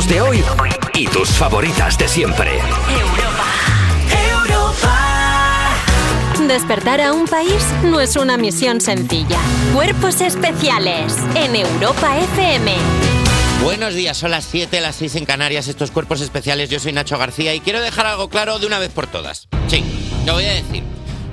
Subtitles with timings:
[0.00, 0.44] éxitos de hoy
[0.94, 2.60] y tus favoritas de siempre.
[6.46, 9.38] Despertar a un país no es una misión sencilla.
[9.74, 12.74] Cuerpos especiales en Europa FM.
[13.62, 16.70] Buenos días, son las 7, las 6 en Canarias, estos cuerpos especiales.
[16.70, 19.48] Yo soy Nacho García y quiero dejar algo claro de una vez por todas.
[19.68, 19.84] Sí,
[20.26, 20.82] lo voy a decir.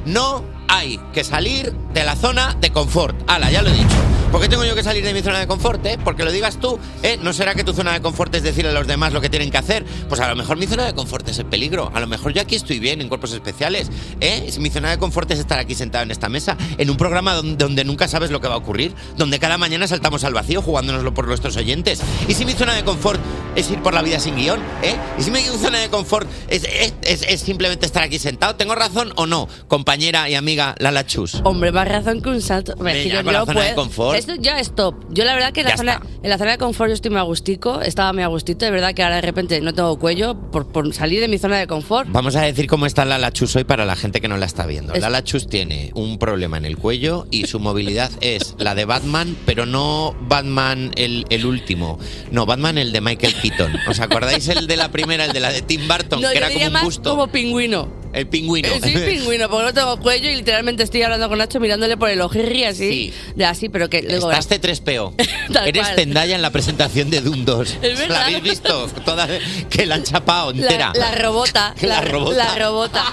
[0.05, 3.17] No hay que salir de la zona de confort.
[3.27, 4.16] Ala, ya lo he dicho.
[4.31, 5.83] ¿Por qué tengo yo que salir de mi zona de confort?
[5.85, 5.97] eh?
[6.03, 7.17] Porque lo digas tú, ¿eh?
[7.23, 9.49] ¿No será que tu zona de confort es decirle a los demás lo que tienen
[9.49, 9.83] que hacer?
[10.09, 11.89] Pues a lo mejor mi zona de confort es el peligro.
[11.95, 14.51] A lo mejor yo aquí estoy bien en cuerpos especiales, ¿eh?
[14.59, 17.83] Mi zona de confort es estar aquí sentado en esta mesa, en un programa donde,
[17.85, 21.25] nunca sabes lo que va a ocurrir, donde cada mañana saltamos al vacío jugándonoslo por
[21.27, 22.01] nuestros oyentes.
[22.27, 23.19] Y si mi zona de confort
[23.55, 24.95] es ir por la vida sin guion, ¿eh?
[25.17, 28.75] Y si mi zona de confort es, es- es- es simplemente estar aquí sentado, ¿tengo
[28.75, 31.41] razón o no, compañera y amiga Lala Chus?
[31.45, 32.73] Hombre, más razón que un salto.
[32.73, 34.16] Hombre, Venga, yo con la zona de confort.
[34.17, 34.95] Esto ya es top.
[35.09, 37.19] Yo la verdad que en la, zona, en la zona de confort yo estoy muy
[37.19, 38.65] a gustico, estaba muy a gustito.
[38.65, 41.57] De verdad que ahora de repente no tengo cuello por, por salir de mi zona
[41.57, 42.09] de confort.
[42.11, 44.65] Vamos a decir cómo está Lala Chus hoy para la gente que no la está
[44.65, 44.93] viendo.
[44.93, 48.85] Es- Lala Chus tiene un problema en el cuello y su movilidad es la de
[48.85, 51.99] Batman, pero no Batman el, el último.
[52.31, 53.73] No, Batman el de Michael Keaton.
[53.87, 56.49] ¿Os acordáis el de la primera, el de la de Tim Burton, No, que era
[56.51, 57.09] como un busto?
[57.11, 57.87] como pingüino.
[58.17, 58.67] El pingüino.
[58.67, 62.09] Eh, Sí, pingüino, porque no tengo cuello y literalmente estoy hablando con Nacho mirándole por
[62.09, 63.13] el ojirri así.
[63.35, 64.31] De así, pero que luego.
[64.31, 65.13] Estás C3PO.
[65.53, 65.95] Tal Eres cual.
[65.95, 67.77] Zendaya en la presentación de Doom 2.
[67.81, 68.07] Es verdad.
[68.09, 68.87] ¿La habéis visto?
[69.05, 69.27] Toda,
[69.69, 70.91] que la han chapado entera.
[70.95, 72.35] la robota, La robota.
[72.35, 73.03] la robota.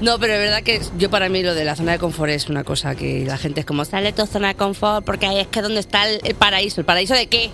[0.00, 2.48] No, pero es verdad que yo para mí lo de la zona de confort es
[2.48, 5.46] una cosa que la gente es como, sale tu zona de confort porque ahí es
[5.48, 6.80] que donde está el, el paraíso.
[6.80, 7.50] ¿El paraíso de qué?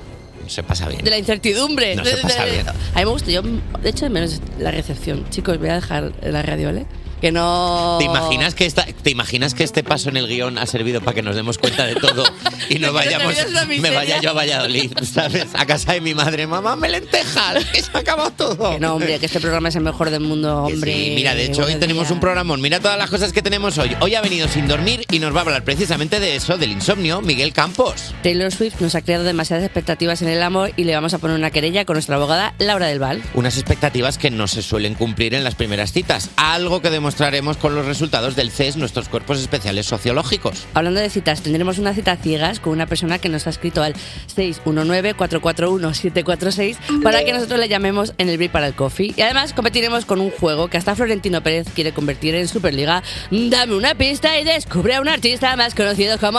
[0.48, 1.04] Se pasa bien.
[1.04, 1.94] De la incertidumbre.
[1.96, 2.68] No se pasa de- bien.
[2.68, 5.24] A mí me gusta, yo de hecho de menos la recepción.
[5.30, 6.86] Chicos, voy a dejar la radio, ¿vale?
[7.20, 7.96] Que no...
[7.98, 11.14] ¿Te imaginas que esta, te imaginas que este paso en el guion ha servido para
[11.14, 12.24] que nos demos cuenta de todo
[12.68, 13.34] y que vayamos,
[13.80, 15.46] me vaya yo a Valladolid, ¿sabes?
[15.54, 18.70] A casa de mi madre, mamá, me lentejas, que se ha acabado todo.
[18.70, 20.92] Que no, hombre, que este programa es el mejor del mundo, hombre.
[20.92, 22.60] Sí, mira, de hecho hoy tenemos un programón.
[22.60, 23.96] Mira todas las cosas que tenemos hoy.
[24.00, 27.20] Hoy ha venido sin dormir y nos va a hablar precisamente de eso, del insomnio,
[27.20, 28.14] Miguel Campos.
[28.22, 31.36] Taylor Swift nos ha creado demasiadas expectativas en el amor y le vamos a poner
[31.36, 33.22] una querella con nuestra abogada Laura del Val.
[33.34, 37.74] Unas expectativas que no se suelen cumplir en las primeras citas, algo que demostraremos con
[37.74, 40.66] los resultados del CES, nuestros cuerpos especiales sociológicos.
[40.74, 43.94] Hablando de citas, tendremos una cita ciegas con una persona que nos ha escrito al
[44.36, 49.14] 619-441-746 para que nosotros le llamemos en el break para el coffee.
[49.16, 53.02] Y además competiremos con un juego que hasta Florentino Pérez quiere convertir en Superliga.
[53.30, 56.38] Dame una pista y descubre a un artista más conocido como...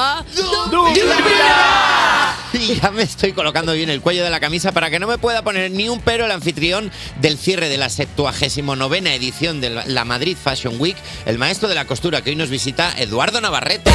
[0.96, 1.00] Y
[2.82, 5.44] ya me estoy colocando bien el cuello de la camisa para que no me pueda
[5.44, 10.38] poner ni un pero el anfitrión del cierre de la 79 edición de la Madrid
[10.42, 13.92] Fashion Week, el maestro de la costura que hoy nos visita, Eduardo Navarrete.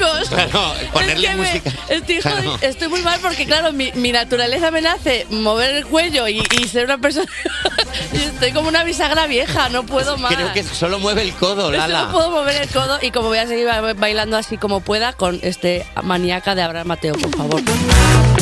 [0.00, 1.70] Chicos, Claro, ponerle es que me- música.
[1.88, 2.58] estoy, jodi- Claro.
[2.60, 6.68] estoy muy mal porque, claro, mi, mi naturaleza me nace mover el cuello y, y
[6.68, 7.26] ser una persona.
[8.12, 10.34] y estoy como una bisagra vieja, no puedo más.
[10.34, 12.10] Creo que solo mueve el codo, No Lala.
[12.12, 15.38] puedo mover el codo y como voy a seguir ba- bailando así como pueda con
[15.42, 17.62] este maníaca de Abraham Mateo, por favor.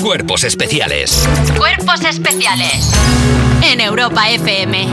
[0.03, 1.29] Cuerpos especiales.
[1.57, 2.93] Cuerpos especiales
[3.63, 4.87] en Europa FM.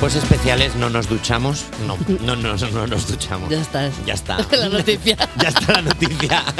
[0.00, 1.66] Cuerpos especiales, no nos duchamos.
[1.86, 3.48] No, no, no, no, no nos duchamos.
[3.48, 3.90] Ya está.
[4.04, 4.38] Ya está.
[4.50, 5.16] La noticia.
[5.40, 6.42] Ya está la noticia.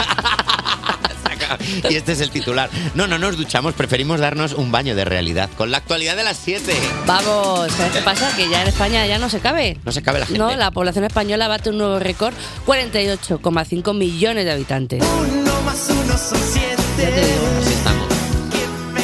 [1.90, 2.70] Y este es el titular.
[2.94, 5.50] No, no nos duchamos, preferimos darnos un baño de realidad.
[5.56, 6.72] Con la actualidad de las 7.
[7.06, 8.34] Vamos, ¿sabes qué pasa?
[8.34, 9.78] Que ya en España ya no se cabe.
[9.84, 10.38] No se cabe la gente.
[10.38, 12.34] No, la población española bate un nuevo récord,
[12.66, 15.00] 48,5 millones de habitantes.
[15.02, 15.06] Ya
[16.96, 17.48] te digo.
[17.60, 18.08] Así estamos.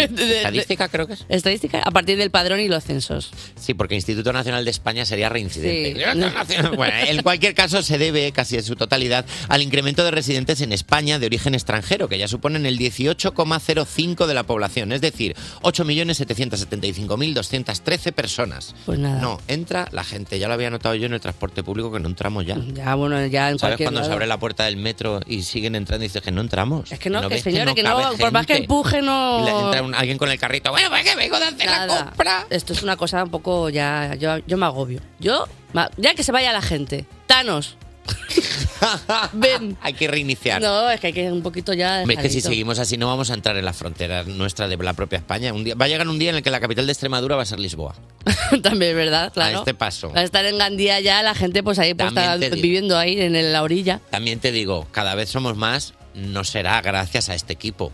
[0.07, 1.25] de- Estadística creo que es.
[1.30, 3.31] Estadística a partir del padrón y los censos.
[3.60, 5.96] Sí, porque Instituto Nacional de España sería reincidente.
[5.96, 6.02] Sí.
[6.75, 10.72] Bueno, en cualquier caso, se debe casi en su totalidad al incremento de residentes en
[10.72, 18.12] España de origen extranjero, que ya suponen el 18,05 de la población, es decir, 8.775.213
[18.13, 18.75] personas.
[18.86, 19.22] Pues nada.
[19.22, 22.07] No, entra la gente, ya lo había notado yo en el transporte público que no
[22.07, 22.57] entramos ya.
[22.74, 26.04] Ya, bueno, ya en ¿Sabes cuando se abre la puerta del metro y siguen entrando
[26.06, 26.92] y dices que no entramos?
[26.92, 29.51] Es que no, que ves señora, que no, por más que empuje, no- Y le
[29.51, 32.06] entra un- alguien con el carrito, bueno, pues que vengo de hacer la Nada.
[32.06, 32.45] compra.
[32.50, 34.15] Esto es una cosa un poco ya.
[34.15, 35.01] Yo, yo me agobio.
[35.19, 37.06] Yo, ma- ya que se vaya la gente.
[37.27, 37.77] Thanos.
[39.33, 39.77] Ven.
[39.81, 40.62] hay que reiniciar.
[40.62, 42.01] No, es que hay que un poquito ya.
[42.03, 42.50] Es que si dejadito.
[42.50, 45.53] seguimos así no vamos a entrar en la frontera nuestra de la propia España.
[45.53, 47.42] Un día, va a llegar un día en el que la capital de Extremadura va
[47.44, 47.95] a ser Lisboa.
[48.63, 49.57] También verdad, claro.
[49.57, 50.12] A este paso.
[50.13, 52.62] Va a estar en Gandía ya la gente pues ahí pues, También está te digo.
[52.62, 54.01] viviendo ahí en la orilla.
[54.12, 57.92] También te digo, cada vez somos más, no será gracias a este equipo.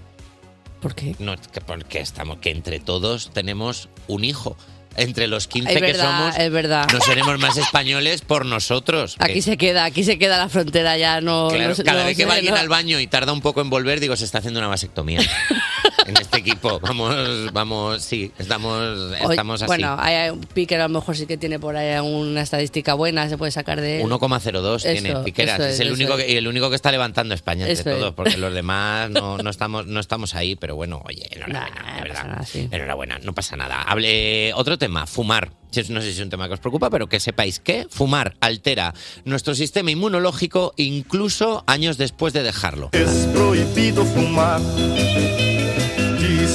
[0.81, 1.15] ¿Por qué?
[1.19, 4.57] No, que porque estamos, que entre todos tenemos un hijo.
[4.97, 6.85] Entre los 15 Es que verdad, somos, es verdad.
[6.91, 9.15] no seremos más españoles por nosotros.
[9.19, 11.47] Aquí Que- se queda, aquí se queda la frontera ya no.
[11.47, 13.61] Claro, no cada no vez que va alguien no- al baño y tarda un poco
[13.61, 15.21] en volver, digo, se está haciendo una vasectomía.
[16.05, 19.67] en este equipo, vamos, vamos, sí, estamos, Oye, estamos así.
[19.67, 23.29] Bueno, hay un Piquer a lo mejor sí que tiene por ahí una estadística buena,
[23.29, 24.07] se puede sacar de él.
[24.07, 25.55] 1,02 tiene Eso, Piqueras.
[25.59, 26.25] eso es, es, el eso único es.
[26.25, 27.99] que, y el único que está levantando España entre Eso es.
[27.99, 32.01] todos, porque los demás no, no estamos, no estamos ahí, pero bueno, oye, enhorabuena, de
[32.01, 32.47] verdad.
[32.71, 33.81] Enhorabuena, no pasa nada.
[33.83, 35.51] Hable, otro tema, fumar.
[35.89, 38.93] No sé si es un tema que os preocupa, pero que sepáis que fumar altera
[39.23, 42.89] nuestro sistema inmunológico incluso años después de dejarlo.
[42.91, 44.59] Es proibido fumar.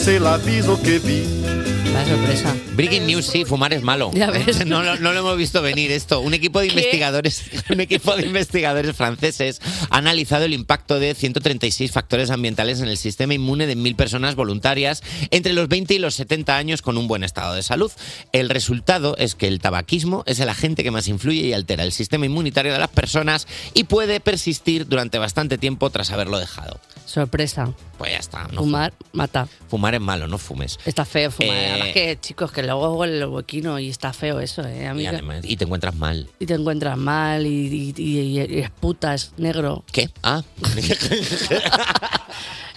[0.07, 1.76] Dice el aviso que vi.
[1.97, 2.55] La sorpresa.
[2.75, 4.11] Breaking news, sí, fumar es malo.
[4.15, 4.65] Ya ves.
[4.67, 6.21] No, lo- no lo hemos visto venir esto.
[6.21, 9.61] Un equipo de investigadores, un equipo de investigadores franceses
[9.91, 14.35] ha analizado el impacto de 136 factores ambientales en el sistema inmune de mil personas
[14.35, 17.91] voluntarias entre los 20 y los 70 años con un buen estado de salud.
[18.33, 21.93] El resultado es que el tabaquismo es el agente que más influye y altera el
[21.93, 26.79] sistema inmunitario de las personas y puede persistir durante bastante tiempo tras haberlo dejado.
[27.07, 27.73] Sorpresa.
[27.99, 28.49] Pues ya está.
[28.53, 29.49] No Fumar mata.
[29.69, 30.79] Fumar es malo, no fumes.
[30.85, 31.55] Está feo fumar.
[31.57, 34.91] Eh, Además que, chicos, que luego huele el huequino y está feo eso, ¿eh?
[34.97, 36.29] Y, además- y te encuentras mal.
[36.39, 39.85] y te encuentras mal y, y, y- y es puta, es negro.
[39.93, 40.09] ¿Qué?
[40.23, 40.43] Ah.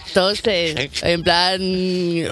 [0.08, 1.60] Entonces, en plan...
[1.62, 2.24] Y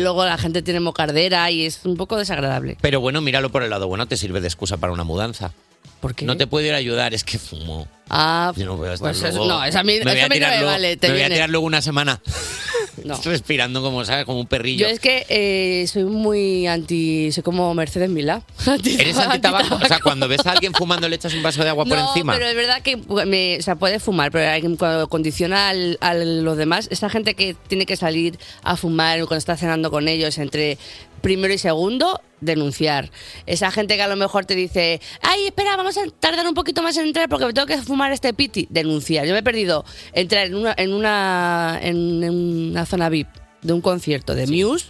[0.00, 2.76] luego la gente tiene mocardera y es un poco desagradable.
[2.80, 5.52] Pero bueno, míralo por el lado bueno, te sirve de excusa para una mudanza.
[6.00, 6.24] ¿Por qué?
[6.24, 7.86] No te puedo ir a ayudar, es que fumo.
[8.08, 10.22] Ah, Yo no voy a estar pues eso- no, eso a mí, me voy eso
[10.22, 10.96] a a mí no tirar me luego- vale.
[10.96, 11.34] Te me voy a viene.
[11.36, 12.20] tirar luego una semana
[13.04, 13.18] No.
[13.24, 14.24] respirando como, ¿sabes?
[14.24, 14.86] Como un perrillo.
[14.86, 17.30] Yo es que eh, soy muy anti...
[17.32, 18.42] Soy como Mercedes Milá.
[18.98, 19.76] ¿Eres antitabaco?
[19.76, 22.08] O sea, cuando ves a alguien fumando le echas un vaso de agua por no,
[22.08, 22.32] encima.
[22.34, 25.96] pero es verdad que me, o sea, puede fumar, pero hay que- cuando condiciona al-
[26.00, 30.08] a los demás, esa gente que tiene que salir a fumar cuando está cenando con
[30.08, 30.76] ellos entre
[31.20, 33.10] primero y segundo, denunciar.
[33.46, 36.82] Esa gente que a lo mejor te dice, ay, espera, vamos a tardar un poquito
[36.82, 39.26] más en entrar porque me tengo que fumar este piti, denunciar.
[39.26, 42.30] Yo me he perdido entrar en una, en una, en
[42.70, 43.28] una zona VIP
[43.62, 44.86] de un concierto de Muse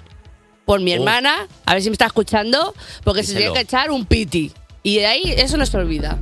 [0.64, 0.96] por mi Oh.
[0.96, 4.52] hermana, a ver si me está escuchando, porque se tiene que echar un piti.
[4.82, 6.18] Y de ahí eso no se olvida.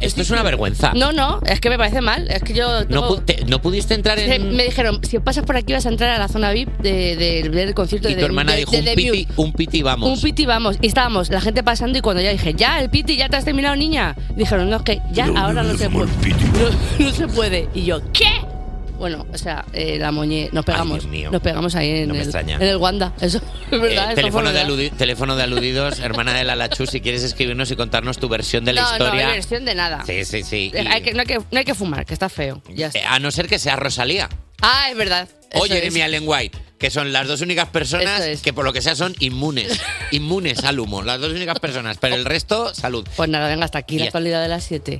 [0.00, 0.92] Esto es una vergüenza.
[0.94, 2.28] No, no, es que me parece mal.
[2.30, 2.80] Es que yo.
[2.84, 4.54] No, tengo- pu- te- no pudiste entrar en...
[4.54, 7.48] Me dijeron, si pasas por aquí vas a entrar a la zona VIP de- de-
[7.48, 9.26] del concierto Y de tu hermana de- dijo, de un piti, Muse".
[9.36, 10.08] un piti, vamos.
[10.10, 10.76] Un piti, vamos.
[10.80, 13.44] Y estábamos, la gente pasando, y cuando ya dije, ya, el piti, ya te has
[13.44, 14.14] terminado, niña.
[14.36, 16.08] Dijeron, no, es que ya ahora no se puede.
[16.98, 17.68] No, no se puede.
[17.74, 18.26] Y yo, ¿qué?
[18.98, 20.98] Bueno, o sea, eh, la moñé, nos pegamos.
[21.00, 21.30] Dios mío.
[21.30, 22.56] Nos pegamos ahí en, No me el, extraña.
[22.56, 23.12] en el Wanda.
[23.20, 23.38] Eso
[23.70, 24.12] es verdad.
[24.12, 24.68] Eh, teléfono, fue de verdad.
[24.74, 28.64] aludi- teléfono de aludidos, hermana de la Lachu, si quieres escribirnos y contarnos tu versión
[28.64, 29.26] de la no, historia.
[29.26, 30.04] no, versión de nada.
[30.04, 30.72] Sí, sí, sí.
[30.74, 32.60] Eh, Y- hay que- no, hay que, no hay que fumar, que está feo.
[32.74, 32.98] Ya está.
[32.98, 34.28] eh, a no ser que sea Rosalía
[34.60, 35.28] Ah, es verdad.
[35.54, 36.04] o Eso Jeremy es.
[36.06, 39.80] Allen White, que son las dos únicas personas que por lo que sea son inmunes,
[40.10, 43.06] inmunes al humo, las dos únicas personas, pero el resto, salud.
[43.16, 44.98] Pues nada, venga, hasta aquí la actualidad de las 7.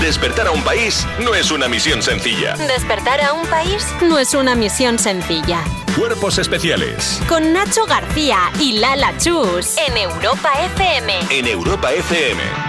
[0.00, 2.54] Despertar a un país no es una misión sencilla.
[2.56, 5.64] Despertar a un país no es una misión sencilla.
[5.96, 11.20] Cuerpos especiales Con Nacho García y Lala Chus en Europa FM.
[11.30, 12.65] en Europa FM.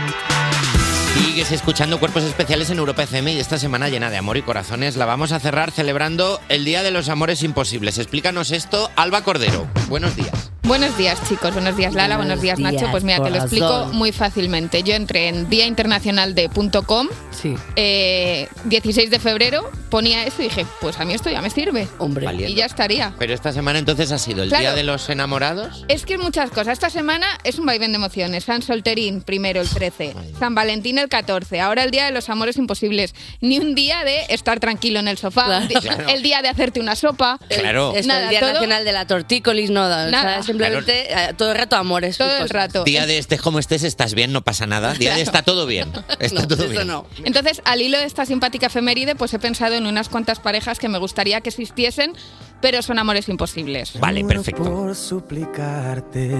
[1.37, 4.95] Sigues escuchando Cuerpos Especiales en Europa FM y esta semana llena de amor y corazones
[4.95, 7.99] la vamos a cerrar celebrando el Día de los Amores Imposibles.
[7.99, 9.67] Explícanos esto, Alba Cordero.
[9.87, 10.51] Buenos días.
[10.63, 11.53] Buenos días, chicos.
[11.53, 12.17] Buenos días, Lala.
[12.17, 12.91] Buenos Buenos, días, Nacho.
[12.91, 14.83] Pues mira, te lo explico muy fácilmente.
[14.83, 16.49] Yo entré en Día Internacional de
[16.85, 17.55] .com, Sí.
[17.77, 21.87] eh, 16 de febrero, ponía eso y dije, pues a mí esto ya me sirve.
[21.99, 22.27] Hombre.
[22.49, 23.13] Y ya estaría.
[23.17, 24.61] Pero esta semana entonces ha sido el Claro.
[24.63, 25.85] Día de los Enamorados.
[25.87, 26.73] Es que es muchas cosas.
[26.73, 28.43] Esta semana es un vaivén de emociones.
[28.43, 30.15] San Solterín, primero el 13.
[30.37, 31.26] San Valentín, el 14.
[31.61, 33.13] Ahora el Día de los Amores Imposibles.
[33.41, 35.67] Ni un día de estar tranquilo en el sofá.
[35.67, 36.07] Claro.
[36.09, 37.37] El día de hacerte una sopa.
[37.49, 37.93] Claro.
[38.05, 40.43] Nada, el Día todo- Nacional de la Tortícolis, no, o sea, Nada.
[40.43, 42.17] simplemente eh, todo el rato amores.
[42.17, 42.83] Todo el rato.
[42.83, 44.93] Día de estés como estés, estás bien, no pasa nada.
[44.93, 45.91] Día de está todo bien.
[46.19, 46.87] Está No, todo eso bien.
[46.87, 47.05] no.
[47.23, 50.87] Entonces, al hilo de esta simpática efeméride, pues he pensado en unas cuantas parejas que
[50.89, 52.13] me gustaría que existiesen,
[52.61, 53.99] pero son amores imposibles.
[53.99, 54.63] Vale, perfecto.
[54.63, 56.35] Por suplicarte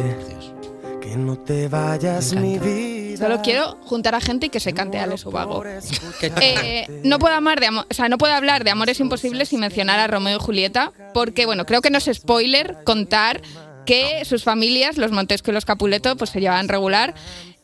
[1.07, 3.17] que no te vayas mi vida.
[3.17, 5.55] Solo quiero juntar a gente y que se cante Ale Subago.
[5.55, 5.67] Por
[6.41, 9.99] Eh, no puedo amar de o sea, no puedo hablar de amores imposibles sin mencionar
[9.99, 13.41] a Romeo y Julieta, porque bueno, creo que no es spoiler contar
[13.85, 17.15] que sus familias, los Montesco y los Capuleto, pues se llevaban regular.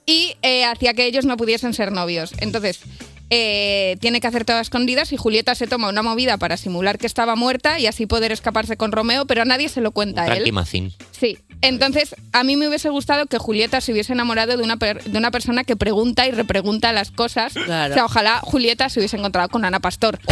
[0.06, 2.34] y eh, hacía que ellos no pudiesen ser novios.
[2.40, 2.82] Entonces,
[3.30, 6.98] eh, tiene que hacer todo a escondidas y Julieta se toma una movida para simular
[6.98, 10.24] que estaba muerta y así poder escaparse con Romeo, pero a nadie se lo cuenta
[10.24, 10.52] a él.
[10.54, 10.94] Macín.
[11.12, 15.04] Sí, entonces a mí me hubiese gustado que Julieta se hubiese enamorado de una, per-
[15.04, 17.54] de una persona que pregunta y repregunta las cosas.
[17.54, 17.94] Claro.
[17.94, 20.20] O sea, ojalá Julieta se hubiese encontrado con Ana Pastor.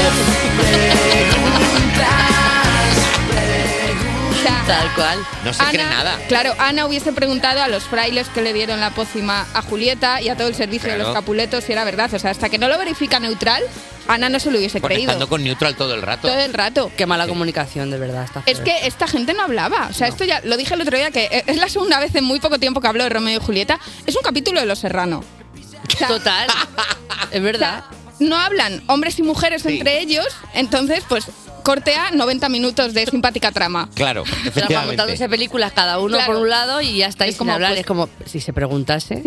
[4.68, 5.20] Tal cual.
[5.44, 6.18] No se cree nada.
[6.28, 10.30] Claro, Ana hubiese preguntado a los frailes que le dieron la pócima a Julieta y
[10.30, 12.14] a todo el servicio de los capuletos si era verdad.
[12.14, 13.64] O sea, hasta que no lo verifica neutral,
[14.08, 15.02] Ana no se lo hubiese creído.
[15.08, 16.28] Conectando con Neutral todo el rato.
[16.28, 16.92] Todo el rato.
[16.96, 18.28] Qué mala comunicación, de verdad.
[18.46, 19.88] Es que esta gente no hablaba.
[19.90, 22.24] O sea, esto ya lo dije el otro día que es la segunda vez en
[22.24, 23.80] muy poco tiempo que hablo de Romeo y Julieta.
[24.06, 25.24] Es un capítulo de Los Serrano.
[25.94, 26.48] O sea, Total.
[27.32, 27.84] es o verdad.
[27.90, 29.78] sea, no hablan hombres y mujeres Sí.
[29.80, 31.26] entre ellos, entonces pues
[31.64, 33.90] cortea 90 minutos de simpática trama.
[33.96, 34.96] Claro, Pero efectivamente.
[34.98, 36.34] contándose películas cada uno Claro.
[36.34, 37.72] por un lado y ya estáis Es sin como, hablar.
[37.72, 39.22] pues- es como si se preguntase.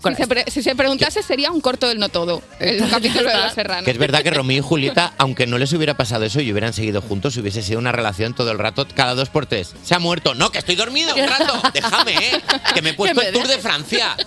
[0.00, 3.36] Si se, pre- si se preguntase sería un corto del no todo, el capítulo de
[3.36, 3.84] Los Serrano.
[3.84, 6.72] Que es verdad que Romeo y Julieta, aunque no les hubiera pasado eso y hubieran
[6.72, 9.74] seguido juntos, hubiese sido una relación todo el rato, cada dos por tres.
[9.82, 10.34] Se ha muerto.
[10.36, 11.60] No, que estoy dormido un rato.
[11.74, 12.42] Déjame, ¿eh?
[12.74, 13.58] Que me he puesto el Tour de.
[13.58, 14.16] Francia.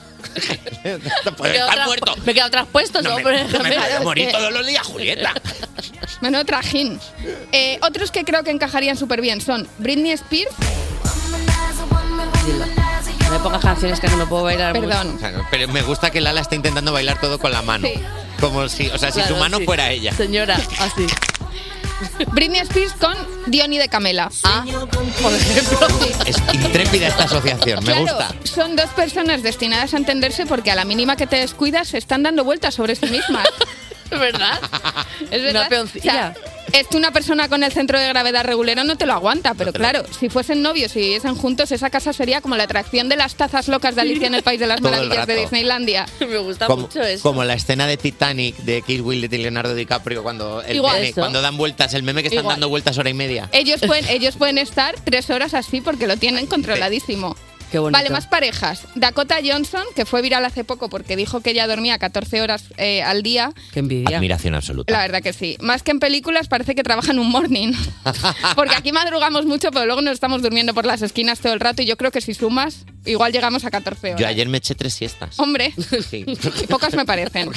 [1.26, 2.16] Me Puede estar muerto.
[2.26, 5.34] Me quedo traspuestos, No me, no me vaya a morir que- todos los días, Julieta.
[6.22, 7.00] Menudo trajín.
[7.52, 10.52] Eh, otros que creo que encajarían súper bien son Britney Spears.
[12.12, 12.81] No
[13.32, 14.74] me pongas canciones que no puedo bailar.
[14.76, 14.88] mucho.
[14.88, 17.88] perdón, Claro, Pero me gusta que Lala está intentando bailar todo con la mano.
[17.88, 18.00] Sí.
[18.40, 19.66] Como si, o sea, si Claro, su mano sí.
[19.66, 20.14] fuera ella.
[20.14, 21.08] Señora, así.
[22.32, 23.16] Britney Spears con
[23.48, 24.30] Diony de Camela.
[24.44, 24.66] Ah,
[25.22, 25.88] por ejemplo.
[26.26, 28.30] Es intrépida esta asociación, me claro, gusta.
[28.44, 32.24] son dos personas destinadas a entenderse porque a la mínima que te descuidas se están
[32.24, 33.48] dando vueltas sobre sí mismas.
[34.10, 34.60] ¿Verdad?
[35.32, 35.62] Es verdad.
[35.62, 36.12] Una peoncilla.
[36.12, 36.34] O sea,
[36.74, 39.74] es que una persona con el centro de gravedad regulero no te lo aguanta, pero
[39.74, 43.36] claro, si fuesen novios y viviesen juntos, esa casa sería como la atracción de las
[43.36, 45.42] tazas locas de Alicia en el País de las Todo el Maravillas de rato.
[45.42, 46.06] Disneylandia.
[46.20, 47.22] Me gusta Como, mucho eso.
[47.24, 50.96] como la escena de Titanic de Kiss Will de Leonardo DiCaprio cuando, el Igual.
[50.96, 51.22] meme, Eso.
[51.22, 52.56] cuando dan vueltas, el meme que están Igual.
[52.56, 53.50] dando vueltas hora y media.
[53.52, 57.36] Ellos pueden, ellos pueden estar tres horas así porque lo tienen controladísimo.
[57.72, 57.98] Qué bonito.
[57.98, 58.84] Vale, más parejas.
[58.96, 63.02] Dakota Johnson, que fue viral hace poco porque dijo que ella dormía 14 horas eh,
[63.02, 63.54] al día.
[63.74, 64.18] Qué envidia.
[64.18, 64.92] Admiración absoluta.
[64.92, 65.56] La verdad que sí.
[65.62, 67.74] Más que en películas, parece que trabaja en un morning.
[68.56, 71.82] Porque aquí madrugamos mucho, pero luego nos estamos durmiendo por las esquinas todo el rato.
[71.82, 74.20] Y yo creo que si sumas, igual llegamos a 14 horas.
[74.20, 75.40] Yo ayer me eché tres siestas.
[75.40, 75.74] Hombre,
[76.10, 76.26] Sí.
[76.70, 77.50] pocas me parecen.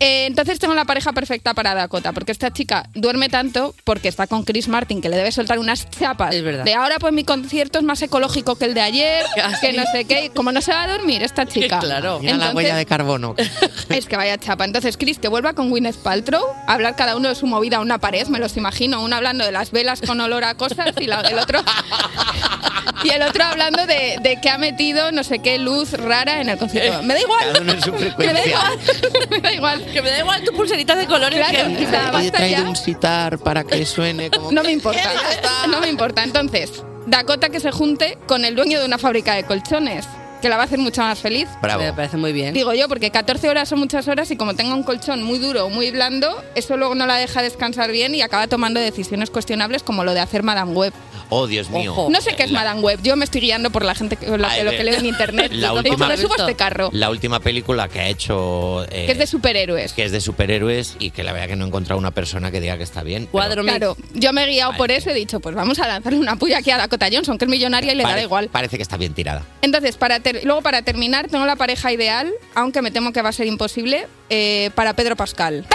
[0.00, 4.26] Eh, entonces tengo la pareja perfecta para Dakota, porque esta chica duerme tanto porque está
[4.26, 6.34] con Chris Martin, que le debe soltar unas chapas.
[6.34, 6.64] Es verdad.
[6.64, 9.24] De ahora, pues mi concierto es más ecológico que el de ayer,
[9.60, 10.30] que no sé qué.
[10.34, 11.80] Como no se va a dormir esta chica.
[11.80, 12.20] Claro.
[12.20, 13.34] Mira la huella de carbono.
[13.88, 14.64] Es que vaya chapa.
[14.66, 17.80] Entonces, Chris, que vuelva con Gwyneth Paltrow, a hablar cada uno de su movida a
[17.80, 19.02] una pared, me los imagino.
[19.02, 21.60] Uno hablando de las velas con olor a cosas y la- el otro.
[23.04, 26.48] Y el otro hablando de, de que ha metido no sé qué luz rara en
[26.48, 27.02] el concierto.
[27.02, 27.44] Me da igual.
[27.46, 28.44] Cada uno en su Me da frecuencia.
[28.46, 28.78] igual.
[29.30, 29.86] Me da igual.
[29.92, 31.38] Que me da igual tu pulserita de colores.
[31.38, 32.68] Claro, que- o sea, he traído ya.
[32.68, 34.52] un sitar para que suene como...
[34.52, 35.00] No me importa.
[35.70, 36.22] No me importa.
[36.24, 36.70] Entonces,
[37.06, 40.06] Dakota que se junte con el dueño de una fábrica de colchones,
[40.40, 41.48] que la va a hacer mucho más feliz.
[41.62, 41.82] Bravo.
[41.82, 42.54] Me parece muy bien.
[42.54, 45.66] Digo yo, porque 14 horas son muchas horas y como tenga un colchón muy duro
[45.66, 49.82] o muy blando, eso luego no la deja descansar bien y acaba tomando decisiones cuestionables
[49.82, 50.92] como lo de hacer Madame Web.
[51.30, 51.92] Oh, Dios mío.
[51.92, 52.08] Ojo.
[52.10, 54.26] No sé qué es La- Madame Web, yo me estoy guiando por la gente que,
[54.38, 55.52] lo, Ay, lo de- que leo en internet.
[55.52, 58.84] La última- subo a este carro, La última película que ha hecho...
[58.90, 59.92] eh, que es de superhéroes.
[59.92, 62.60] que es de superhéroes y que la verdad que no he encontrado una persona que
[62.62, 63.22] diga que está bien.
[63.24, 63.76] pero Cuadro mix.
[63.76, 66.36] Claro, yo me he guiado por eso y he dicho, pues vamos a lanzarle una
[66.36, 68.48] puya aquí a Dakota Johnson, que es millonaria y le pare- da igual.
[68.48, 69.44] Parece que está bien tirada.
[69.60, 73.32] Entonces, para luego para terminar, tengo la pareja ideal, aunque me temo que va a
[73.32, 75.66] ser imposible, eh, para Pedro Pascal.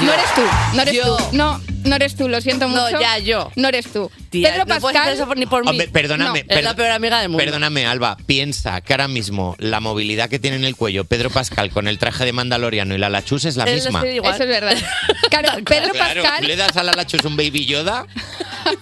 [0.00, 0.42] No eres tú,
[0.74, 1.16] no eres Yo.
[1.16, 1.24] tú.
[1.36, 3.00] No, no eres tú, lo siento No, mucho.
[3.00, 3.50] ya, yo.
[3.56, 4.10] No eres tú.
[4.30, 5.14] Tía, Pedro no Pascal.
[5.14, 5.70] eso por- ni por mí.
[5.70, 6.44] Hombre, perdóname.
[6.48, 7.42] No, es la peor amiga del mundo.
[7.44, 8.16] Perdóname, Alba.
[8.26, 11.98] Piensa que ahora mismo la movilidad que tiene en el cuello Pedro Pascal con el
[11.98, 14.02] traje de mandaloriano y la lachus es la Él misma.
[14.06, 14.76] Eso es verdad.
[15.30, 18.06] Claro, Pedro Claro, Pascal, le das a la lachus un baby Yoda.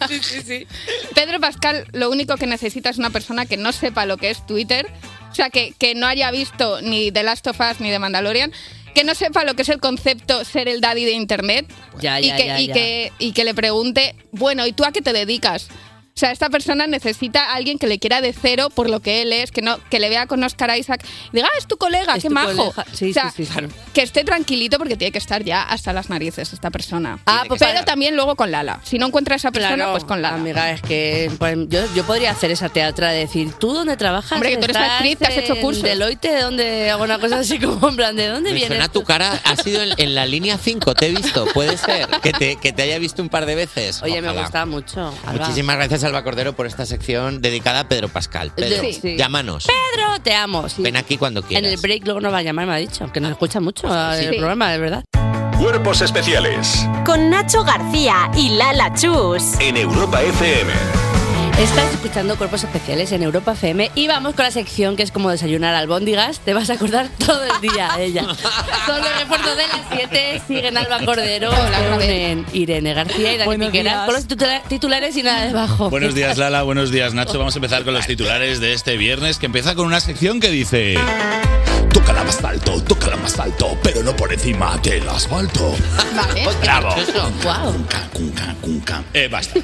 [0.08, 0.66] Sí, sí, sí.
[1.14, 4.44] Pedro Pascal lo único que necesita es una persona que no sepa lo que es
[4.44, 4.86] Twitter,
[5.30, 8.50] o sea, que, que no haya visto ni The Last of Us ni The Mandalorian,
[8.96, 11.66] que no sepa lo que es el concepto ser el daddy de Internet
[12.00, 14.92] Ya, y, ya, que, ya, y, que, y que le pregunte, bueno, ¿y tú a
[14.92, 15.68] qué te dedicas?
[16.16, 19.20] O sea, esta persona necesita a alguien que le quiera de cero por lo que
[19.20, 21.76] él es, que no que le vea con Oscar Isaac y diga, ah, es tu
[21.76, 22.72] colega, Es qué tu majo.
[22.72, 22.86] colega.
[22.94, 23.66] Sí, o sea, sí, sí, sí.
[23.92, 27.18] que esté tranquilito porque tiene que estar ya hasta las narices esta persona.
[27.26, 28.80] Ah, pues Pero para- también luego con Lala.
[28.82, 30.36] Si no encuentra a esa persona, Claro, pues con Lala.
[30.36, 34.32] amiga, es que pues, yo, yo podría hacer esa teatra de decir, ¿tú dónde trabajas?
[34.32, 35.82] Hombre, que tú eres ¿Estás actriz, te has hecho en cursos.
[35.82, 38.68] Deloitte, ¿de dónde hago una cosa así como en plan, ¿de dónde Me vienes?
[38.78, 39.38] suena tu cara.
[39.44, 41.44] Ha sido en, en la línea 5, te he visto.
[41.52, 44.02] Puede ser que te, que te haya visto un par de veces.
[44.02, 44.40] Oye, me Ojalá.
[44.44, 45.14] gusta mucho.
[45.26, 45.44] Alba.
[45.44, 48.52] Muchísimas gracias, Alba Cordero, por esta sección dedicada a Pedro Pascal.
[48.54, 48.92] Pedro, Sí.
[48.94, 49.16] Sí.
[49.16, 49.66] llámanos.
[49.66, 50.68] Pedro, te amo.
[50.68, 50.82] sí.
[50.82, 51.72] Ven aquí cuando En quieras.
[51.72, 54.30] el break luego nos va a llamar, me ha dicho, que nos escucha mucho el
[54.30, 54.36] Sí.
[54.38, 55.04] programa, de verdad.
[55.58, 59.58] Cuerpos especiales Con Nacho García y Lala Chus.
[59.58, 60.70] en Europa FM.
[61.58, 65.30] Estás escuchando Cuerpos Especiales en Europa FM y vamos con la sección que es como
[65.30, 66.40] desayunar albóndigas.
[66.40, 68.22] Te vas a acordar todo el día de ella.
[68.86, 70.42] Son los refuerzos de las 7.
[70.46, 74.04] Siguen Alba Cordero, Hola, Irene García y Dani Buenos Piquera días.
[74.04, 75.88] con los titula- titulares y nada debajo.
[75.88, 76.62] Buenos días, Lala.
[76.62, 77.38] Buenos días, Nacho.
[77.38, 80.50] Vamos a empezar con los titulares de este viernes, que empieza con una sección que
[80.50, 80.96] dice...
[81.92, 82.82] Tócala más alto,
[83.26, 85.74] más alto, pero no por encima del asfalto.
[86.14, 86.46] Vale.
[86.62, 86.94] ¡Bravo!
[87.42, 87.72] Wow.
[87.72, 89.04] Cunca, cunca, cunca.
[89.12, 89.58] Eh, basta.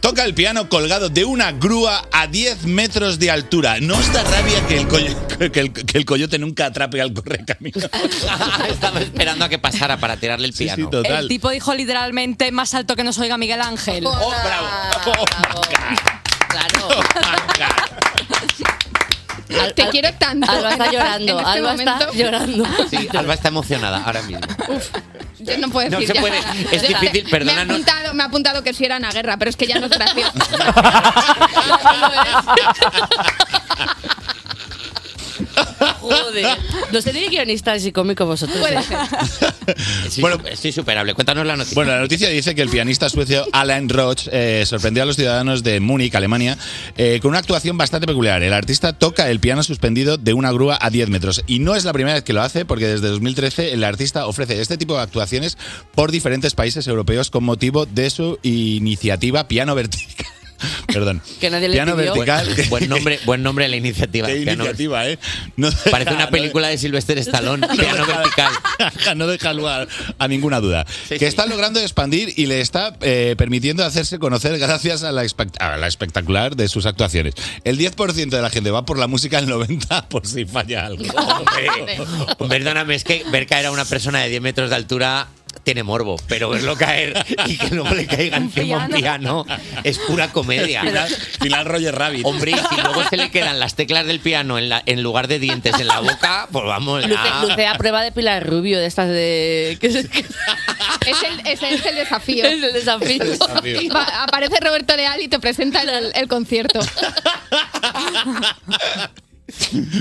[0.00, 3.80] Toca el piano colgado de una grúa a 10 metros de altura.
[3.80, 5.16] ¿No os da rabia que el, coyo-
[5.50, 7.80] que el- que el coyote nunca atrape al correcamino?
[8.68, 10.90] Estaba esperando a que pasara para tirarle el Sí, sí, piano.
[10.90, 11.24] total.
[11.24, 14.06] El tipo dijo literalmente más alto que nos oiga Miguel Ángel.
[14.06, 14.12] Oh,
[14.44, 14.68] bravo.
[15.06, 15.24] Oh,
[15.56, 15.64] God.
[16.48, 16.88] Claro.
[19.60, 20.50] Al- Te al- quiero tanto.
[20.50, 21.32] Alba está llorando.
[21.32, 22.12] En este Alba está momento.
[22.14, 22.64] llorando.
[22.90, 24.40] Sí, Alba está emocionada ahora mismo.
[25.40, 26.20] Yo no puedo No decir se ya.
[26.20, 26.38] puede,
[26.70, 27.74] es difícil, Me ha, perdónanos.
[27.76, 29.92] apuntado, me ha apuntado que si era una guerra, pero es que ya no es
[29.92, 30.32] gracioso.
[36.00, 36.58] Joder.
[36.92, 38.58] No seréis guionistas y cómicos vosotros.
[38.58, 38.98] Puede ser.
[40.10, 41.14] Sí, Bueno, estoy superable.
[41.14, 41.74] Cuéntanos la noticia.
[41.74, 45.62] Bueno, la noticia dice que el pianista suecio Alan Roach eh, sorprendió a los ciudadanos
[45.62, 46.58] de Múnich, Alemania,
[46.96, 48.42] eh, con una actuación bastante peculiar.
[48.42, 51.42] El artista toca el piano suspendido de una grúa a 10 metros.
[51.46, 54.60] Y no es la primera vez que lo hace, porque desde 2013 el artista ofrece
[54.60, 55.56] este tipo de actuaciones
[55.94, 60.26] por diferentes países europeos con motivo de su iniciativa Piano Vertical.
[60.86, 61.22] Perdón.
[61.40, 62.14] Que nadie le Piano pidió.
[62.14, 62.54] Vertical.
[62.68, 64.26] Buen nombre, buen nombre de la iniciativa.
[64.28, 65.18] Qué Piano- iniciativa, ¿eh?
[65.56, 67.66] No Parece una no- película de Sylvester Stallone.
[67.68, 68.52] Piano vertical.
[69.16, 69.88] no deja lugar
[70.18, 70.86] a ninguna duda.
[71.08, 71.24] Sí, que sí.
[71.26, 75.76] está logrando expandir y le está eh, permitiendo hacerse conocer gracias a la, espect- a
[75.76, 77.34] la espectacular de sus actuaciones.
[77.64, 81.04] El 10% de la gente va por la música, el 90% por si falla algo.
[82.48, 85.28] Perdóname, es que ver caer a una persona de 10 metros de altura
[85.64, 89.46] tiene morbo, pero verlo caer y que luego le caiga encima un piano
[89.84, 90.82] es pura comedia.
[90.82, 91.08] Final,
[91.40, 92.26] final Roger Rabbit.
[92.26, 95.28] Hombre, y si luego se le quedan las teclas del piano en, la, en lugar
[95.28, 97.04] de dientes en la boca, pues vamos.
[97.06, 99.78] Luce, a prueba de Pilar Rubio, de estas de...
[99.80, 100.04] que es, el,
[101.46, 102.44] ese es el desafío.
[102.44, 103.24] es el desafío.
[103.24, 103.80] desafío.
[103.94, 106.80] Va- aparece Roberto Leal y te presenta el, el concierto.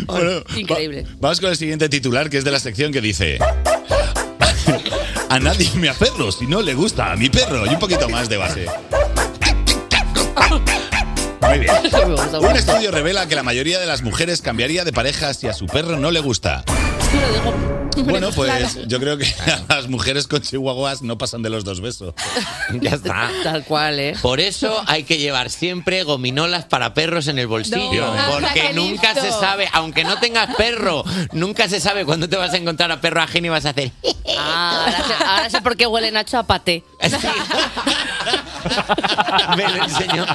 [0.06, 1.04] Bueno, Increíble.
[1.04, 3.38] va- vamos con el siguiente titular, que es de la sección que dice...
[5.30, 7.66] A nadie me aferro si no le gusta a mi perro.
[7.66, 8.68] Y un poquito más de base.
[11.42, 11.74] Muy bien.
[12.42, 15.66] Un estudio revela que la mayoría de las mujeres cambiaría de pareja si a su
[15.66, 16.64] perro no le gusta.
[17.14, 17.82] Lo digo.
[18.06, 19.28] Bueno, pues yo creo que
[19.70, 22.14] las mujeres con chihuahuas no pasan de los dos besos.
[22.82, 23.30] Ya está.
[23.44, 24.14] Tal cual, ¿eh?
[24.22, 28.16] Por eso hay que llevar siempre gominolas para perros en el bolsillo.
[28.16, 28.32] No.
[28.32, 32.58] porque nunca se sabe, aunque no tengas perro, nunca se sabe cuándo te vas a
[32.58, 33.92] encontrar a perro ajeno y vas a hacer.
[34.38, 36.84] Ah, ahora, sé, ahora sé por qué huele Nacho a paté.
[37.12, 37.28] Sí.
[39.58, 40.26] Me lo enseñó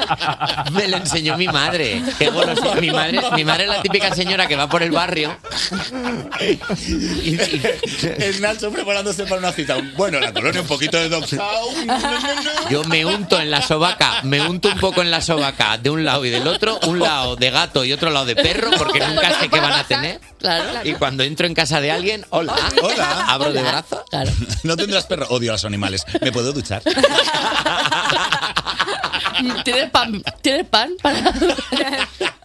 [0.72, 2.74] me lo enseñó mi madre Qué golosina.
[2.74, 5.36] mi madre mi madre es la típica señora que va por el barrio
[6.40, 6.44] y,
[7.34, 7.40] y-
[8.18, 9.76] Es Nacho preparándose para una cita.
[9.96, 11.26] Bueno, la colonia un poquito de Dog
[12.70, 16.04] yo me unto en la sobaca me unto un poco en la sobaca de un
[16.04, 19.38] lado y del otro un lado de gato y otro lado de perro porque nunca
[19.40, 20.80] sé qué van a tener Claro.
[20.84, 23.24] y cuando entro en casa de alguien hola Hola.
[23.28, 24.30] abro de brazo Claro.
[24.62, 25.26] No tendrás perro.
[25.30, 26.04] Odio a los animales.
[26.20, 26.82] ¿Me puedo duchar?
[29.64, 30.22] ¿Tienes pan?
[30.42, 30.92] ¿Tienes pan?
[31.02, 31.18] Para...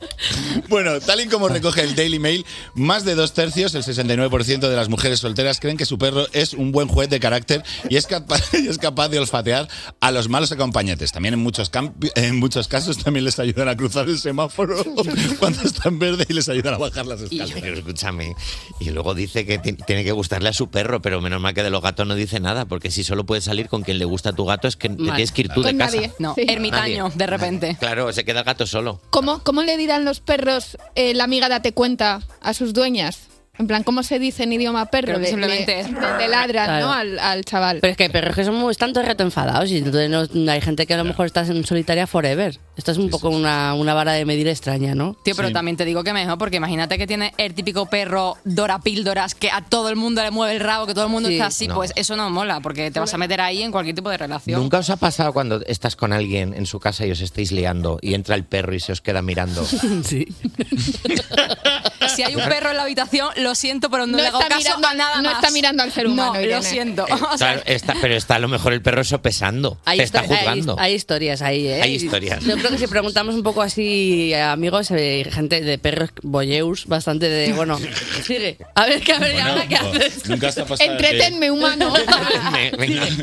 [0.69, 4.75] Bueno, tal y como recoge el Daily Mail, más de dos tercios, el 69% de
[4.75, 8.07] las mujeres solteras creen que su perro es un buen juez de carácter y es
[8.07, 9.67] capaz, y es capaz de olfatear
[9.99, 11.11] a los malos acompañantes.
[11.11, 11.71] También en muchos,
[12.15, 14.83] en muchos casos también les ayudan a cruzar el semáforo
[15.39, 17.51] cuando está en verde y les ayudan a bajar las escaleras.
[17.61, 18.35] Pero escúchame.
[18.79, 21.63] Y luego dice que ti- tiene que gustarle a su perro, pero menos mal que
[21.63, 24.29] de los gatos no dice nada, porque si solo puedes salir con quien le gusta
[24.29, 25.15] a tu gato es que te Mal.
[25.15, 25.95] tienes que ir tú de Con casa.
[25.95, 26.11] nadie.
[26.19, 26.45] No, Sí.
[26.47, 27.17] ermitaño, Nadie.
[27.17, 27.77] de repente.
[27.79, 29.01] Claro, se queda el gato solo.
[29.09, 33.30] ¿Cómo, ¿Cómo le dirán los perros eh, la amiga date cuenta a sus dueñas?
[33.61, 35.19] En plan, ¿cómo se dice en idioma perro?
[35.19, 36.85] Que simplemente le, es- le ladran, Claro.
[36.87, 36.91] ¿no?
[36.93, 37.77] Al, al chaval.
[37.79, 40.09] Pero es que hay perros que son muy, están todo el rato enfadados y entonces
[40.33, 42.59] no- hay gente que a lo mejor está en solitaria forever.
[42.75, 45.15] Esto es un poco Una, una vara de medir extraña, ¿no?
[45.23, 45.53] Tío, pero Sí.
[45.53, 49.49] también te digo que mejor, porque imagínate que tiene el típico perro Dora Píldoras que
[49.51, 51.35] a todo el mundo le mueve el rabo, que todo el mundo Sí.
[51.35, 51.75] está así, No.
[51.75, 54.59] pues eso no mola, porque te vas a meter ahí en cualquier tipo de relación.
[54.59, 57.99] ¿Nunca os ha pasado cuando estás con alguien en su casa y os estáis liando
[58.01, 59.63] y entra el perro y se os queda mirando?
[60.03, 60.25] Sí.
[62.15, 64.49] si hay un perro en la habitación, lo siento, pero no, No le hago está
[64.55, 65.35] caso mirando- a nada no más.
[65.35, 66.55] está mirando al ser humano, No, Irene.
[66.57, 67.05] lo siento.
[67.31, 69.77] O sea, Claro, está, pero está a lo mejor el perro sopesando.
[69.85, 70.75] Hay, te está hay- juzgando.
[70.79, 71.81] hay historias ahí, ¿eh?
[71.81, 72.43] Hay historias.
[72.43, 76.85] Yo creo que si preguntamos un poco así a amigos, eh, gente de perros boyeus,
[76.87, 77.53] bastante de.
[77.53, 77.79] Bueno,
[78.25, 78.57] sigue.
[78.75, 80.27] A ver, que a ver, ¿y ahora qué haces?
[80.29, 80.91] Nunca está pasado.
[80.91, 81.93] Entretenme, humano.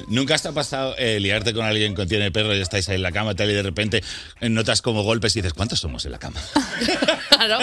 [0.08, 3.12] Nunca está pasado eh, liarte con alguien que tiene perro y estáis ahí en la
[3.12, 4.02] cama tal, y de repente
[4.40, 6.40] eh, notas como golpes y dices, ¿cuántos somos en la cama?
[7.30, 7.58] Claro.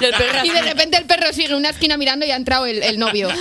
[0.00, 2.66] Y el perro Y de repente el perro sigue una esquina mirando y ha entrado
[2.66, 3.28] el, el novio.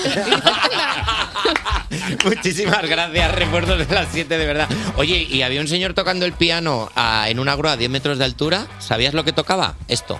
[2.24, 4.68] Muchísimas gracias, recuerdos de las 7 de verdad.
[4.98, 8.18] Oye, y había un señor tocando el piano a- en una grúa a 10 metros
[8.18, 8.68] de altura.
[8.80, 9.76] ¿Sabías lo que tocaba?
[9.88, 10.20] Esto.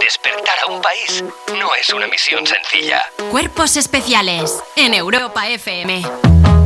[0.00, 1.24] Despertar a un país
[1.58, 3.02] no es una misión sencilla.
[3.30, 6.02] Cuerpos especiales en Europa FM.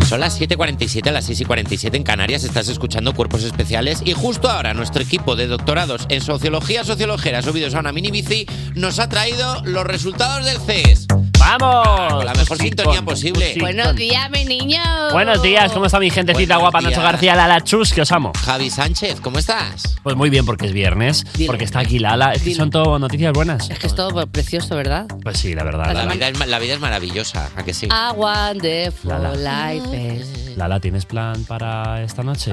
[0.08, 5.02] Son las 7.47, las 6.47 en Canarias, estás escuchando Cuerpos Especiales y justo ahora nuestro
[5.02, 9.84] equipo de doctorados en Sociología Sociologera subidos a una mini bici nos ha traído los
[9.84, 11.08] resultados del CES.
[11.48, 12.24] ¡Vamos!
[12.24, 13.54] La mejor sintonía posible.
[13.60, 14.80] Buenos días, mi niño.
[15.12, 16.80] Buenos días, ¿cómo está mi gentecita Buenos guapa?
[16.80, 16.90] días.
[16.98, 18.32] Nacho García, Lala Chus, que os amo.
[18.44, 19.96] Javi Sánchez, ¿cómo estás?
[20.02, 21.46] Pues muy bien, porque es viernes, Dile.
[21.46, 22.32] porque está aquí Lala.
[22.32, 22.56] Es que Dile.
[22.56, 23.70] son todo noticias buenas.
[23.70, 25.06] Es que es todo precioso, ¿verdad?
[25.22, 25.86] Pues sí, la verdad.
[25.86, 27.86] La Lala, vida es, ma- la vida es maravillosa, ¿a que sí?
[27.92, 29.72] A wonderful Lala.
[29.74, 32.50] life is- Lala, ¿tienes plan para esta noche?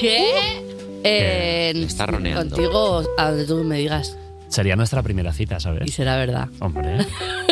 [0.00, 0.62] ¿Qué?
[1.04, 2.56] Eh, Está roneando.
[2.56, 4.16] Contigo, a donde tú me digas.
[4.50, 5.94] Sería nuestra primera cita, Y ¿sabes?
[5.94, 6.48] será verdad.
[6.58, 7.06] Hombre.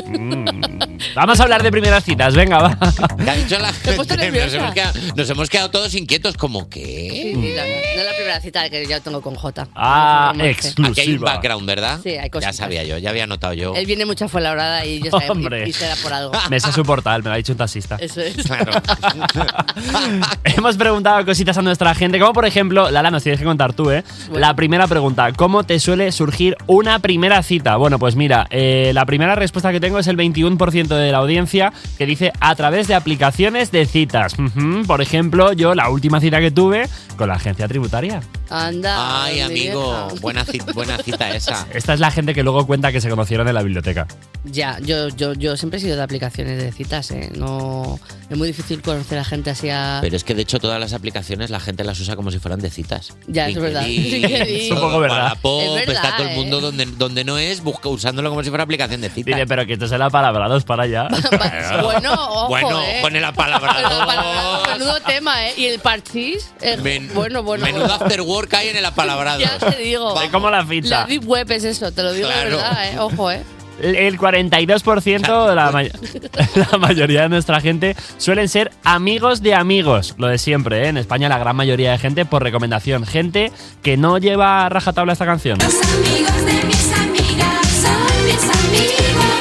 [0.07, 0.99] Mm.
[1.15, 2.79] Vamos a hablar de primeras citas, venga, va.
[3.25, 3.97] ¿Qué ha dicho la gente?
[3.97, 7.33] Nos hemos, quedado, nos hemos quedado todos inquietos, como que.
[7.35, 9.69] sí, la- no es la primera cita que yo tengo con Jota.
[9.77, 10.59] Ah, No es.
[10.59, 11.33] Aquí hay un exclusiva.
[11.35, 12.01] background, ¿verdad?
[12.03, 12.57] Sí, hay Ya cositas.
[12.57, 13.75] sabía yo, ya había notado yo.
[13.75, 15.67] Él viene mucho a Fuenlabrada y yo sabía, Hombre.
[15.67, 16.33] y, y será por algo.
[16.51, 17.97] Me sé su portal, me lo ha dicho un taxista.
[18.01, 18.35] Eso es.
[18.45, 18.73] Claro.
[20.45, 23.91] Hemos preguntado cositas a nuestra gente, como por ejemplo, Lala, nos tienes que contar tú,
[23.91, 24.03] ¿eh?
[24.29, 24.41] Bueno.
[24.41, 27.77] La primera pregunta, ¿cómo te suele surgir una primera cita?
[27.77, 31.73] Bueno, pues mira, eh, la primera respuesta que tengo es el 21% de la audiencia
[31.99, 34.35] que dice a través de aplicaciones de citas.
[34.39, 38.23] Ujú, Por ejemplo, yo la última cita que tuve con la agencia tributaria.
[38.49, 39.25] Anda.
[39.25, 41.67] Ay, mi amigo, buena cita, buena cita esa.
[41.75, 44.07] Esta es la gente que luego cuenta que se conocieron en la biblioteca.
[44.45, 47.31] Ya, yo, yo, yo siempre he sido de aplicaciones de citas, ¿eh?
[47.37, 47.99] No,
[48.31, 49.99] es muy difícil conocer a gente así a...
[50.01, 52.61] Pero es que de hecho todas las aplicaciones la gente las usa como si fueran
[52.61, 53.15] de citas.
[53.27, 53.85] Ya, es verdad.
[53.85, 54.61] LinkedIn, LinkedIn.
[54.61, 55.19] Es un poco verdad.
[55.19, 56.63] Wallapop, Es verdad, está todo el mundo ¿eh?
[56.63, 59.27] donde, donde no es, busca, usándolo como si fuera aplicación de citas.
[59.35, 61.09] Dile, pero que esto es la palabra dos para allá.
[61.83, 62.99] bueno, ojo, bueno, ¿eh?
[63.03, 64.63] con el apalabrado.
[64.73, 65.55] Menudo tema, ¿eh?
[65.57, 67.65] Y el parchís, eh, Men- bueno, bueno.
[67.65, 69.41] Menudo after work hay en el apalabrado.
[69.41, 70.21] Ya te digo.
[70.21, 71.01] Es como la ficha.
[71.01, 72.51] La deep web es eso, te lo digo Claro.
[72.51, 72.99] de verdad, ¿eh?
[72.99, 73.43] Ojo, ¿eh?
[73.81, 75.93] El- El 42% de la, may-
[76.73, 80.17] la mayoría de nuestra gente suelen ser amigos de amigos.
[80.19, 80.89] Lo de siempre, ¿eh?
[80.89, 83.07] En España la gran mayoría de gente por recomendación.
[83.07, 85.59] Gente que no lleva a rajatabla esta canción.
[85.63, 86.48] amigos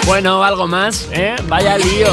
[0.07, 1.35] Bueno, algo más, ¿eh?
[1.49, 2.07] Vaya lío.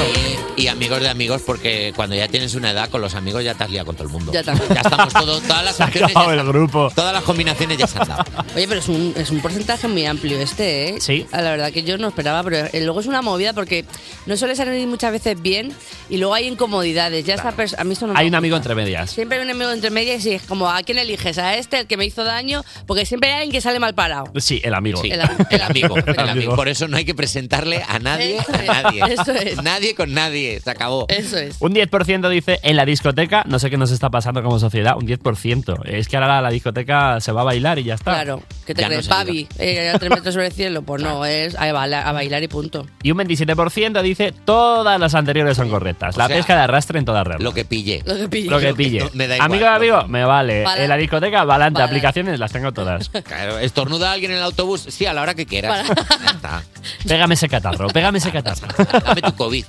[0.56, 3.64] Y, amigos de amigos, porque cuando ya tienes una edad con los amigos ya te
[3.64, 4.32] has liado con todo el mundo.
[4.32, 4.54] Ya está.
[4.72, 6.92] Ya estamos todos, todas las Se ha opciones acabado ya el están- grupo.
[6.94, 8.24] Todas las combinaciones ya se han dado.
[8.54, 11.00] Oye, pero es un, es un porcentaje muy amplio este, ¿eh?
[11.00, 11.26] Sí.
[11.32, 13.84] Ah, La verdad que yo no esperaba, pero eh, luego es una movida porque
[14.26, 15.72] no suele salir muchas veces bien
[16.08, 17.24] y luego hay incomodidades.
[17.24, 19.10] Ya esta pers- a mí esto no me Hay un amigo entre medias.
[19.10, 21.38] Siempre hay un amigo entre medias y es como, ¿a quién eliges?
[21.38, 22.64] ¿A este, el que me hizo daño?
[22.86, 24.32] Porque siempre hay alguien que sale mal parado.
[24.36, 25.00] Sí, el amigo.
[25.02, 26.30] Sí, El el, am- el amigo, el amigo.
[26.30, 26.56] amigo.
[26.56, 29.02] Por eso no hay que presentarle a nadie, Eso a es, nadie.
[29.14, 29.62] eso es.
[29.62, 30.43] Nadie con nadie.
[30.62, 31.06] Se acabó.
[31.08, 31.56] Eso es.
[31.60, 35.06] Un 10% dice en la discoteca, no sé qué nos está pasando como sociedad, un
[35.06, 35.84] 10%.
[35.86, 38.12] Es que ahora la discoteca se va a bailar y ya está.
[38.12, 38.42] Claro.
[38.66, 39.06] ¿Qué te Ya no crees?
[39.06, 40.82] se Babi, eh, a tres metros sobre el cielo.
[40.82, 42.86] Pues no, es a bailar, a bailar y punto.
[43.02, 46.16] Y un 27% dice todas las anteriores son correctas.
[46.16, 47.42] La sea, pesca de arrastre en toda regla.
[47.42, 48.02] Lo que pille.
[48.04, 48.50] Lo que pille.
[48.50, 49.00] Lo que pille.
[49.00, 50.08] No, me da igual, amigo amigo, no.
[50.08, 50.64] me vale.
[50.76, 51.82] En la discoteca, valante.
[51.82, 53.10] Aplicaciones las tengo todas.
[53.24, 54.86] Claro, estornuda alguien en el autobús.
[54.88, 55.88] Sí, a la hora que quieras.
[55.88, 56.62] Ya está.
[57.06, 58.66] Pégame ese catarro, pégame ese catarro.
[59.04, 59.64] Dame tu COVID.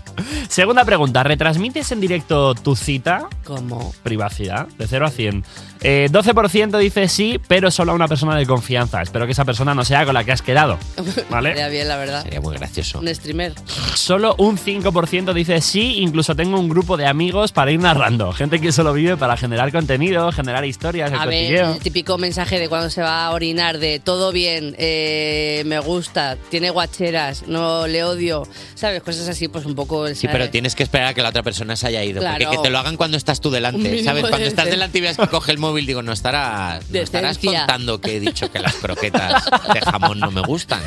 [0.47, 3.27] Segunda pregunta, ¿retransmites en directo tu cita?
[3.43, 3.93] Como.
[4.03, 5.43] Privacidad, de 0 a 100.
[5.85, 9.01] Eh, 12% dice sí, pero solo a una persona de confianza.
[9.03, 10.79] Espero que esa persona no sea con la que has quedado.
[11.29, 11.49] ¿Vale?
[11.49, 12.23] Estaría bien, la verdad.
[12.23, 12.99] Sería muy gracioso.
[12.99, 13.53] Un streamer.
[13.93, 18.31] Solo un 5% dice sí, incluso tengo un grupo de amigos para ir narrando.
[18.33, 22.59] Gente que solo vive para generar contenido, generar historias, el A ver, el típico mensaje
[22.59, 27.47] de cuando se va a orinar de todo bien, eh, me gusta, tiene guacheo rancheras,
[27.47, 29.03] no le odio, ¿sabes?
[29.03, 30.07] Cosas así, pues un poco...
[30.13, 32.21] Sí, pero tienes que esperar a que la otra persona se haya ido.
[32.21, 34.23] Porque que te lo hagan cuando estás tú delante, ¿sabes?
[34.23, 37.37] de Cuando estás delante y veas que coge el móvil, digo, no estarás, no estarás
[37.39, 40.81] contando que he dicho que las croquetas de jamón no me gustan.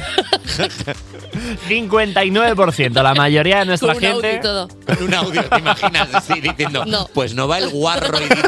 [1.69, 4.39] 59%, la mayoría de nuestra Con un audio y gente.
[4.43, 4.69] todo.
[4.69, 6.09] Con un audio, ¿te imaginas?
[6.15, 8.43] Así diciendo, pues no va el guarro y dice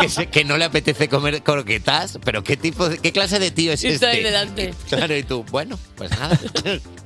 [0.00, 3.50] que, se- que no le apetece comer croquetas, pero ¿qué tipo, de- qué clase de
[3.50, 4.06] tío es Y este?
[4.22, 4.74] delante.
[4.88, 6.38] Claro, y tú, bueno, pues nada.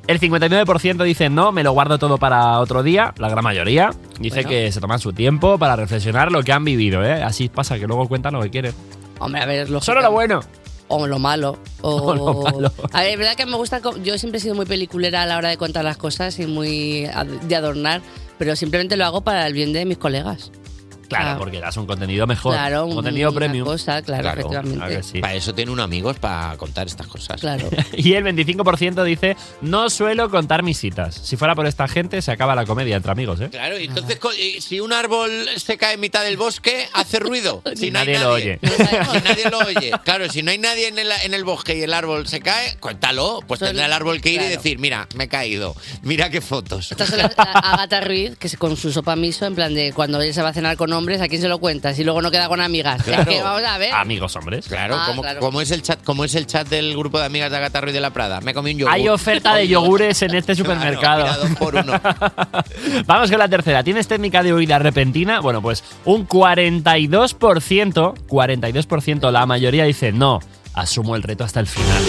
[0.06, 3.14] El 59% dice no, me lo guardo todo para otro día.
[3.18, 4.48] La gran mayoría dice Bueno.
[4.50, 7.04] que se toman su tiempo para reflexionar lo que han vivido.
[7.04, 7.22] ¿eh?
[7.22, 8.72] Así pasa, que luego cuentan lo que quieren.
[9.18, 10.40] Hombre, a ver, lo Solo lo bueno.
[10.88, 11.58] O lo malo.
[11.82, 12.72] O, O lo malo.
[12.92, 13.80] A ver, es verdad que me gusta.
[14.02, 17.08] Yo siempre he sido muy peliculera a la hora de contar las cosas y muy
[17.42, 18.00] de adornar,
[18.38, 20.50] pero simplemente lo hago para el bien de mis colegas.
[21.10, 21.38] Claro, Ah.
[21.38, 22.54] porque das un contenido mejor.
[22.54, 23.66] Claro, un contenido premium.
[23.66, 24.76] cosa, claro, efectivamente.
[24.78, 25.20] claro que sí.
[25.20, 27.40] Para eso tiene un amigos para contar estas cosas.
[27.40, 27.68] Claro.
[27.96, 31.14] Y el 25% dice no suelo contar mis citas.
[31.22, 33.48] Si fuera por esta gente, se acaba la comedia entre amigos, ¿eh?
[33.50, 34.18] Claro, y entonces
[34.60, 37.62] si un árbol se cae en mitad del bosque, hace ruido.
[37.76, 38.58] Si no Nadie lo oye.
[38.62, 39.90] Si nadie lo oye.
[40.04, 42.76] Claro, si no hay nadie en el, en el bosque y el árbol se cae,
[42.78, 43.40] cuéntalo.
[43.46, 45.74] Pues tendrá el árbol que ir y decir, mira, me he caído.
[46.02, 46.90] Mira qué fotos.
[46.92, 50.32] Estas son las- Agatha Ruiz, que con su sopa miso, en plan de cuando ella
[50.32, 51.98] se va a cenar con hombres, ¿a quién se lo cuentas?
[51.98, 53.02] Y luego no queda con amigas.
[53.02, 53.22] Claro.
[53.22, 53.92] Es que vamos a ver.
[53.92, 54.66] Amigos hombres.
[54.68, 55.40] Claro, Ah, como, claro.
[55.40, 57.94] como es el chat, como es el chat del grupo de amigas de Agatha Ruiz
[57.94, 58.40] de la Prada.
[58.40, 58.92] Me comí un yogur.
[58.94, 61.24] Hay oferta de yogures en este supermercado.
[61.24, 61.92] mira, dos por uno.
[63.06, 63.82] Vamos con la tercera.
[63.82, 65.40] ¿Tienes técnica de huida repentina?
[65.40, 70.38] Bueno, pues un 42%, 42%, la mayoría dice no,
[70.74, 72.02] asumo el reto hasta el final.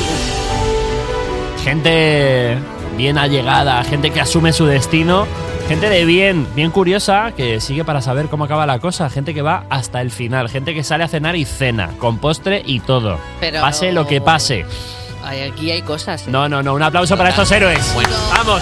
[1.64, 2.58] Gente
[3.02, 5.26] bien allegada, gente que asume su destino,
[5.68, 9.42] gente de bien, bien curiosa, que sigue para saber cómo acaba la cosa, gente que
[9.42, 13.18] va hasta el final, gente que sale a cenar y cena, con postre y todo.
[13.40, 14.68] Pero- Pase lo que pase.
[15.24, 16.28] Ay, aquí hay cosas.
[16.28, 16.30] ¿eh?
[16.30, 17.92] No, no, no, un aplauso para estos héroes.
[17.96, 18.62] Bueno, Vamos.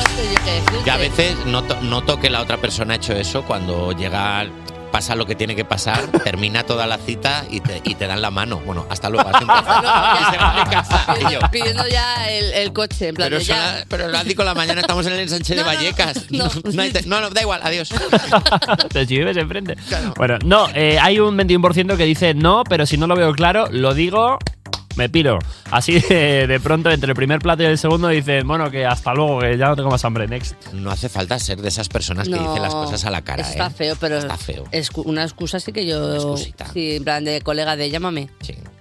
[0.86, 4.45] Yo a veces noto, noto que la otra persona ha hecho eso cuando llega,
[4.89, 8.21] pasa lo que tiene que pasar, termina toda la cita y te, y te dan
[8.21, 8.58] la mano.
[8.65, 9.30] Bueno, hasta luego.
[9.34, 9.41] hasta.
[9.41, 11.06] Y se van de casa.
[11.30, 13.56] Y yo, Pidiendo ya el, el coche, en plan pero, de ya.
[13.58, 16.25] la- pero las 5 de la mañana estamos en el ensanche de Vallecas.
[16.32, 17.89] No, no hay te- no, no, da igual, adiós.
[18.91, 19.75] Te si vives enfrente.
[20.17, 23.67] Bueno, no, eh, hay un 21% que dice no, pero si no lo veo claro,
[23.71, 24.38] lo digo,
[24.99, 25.39] me piro.
[25.71, 29.13] Así de, de pronto, entre el primer plato y el segundo, dicen, bueno, que hasta
[29.13, 30.53] luego, que ya no tengo más hambre, next.
[30.73, 33.41] No hace falta ser de esas personas que dicen las cosas a la cara.
[33.43, 33.71] Está ¿eh?
[33.71, 34.17] feo, pero.
[34.19, 34.65] Está feo.
[34.71, 36.38] excu- una excusa sí que yo.
[36.38, 38.29] Sí, en plan de colega de llámame.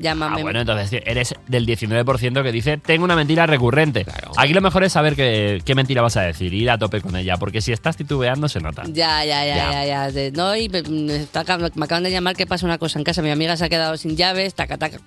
[0.00, 0.40] Llámame.
[0.40, 4.06] Ah, bueno, entonces eres del 19% que dice, tengo una mentira recurrente.
[4.36, 7.16] Aquí lo mejor es saber qué, qué mentira vas a decir, ir a tope con
[7.16, 8.82] ella, porque si estás titubeando se nota.
[8.86, 9.72] Ya, ya, ya, Ya.
[9.72, 10.10] ya, ya.
[10.12, 13.04] De- no, y me, me está- me acaban de llamar que pasa una cosa en
[13.04, 13.22] casa.
[13.22, 14.98] Mi amiga se ha quedado sin llaves, taca, taca,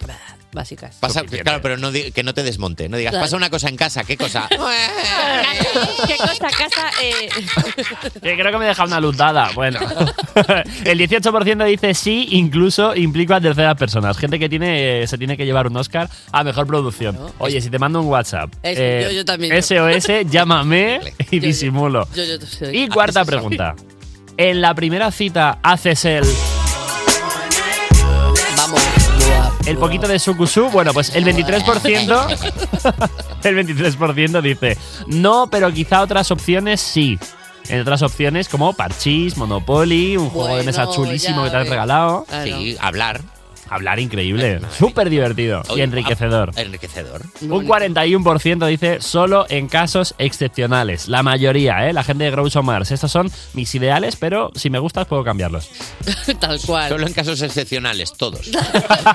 [0.53, 0.95] básicas.
[0.99, 2.89] Pasa, claro, pero no di- que no te desmonte.
[2.89, 3.25] No digas, Claro.
[3.25, 4.03] pasa una cosa en casa.
[4.03, 4.47] ¿Qué cosa?
[6.07, 6.91] ¿Qué cosa, casa?
[7.01, 7.29] Eh,
[8.21, 9.49] Que creo que me deja una luz dada.
[9.53, 9.79] Bueno,
[10.85, 14.17] el 18% dice sí, incluso implico a terceras personas.
[14.17, 17.17] Gente que tiene se tiene que llevar un Oscar a mejor producción.
[17.39, 19.53] Oye, si te mando un WhatsApp, eh, Es- yo- yo también.
[19.61, 20.99] SOS, llámame
[21.31, 22.07] y disimulo.
[22.15, 23.75] yo, yo soy- Y cuarta pregunta.
[24.37, 26.23] En la primera cita haces el.
[29.71, 33.09] El poquito de sukusu, bueno, pues el 23%.
[33.43, 37.17] el 23% dice no, pero quizá otras opciones sí.
[37.69, 42.25] En otras opciones como Parchís, Monopoly, un juego de mesa chulísimo que te han regalado.
[42.43, 43.21] Sí, hablar.
[43.71, 44.59] Hablar increíble.
[44.77, 46.51] Súper divertido y enriquecedor.
[46.57, 47.21] ah, Enriquecedor.
[47.41, 51.07] Un 41% dice solo en casos excepcionales.
[51.07, 51.93] La mayoría, ¿eh?
[51.93, 52.91] La gente de Groucho Mars.
[52.91, 55.69] Estos son mis ideales, pero si me gustas puedo cambiarlos.
[56.41, 56.89] Tal cual.
[56.89, 58.51] Solo en casos excepcionales, todos.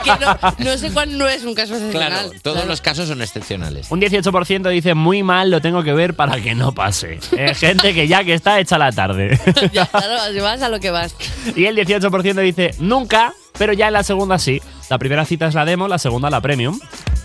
[0.04, 2.10] Que no, no sé cuál no es un caso excepcional.
[2.10, 3.90] Claro, todos los casos son excepcionales.
[3.90, 7.18] Un 18% dice muy mal, lo tengo que ver para que no pase.
[7.36, 9.38] Eh, gente que ya que está hecha la tarde.
[9.70, 11.14] Ya, claro, si vas a lo que vas.
[11.54, 14.60] y el 18% dice nunca, pero ya en la segunda sí.
[14.88, 16.78] La primera cita es la demo, la segunda la premium.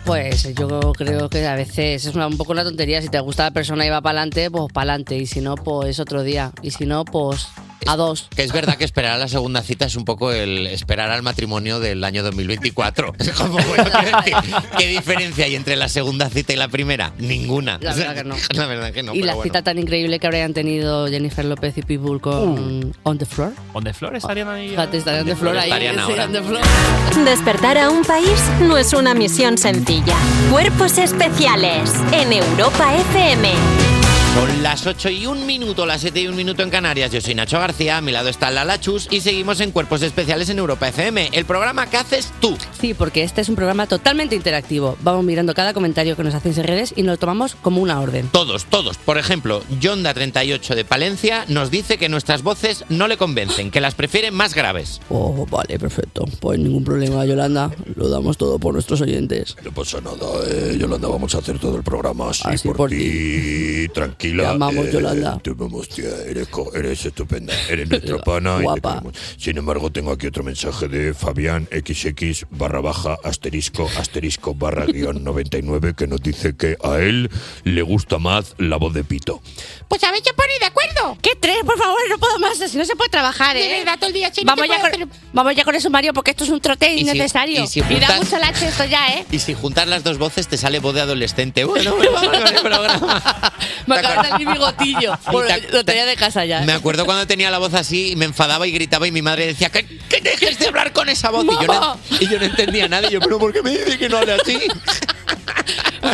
[0.05, 3.01] Pues yo creo que a veces es un poco una tontería.
[3.01, 5.15] Si te gusta la persona y va para adelante, pues para adelante.
[5.17, 6.51] Y si no, pues otro día.
[6.63, 7.47] Y si no, pues
[7.87, 8.27] a dos.
[8.35, 11.23] Que es verdad que esperar a la segunda cita es un poco el esperar al
[11.23, 13.13] matrimonio del año 2024.
[13.21, 14.35] Es como, bueno, decir,
[14.77, 17.13] ¿qué diferencia hay entre la segunda cita y la primera?
[17.17, 17.77] Ninguna.
[17.81, 18.35] La verdad que no.
[18.53, 19.13] La verdad que no.
[19.13, 19.43] y la bueno.
[19.43, 23.53] cita tan increíble que habrían tenido Jennifer López y Pitbull con On the Floor.
[23.73, 24.69] On the Floor estarían ahí.
[24.69, 25.69] Fíjate, estarían de flor ahí.
[25.69, 26.25] Estarían sí, ahora.
[26.25, 26.61] on the floor.
[27.25, 30.15] Despertar a un país no es una misión sencilla.
[30.49, 33.90] Cuerpos especiales en Europa FM.
[34.33, 37.11] Son las 8 y un minuto, las 7 y un minuto en Canarias.
[37.11, 40.49] Yo soy Nacho García, a mi lado está Lala Chus y seguimos en Cuerpos Especiales
[40.49, 42.57] en Europa FM, el programa que haces tú.
[42.79, 44.97] Sí, porque este es un programa totalmente interactivo.
[45.01, 47.99] Vamos mirando cada comentario que nos hacéis en redes y nos lo tomamos como una
[47.99, 48.29] orden.
[48.31, 48.97] Todos, todos.
[48.97, 53.95] Por ejemplo, Yonda38 de Palencia nos dice que nuestras voces no le convencen, que las
[53.95, 55.01] prefiere más graves.
[55.09, 56.23] Oh, vale, perfecto.
[56.39, 57.69] Pues ningún problema, Yolanda.
[57.95, 59.57] Lo damos todo por nuestros oyentes.
[59.63, 60.15] No pasa nada,
[60.47, 63.89] eh, Yolanda, vamos a hacer todo el programa así, Así por, por ti.
[64.21, 64.43] Tranquila.
[64.43, 65.39] Te amamos, eh, Yolanda.
[65.41, 66.09] Te amamos, tía.
[66.27, 67.53] Eres, eres estupenda.
[67.69, 68.59] Eres nuestra pana.
[68.61, 69.03] Guapa.
[69.37, 75.23] Sin embargo, tengo aquí otro mensaje de Fabián XX barra baja asterisco asterisco barra guion
[75.31, 77.29] 99 que nos dice que a él
[77.63, 79.41] le gusta más la voz de Pito.
[79.87, 81.17] Pues a ver, ya ponéis de acuerdo.
[81.21, 81.57] ¿Qué tres?
[81.65, 82.61] Por favor, no puedo más.
[82.61, 83.67] Así no se puede trabajar, ¿eh?
[83.67, 86.31] De verdad, todo el día, vamos, ¿qué ya con, vamos ya con eso, Mario, porque
[86.31, 87.63] esto es un trote Y si- innecesario.
[87.63, 89.25] y si da juntas- mucho lache esto ya, ¿eh?
[89.31, 91.63] Y si juntas las dos voces te sale voz de adolescente.
[91.65, 93.53] Bueno, pues vamos con el programa.
[93.87, 93.95] Me
[94.37, 95.17] mi bigotillo.
[95.31, 96.61] Bueno, lo tenía de casa ya.
[96.61, 99.47] Me acuerdo cuando tenía la voz así y me enfadaba y gritaba y mi madre
[99.47, 101.45] decía que, que dejes de hablar con esa voz.
[101.45, 103.07] Y yo, no, y yo no entendía nada.
[103.07, 104.59] Y yo, pero ¿por qué me dice que no hable así?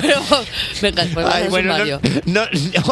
[0.81, 1.77] Venga, pues Ay, al bueno,
[2.25, 2.47] no- no-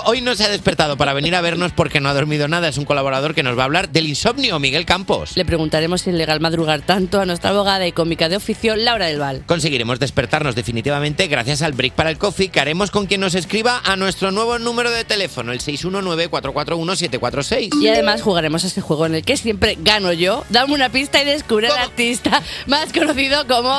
[0.06, 2.68] hoy no se ha despertado para venir a vernos porque no ha dormido nada.
[2.68, 5.32] Es un colaborador que nos va a hablar del insomnio, Miguel Campos.
[5.36, 9.08] Le preguntaremos si es legal madrugar tanto a nuestra abogada y cómica de oficio, Laura
[9.08, 9.44] del Val.
[9.46, 13.82] Conseguiremos despertarnos definitivamente gracias al break para el coffee que haremos con quien nos escriba
[13.84, 17.70] a nuestro nuevo número de teléfono, el 619-441-746.
[17.82, 20.44] Y además jugaremos a ese juego en el que siempre gano yo.
[20.50, 23.76] Dame una pista y descubre al artista más conocido como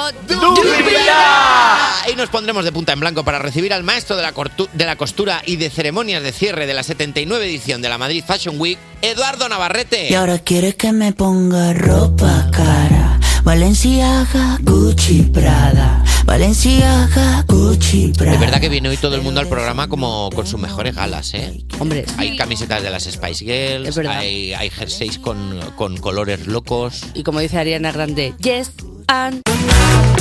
[2.13, 5.43] Y nos pondremos de punta en blanco para recibir al maestro de la, de costura
[5.45, 9.49] y de ceremonias de cierre de la 79 edición de la Madrid Fashion Week, Eduardo
[9.49, 10.09] Navarrete.
[10.11, 13.19] Y ahora quiere que me ponga ropa cara.
[13.43, 16.03] Valenciaga, Gucci, Prada.
[16.25, 18.35] Valenciaga, Gucci, Prada.
[18.35, 21.33] Es verdad que viene hoy todo el mundo al programa como con sus mejores galas,
[21.35, 21.65] ¿eh?
[21.79, 24.19] Hombre, Hay camisetas de las Spice Girls, Es verdad.
[24.19, 27.03] hay, hay jerseys con, con colores locos.
[27.15, 28.73] Y como dice Ariana Grande, yes
[29.07, 29.43] and...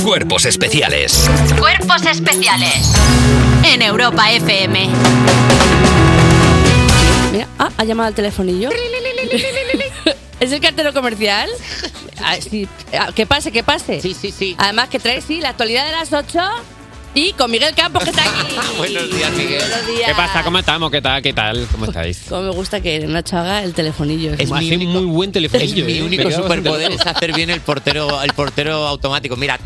[0.06, 1.28] Cuerpos especiales.
[1.58, 2.94] Cuerpos especiales
[3.64, 4.88] en Europa FM.
[7.32, 8.70] Mira, ah, ha llamado al telefonillo.
[10.40, 11.50] ¿Es el cartero comercial?
[12.22, 12.68] Ah, sí.
[12.96, 14.00] Ah, Que pase, que pase.
[14.00, 14.54] Sí, sí, sí.
[14.58, 16.40] Además que trae, sí, la actualidad de las 8
[17.16, 18.54] y con Miguel Campos que está aquí.
[18.76, 19.58] Buenos días, Miguel.
[19.68, 20.08] Buenos días.
[20.10, 20.44] ¿Qué pasa?
[20.44, 20.90] ¿Cómo estamos?
[20.90, 21.22] ¿Qué tal?
[21.22, 21.66] ¿Qué tal?
[21.72, 22.20] ¿Cómo estáis?
[22.28, 24.34] Como me gusta que Nacho haga el telefonillo.
[24.34, 25.84] Es mi único- muy buen Es telefonillo.
[25.86, 26.02] mi ¿eh?
[26.02, 29.34] único superpoder es hacer bien el portero, el portero automático.
[29.36, 29.58] Mira,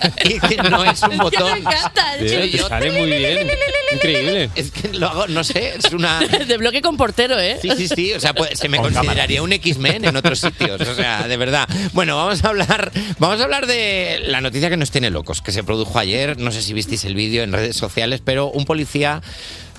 [0.48, 1.52] que no es un botón.
[1.52, 2.14] me encanta.
[2.18, 3.50] Sí, te sale muy bien.
[3.92, 4.50] Increíble.
[4.54, 6.20] Es que lo hago, no sé, es una.
[6.46, 7.58] De bloque con portero, ¿eh?
[7.60, 8.12] Sí, sí, sí.
[8.12, 10.80] O sea, pues, se me consideraría un X-Men en otros sitios.
[10.80, 11.68] O sea, de verdad.
[11.92, 12.92] Bueno, vamos a hablar.
[13.18, 16.38] Vamos a hablar de la noticia que nos tiene locos, que se produjo ayer.
[16.38, 19.22] No sé si visteis el vídeo en redes sociales, pero un policía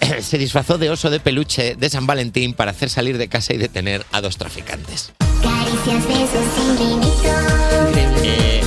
[0.01, 3.53] eh, se disfrazó de oso de peluche de San Valentín para hacer salir de casa
[3.53, 5.13] y detener a dos traficantes.
[8.23, 8.61] Eh,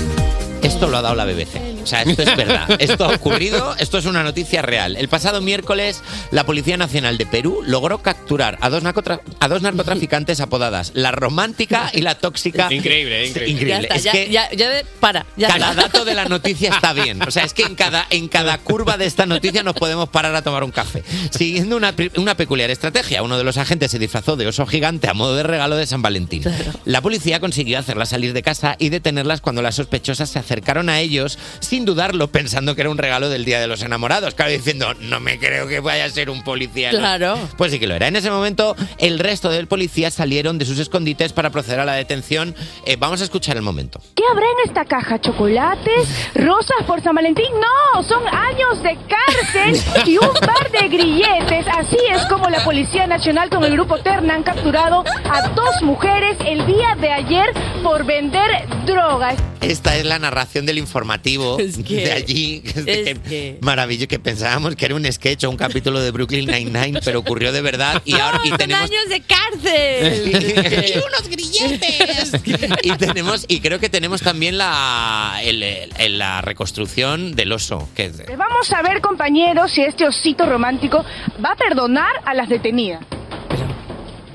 [0.65, 1.74] esto lo ha dado la BBC.
[1.85, 2.69] O sea, esto es verdad.
[2.79, 4.97] Esto ha ocurrido, esto es una noticia real.
[4.97, 9.63] El pasado miércoles, la Policía Nacional de Perú logró capturar a dos, narcotra- a dos
[9.63, 12.73] narcotraficantes apodadas la romántica y la tóxica.
[12.73, 13.55] Increíble, increíble.
[13.69, 13.83] Ya Increíble.
[13.83, 15.83] está, Es ya, que ya, ya de- para, ya cada está.
[15.83, 17.23] dato de la noticia está bien.
[17.23, 20.35] O sea, es que en cada, en cada curva de esta noticia nos podemos parar
[20.35, 21.03] a tomar un café.
[21.31, 25.15] Siguiendo una, una peculiar estrategia, uno de los agentes se disfrazó de oso gigante a
[25.15, 26.43] modo de regalo de San Valentín.
[26.85, 31.01] La policía consiguió hacerlas salir de casa y detenerlas cuando las sospechosas se acercaron a
[31.01, 31.39] ellos
[31.75, 34.37] sin dudarlo, pensando que era un regalo del Día de los Enamorados.
[34.37, 36.93] Claro, diciendo, no me creo que vaya a ser un policía.
[36.93, 36.99] ¿no?".
[37.01, 37.37] Claro.
[37.57, 38.07] Pues sí que lo era.
[38.07, 41.95] En ese momento, el resto del policía salieron de sus escondites para proceder a la
[41.95, 42.55] detención.
[42.87, 44.01] Eh, vamos a escuchar el momento.
[44.15, 45.21] ¿Qué habrá en esta caja?
[45.21, 46.09] ¿Chocolates?
[46.37, 47.51] ¿Rosas por San Valentín?
[47.55, 51.67] No, son años de cárcel y un par de grilletes.
[51.77, 56.37] Así es como la Policía Nacional con el grupo Terna han capturado a dos mujeres
[56.47, 59.35] el día de ayer por vender drogas.
[59.61, 62.61] Esta es la narración del informativo Es que- de allí.
[62.61, 66.47] que es que- Maravilloso, que pensábamos que era un sketch o un capítulo de Brooklyn
[66.47, 68.03] Nine-Nine, pero ocurrió de verdad.
[68.05, 68.91] Y ahora y ¡Son tenemos.
[68.91, 70.23] años de cárcel!
[70.95, 72.33] y unos grilletes.
[72.83, 78.07] y tenemos y creo que tenemos también la el- el- la reconstrucción del oso que
[78.07, 81.05] es- Vamos a ver, compañeros, si este osito romántico
[81.45, 83.01] va a perdonar a las detenidas.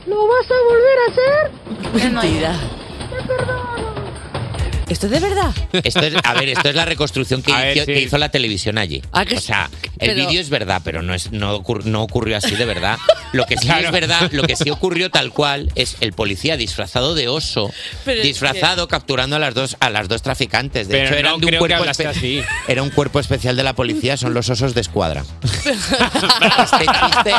[0.07, 2.11] ¿Lo vas a volver a hacer?
[2.11, 2.59] Mentira.
[4.89, 5.54] ¿Esto es de verdad?
[5.84, 7.93] Esto es, a ver, esto es la reconstrucción que, A ver, hizo, sí.
[7.93, 9.02] que hizo la televisión allí.
[9.12, 12.02] Ah, que o sea, el pero- vídeo es verdad, pero no es no, ocur- no
[12.04, 12.97] ocurrió así de verdad.
[13.32, 13.86] Lo que sí Claro.
[13.88, 17.71] es verdad, lo que sí ocurrió tal cual es el policía disfrazado de oso,
[18.04, 20.88] Pero disfrazado capturando a las dos a las dos traficantes.
[20.88, 22.41] De Pero hecho, eran no de un que cuerpo así.
[22.67, 25.23] era un cuerpo especial de la policía, son los osos de escuadra.
[25.69, 27.32] Este chiste,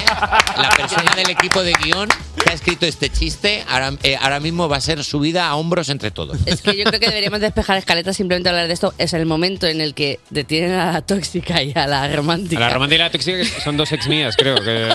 [0.57, 2.09] la persona del equipo de guion
[2.43, 5.89] que ha escrito este chiste ahora, eh, ahora mismo va a ser subida a hombros
[5.89, 6.39] entre todos.
[6.47, 8.95] Es que yo creo que deberíamos despejar escaletas simplemente hablar de esto.
[8.99, 12.61] Es el momento en el que detienen a la tóxica y a la romántica.
[12.61, 14.57] La romántica y la tóxica son dos ex mías, creo.
[14.57, 14.89] Que...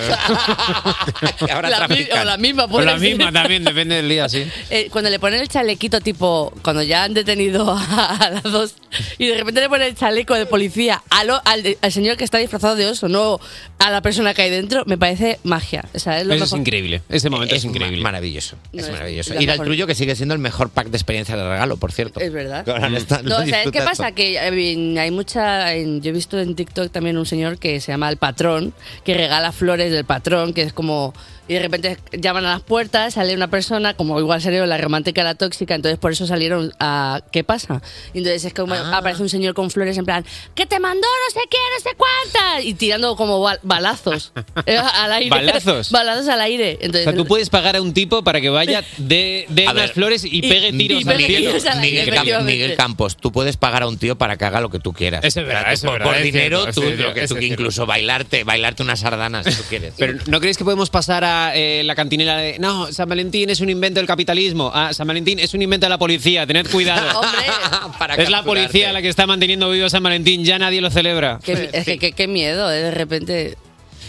[1.46, 4.46] La mi- o la misma, O puede la misma también, depende del día, sí.
[4.70, 8.74] Eh, cuando le ponen el chalequito, tipo, cuando ya han detenido a, a las dos,
[9.18, 12.16] y de repente le ponen el chaleco de policía a lo- al, de- al señor
[12.16, 13.40] que está disfrazado de oso, no
[13.78, 15.84] a la persona que hay dentro, me parece magia.
[15.94, 17.02] O sea, es lo Eso es increíble.
[17.08, 18.02] Ese momento es, increíble.
[18.02, 18.56] Maravilloso.
[18.72, 19.32] No, es es maravilloso.
[19.34, 19.64] al mejor.
[19.66, 22.20] Trullo, que sigue siendo el mejor pack de experiencia de regalo, por cierto.
[22.20, 22.68] Es verdad.
[22.68, 24.12] Ahora lo está- lo No, o sea, ¿qué pasa?
[24.12, 25.74] Que eh, hay mucha.
[25.74, 28.72] yo he visto en TikTok también un señor que se llama El Patrón,
[29.04, 31.12] que regala flores del patrón, que es como.
[31.48, 35.22] Y de repente llaman a las puertas, sale una persona, como igual salió la romántica
[35.22, 37.20] la tóxica, entonces por eso salieron a.
[37.30, 37.82] ¿Qué pasa?
[38.14, 38.98] Y entonces es como Ah.
[38.98, 40.24] aparece un señor con flores en plan,
[40.54, 44.32] que te mandó no sé qué, no sé cuántas, y tirando como bal- balazos
[44.66, 45.30] eh, al aire.
[45.30, 45.90] ¿Balazos?
[45.92, 46.78] balazos al aire.
[46.80, 49.70] O Entonces, sea, tú puedes pagar a un tipo para que vaya de, de A
[49.72, 51.46] unas ver, flores y pegue tiros y al pegue cielo.
[51.50, 52.44] tiros al aire, Miguel, Cam-.
[52.44, 55.24] Miguel Campos, tú puedes pagar a un tío para que haga lo que tú quieras.
[55.24, 57.06] Es verdad, O eso es por, verdad, por es dinero, cierto, tú, eso es lo
[57.08, 59.94] que cierto, tú eso es incluso bailarte, bailarte una sardana si tú quieres.
[59.96, 63.60] Pero ¿no creéis que podemos pasar a eh, la cantinera de no, San Valentín es
[63.60, 64.70] un invento del capitalismo?
[64.74, 67.20] Ah, San Valentín es un invento de la policía, tened cuidado.
[67.98, 68.44] Para es la capturarte.
[68.68, 71.38] policía la que está manteniendo vivo San Valentín, ya nadie lo celebra.
[71.42, 73.56] Qué- es que qué- qué miedo, eh, de repente.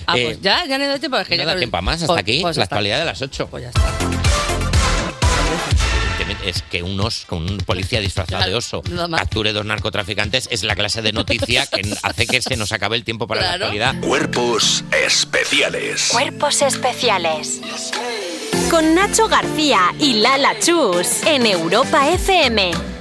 [0.05, 1.17] Ah, Eh, pues ya, ya no hay tiempo.
[1.17, 2.75] Es que no ya da creo- tiempo a más, hasta Pues- aquí, pues la hasta-
[2.75, 3.47] actualidad de las 8.
[3.51, 4.26] Pues ya está.
[6.45, 8.81] Es que un, oso, un policía disfrazado de oso
[9.15, 13.03] capture dos narcotraficantes es la clase de noticia que hace que se nos acabe el
[13.03, 13.99] tiempo para la actualidad.
[14.01, 16.09] Cuerpos especiales.
[16.11, 17.61] Cuerpos especiales.
[18.69, 22.96] Con Nacho García y Lala Chus en Europa FM.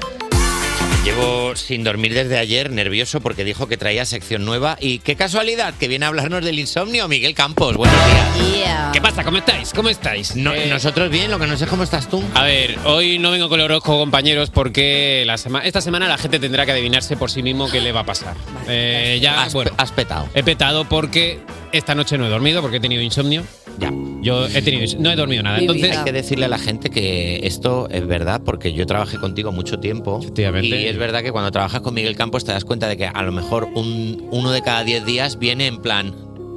[1.07, 5.73] Llevo sin dormir desde ayer, nervioso porque dijo que traía sección nueva y qué casualidad
[5.75, 7.77] que viene a hablarnos del insomnio Miguel Campos.
[7.77, 7.97] Buenos
[8.35, 8.91] días.
[8.93, 9.23] ¿Qué pasa?
[9.23, 9.71] ¿Cómo estáis?
[9.73, 10.35] ¿Cómo estáis?
[10.35, 12.25] No- Eh, Nosotros bien, lo que no sé es cómo estás tú.
[12.35, 16.19] A ver, hoy no vengo con el horóscopo, compañeros, porque la sema- esta semana la
[16.19, 18.35] gente tendrá que adivinarse por sí mismo qué le va a pasar.
[18.67, 20.29] Eh, ya, Has, bueno, has petado.
[20.35, 21.39] he petado porque
[21.71, 23.45] esta noche no he dormido, porque he tenido insomnio.
[23.79, 23.93] Ya.
[24.23, 25.59] Yo he tenido, no he dormido nada.
[25.59, 29.19] Mi Entonces, Hay que decirle a la gente que esto es verdad porque yo trabajé
[29.19, 30.81] contigo mucho tiempo Efectivamente.
[30.83, 33.23] y es verdad que cuando trabajas con Miguel Campos te das cuenta de que a
[33.23, 36.15] lo mejor un, uno de cada diez días viene en plan,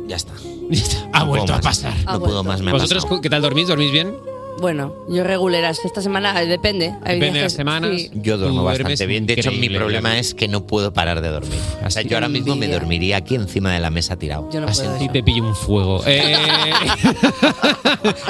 [0.07, 0.34] ya está.
[1.13, 1.93] ha No vuelto a pasar.
[2.05, 2.43] Ha No puedo vuelto.
[2.45, 3.22] más, me ha ¿Vosotros pasado.
[3.22, 3.67] qué tal dormís?
[3.67, 4.13] ¿Dormís bien?
[4.60, 5.84] Bueno, yo reguleras.
[5.86, 6.88] Esta semana eh, depende.
[7.03, 7.91] Hay Depende de días las que- semanas.
[7.95, 8.12] sí.
[8.16, 9.26] Yo duermo Tú duermes bastante bien.
[9.26, 11.60] De hecho, mi increíble, problema es que no puedo parar de dormir.
[11.86, 12.80] O sea, yo ahora mismo me Envidia.
[12.80, 14.49] dormiría aquí encima de la mesa tirado.
[14.51, 14.95] Yo no Así puedo.
[14.97, 15.12] eso.
[15.12, 16.01] te pillo un fuego.
[16.05, 16.36] Eh,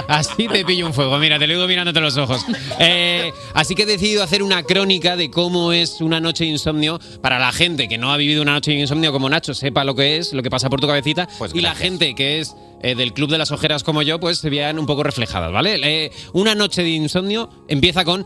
[0.08, 1.18] así te pillo un fuego.
[1.18, 2.42] Mira, te lo digo mirándote los ojos.
[2.80, 7.00] Eh, así que he decidido hacer una crónica de cómo es una noche de insomnio
[7.22, 9.96] para la gente que no ha vivido una noche de insomnio como Nacho, sepa lo
[9.96, 11.28] que es, lo que pasa por tu cabecita.
[11.38, 14.38] Pues y la gente que es eh, del club de las ojeras como yo, pues
[14.40, 15.80] se vean un poco reflejadas, ¿vale?
[15.84, 18.26] Eh, una noche de insomnio empieza con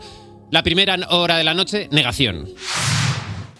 [0.50, 2.48] la primera hora de la noche, negación.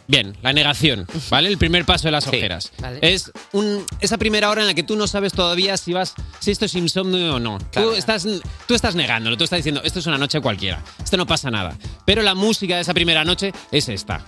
[0.07, 1.49] Bien, la negación, ¿vale?
[1.49, 2.31] El primer paso de las Sí.
[2.37, 2.73] ojeras.
[2.79, 2.99] Vale.
[3.01, 6.51] Es un, esa primera hora en la que tú no sabes todavía si vas si
[6.51, 7.57] esto es insomnio o no.
[7.71, 7.89] Claro.
[7.91, 8.27] Tú, estás,
[8.69, 11.75] tú estás negándolo, tú estás diciendo, esto es una noche cualquiera, esto no pasa nada.
[12.05, 14.23] Pero la música de esa primera noche es esta.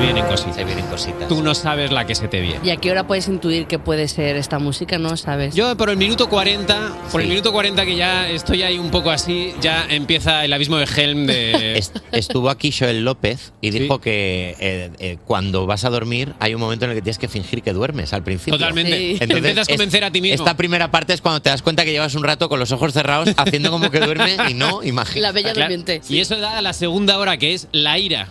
[0.00, 0.56] Vienen cositas.
[0.56, 1.28] Se vienen cositas.
[1.28, 2.60] Tú no sabes la que se te viene.
[2.64, 4.98] ¿Y a qué hora puedes intuir que puede ser esta música?
[4.98, 5.54] No sabes.
[5.54, 7.30] Yo por el minuto 40, por el Sí.
[7.30, 11.26] minuto 40 que ya estoy ahí un poco así, ya empieza el abismo de Helm
[11.26, 11.78] de...
[11.78, 16.54] Est- Estuvo aquí Joel López y dijo que eh, eh, cuando vas a dormir hay
[16.54, 18.58] un momento en el que tienes que fingir que duermes al principio.
[18.58, 18.96] Totalmente.
[18.96, 19.18] Sí.
[19.26, 20.34] Te intentas convencer a ti mismo.
[20.34, 22.92] Esta primera parte es cuando te das cuenta que llevas un rato con los ojos
[22.92, 25.28] cerrados haciendo como que duermes y no, imagina.
[25.28, 25.68] La bella Claro.
[25.70, 26.00] durmiente.
[26.08, 28.28] Y eso da a la segunda hora, que es la ira.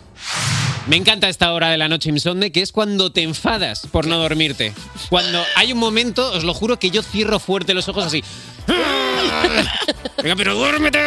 [0.90, 4.18] Me encanta esta hora de la noche insomne, que es cuando te enfadas por no
[4.18, 4.74] dormirte.
[5.10, 8.24] Cuando hay un momento, os lo juro, que yo cierro fuerte los ojos así.
[10.24, 11.00] Venga, pero duérmete.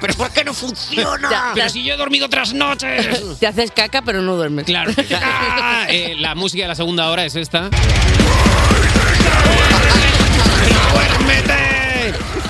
[0.00, 1.30] ¿Pero por qué no funciona?
[1.30, 1.72] Ya, Pero ya.
[1.72, 3.38] si yo he dormido otras noches.
[3.38, 4.64] Te haces caca, pero no duermes.
[4.66, 4.92] Claro.
[5.20, 7.70] Ah, eh, la música de la segunda hora es esta.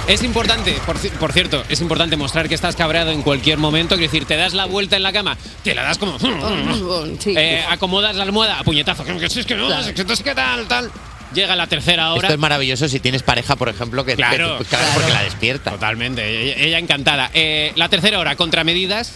[0.08, 3.94] Es importante, por, ci- por cierto, es importante mostrar que estás cabreado en cualquier momento.
[3.94, 6.18] Es decir, te das la vuelta en la cama, te la das como.
[7.20, 7.34] Sí.
[7.36, 9.04] Eh, acomodas la almohada a puñetazo.
[9.04, 10.66] Que es que no, es que entonces, ¿qué tal?
[10.66, 10.90] tal.
[11.34, 12.22] Llega la tercera hora.
[12.28, 15.72] Esto es maravilloso si tienes pareja, por ejemplo, que, Claro, que- claro, porque la despierta.
[15.72, 17.30] Totalmente, ella, ella encantada.
[17.34, 19.12] Eh, la tercera hora, contramedidas.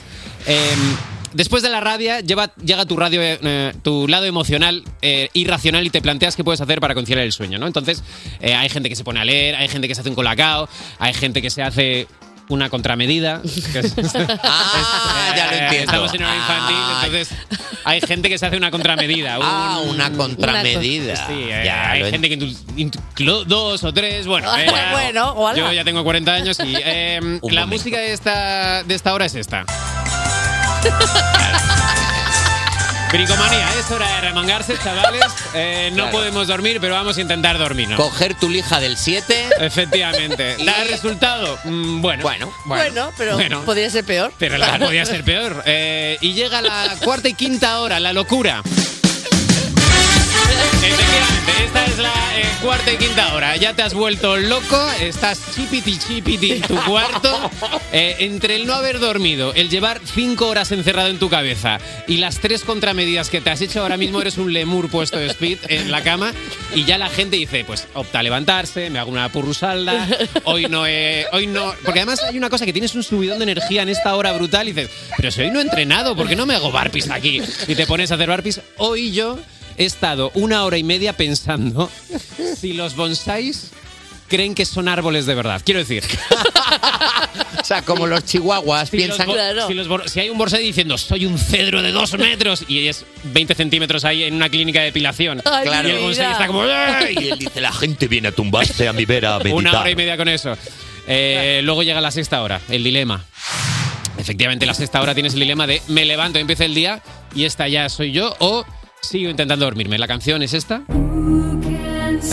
[0.47, 0.75] Eh,
[1.35, 5.91] después de la rabia, lleva, llega tu, radio, eh, tu lado emocional eh, irracional y
[5.91, 7.67] te planteas qué puedes hacer para conciliar el sueño, ¿no?
[7.67, 8.03] Entonces,
[8.41, 10.69] eh, hay gente que se pone a leer, hay gente que se hace un colacao,
[10.99, 12.07] hay gente que se hace
[12.49, 13.41] una contramedida.
[13.73, 13.95] que es-
[14.43, 15.93] Ah, ya lo Eh, entiendo.
[15.93, 17.39] Estamos en hora infantil, entonces
[17.85, 19.39] hay gente que se hace una contramedida.
[19.41, 21.17] Ah, un- una contramedida.
[21.29, 22.37] Sí, eh, Ya hay gente que
[23.47, 24.49] dos o tres, bueno.
[24.53, 25.59] Ah, eh, bueno, ojalá.
[25.59, 29.35] yo ya tengo 40 años y eh, la música de esta, de esta hora es
[29.35, 29.65] esta.
[33.13, 35.23] Bricomanía, es hora de remangarse, chavales.
[35.53, 36.13] Eh, no Claro.
[36.13, 37.91] podemos dormir, pero vamos a intentar dormir.
[37.91, 37.97] ¿no?
[37.97, 39.51] Coger tu lija del 7.
[39.61, 40.57] Efectivamente.
[40.65, 41.59] ¿Da el resultado?
[41.65, 42.23] Mm, bueno.
[42.23, 42.53] Bueno.
[42.65, 43.63] Bueno, pero Bueno.
[43.65, 44.33] podría ser peor.
[44.39, 45.63] Pero la podía ser peor.
[45.67, 48.63] Eh, y llega la cuarta y quinta hora, la locura.
[50.67, 53.57] Efectivamente, esta es la eh, cuarta y quinta hora.
[53.57, 57.51] Ya te has vuelto loco, estás chipiti chipiti en tu cuarto.
[57.95, 62.17] Eh, entre el no haber dormido, el llevar cinco horas encerrado en tu cabeza y
[62.17, 65.59] las tres contramedidas que te has hecho ahora mismo, eres un lemur puesto de speed
[65.69, 66.33] en la cama
[66.75, 70.09] y ya la gente dice, pues opta a levantarse, me hago una purrusalda,
[70.45, 71.75] hoy no he- hoy no...
[71.85, 74.67] Porque además hay una cosa que tienes un subidón de energía en esta hora brutal
[74.69, 77.43] y dices, pero si hoy no he entrenado, ¿por qué no me hago barpees aquí?
[77.69, 78.63] Y te pones a hacer barpees.
[78.79, 79.39] Hoy yo
[79.79, 81.91] he estado una hora y media pensando
[82.57, 83.71] si los bonsáis
[84.29, 85.61] creen que son árboles de verdad.
[85.65, 86.03] Quiero decir,
[87.61, 90.39] O sea, como los chihuahuas si, piensan los bo- si, los bor- si hay un
[90.39, 94.49] bonsai diciendo soy un cedro de dos metros y es 20 centímetros ahí en una
[94.49, 95.43] clínica de depilación.
[95.45, 95.89] Ay, Claro.
[95.89, 96.63] Y el bonsai está como...
[96.63, 97.15] "Ay".
[97.21, 99.55] Y él dice, la gente viene a tumbarse a mi vera a meditar.
[99.59, 100.57] Una hora y media con eso.
[101.07, 103.25] Eh, luego llega la sexta hora, el dilema.
[104.19, 107.03] Efectivamente, la sexta hora tienes el dilema de me levanto, empieza el día
[107.35, 108.65] y esta ya soy yo o
[109.03, 109.99] sigo intentando dormirme.
[109.99, 110.83] La canción es esta.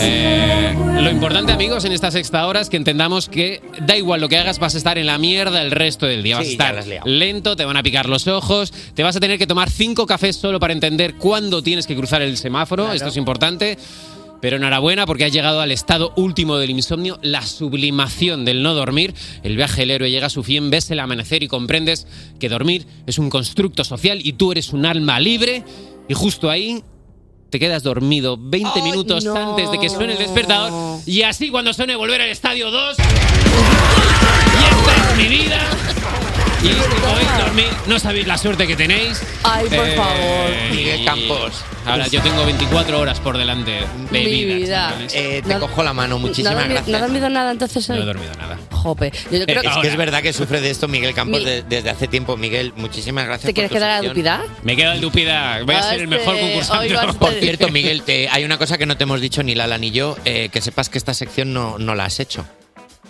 [0.01, 4.30] Eh, lo importante, amigos, en esta sexta hora es que entendamos que da igual lo
[4.30, 6.38] que hagas, vas a estar en la mierda el resto del día.
[6.38, 9.39] Vas Sí, a estar lento, te van a picar los ojos, te vas a tener
[9.39, 12.91] que tomar cinco cafés solo para entender cuándo tienes que cruzar el semáforo.
[12.93, 13.78] Esto es importante.
[14.41, 19.13] Pero enhorabuena porque has llegado al estado último del insomnio, la sublimación del no dormir.
[19.43, 22.07] El viaje del héroe llega a su fin, ves el amanecer y comprendes
[22.39, 25.65] que dormir es un constructo social y tú eres un alma libre.
[26.10, 26.84] Y justo ahí
[27.51, 29.36] te quedas dormido 20 minutos no.
[29.36, 30.99] antes de que suene el despertador.
[31.05, 32.97] Y así cuando suene volver al estadio 2.
[34.60, 35.99] Y esta es mi vida.
[36.62, 39.22] Y si podéis dormir, no sabéis la suerte que tenéis.
[39.43, 40.51] Ay, por Eh, favor.
[40.76, 41.53] Miguel Campos.
[41.86, 43.72] Ahora yo tengo 24 horas por delante
[44.12, 44.93] de Mi vida.
[44.93, 45.07] vida.
[45.14, 46.89] Eh, te cojo la mano, ¿No muchísimas dormido- gracias.
[46.91, 48.57] ¿No ha dormido nada entonces No he dormido nada.
[48.72, 49.12] Jope.
[49.32, 51.45] Yo, yo creo es que que es verdad que sufre de esto Miguel Campos Mi-
[51.45, 52.36] de- desde hace tiempo.
[52.38, 53.43] Miguel, muchísimas gracias.
[53.43, 54.41] ¿Te por quieres tu quedar a dupidad?
[54.64, 55.62] Me queda el Dupida.
[55.66, 56.93] Voy a ser el mejor concursante.
[57.18, 59.91] Por cierto, Miguel, te- hay una cosa que no te hemos dicho ni Lala ni
[59.91, 62.45] yo, eh, que sepas que esta sección no, no la has hecho.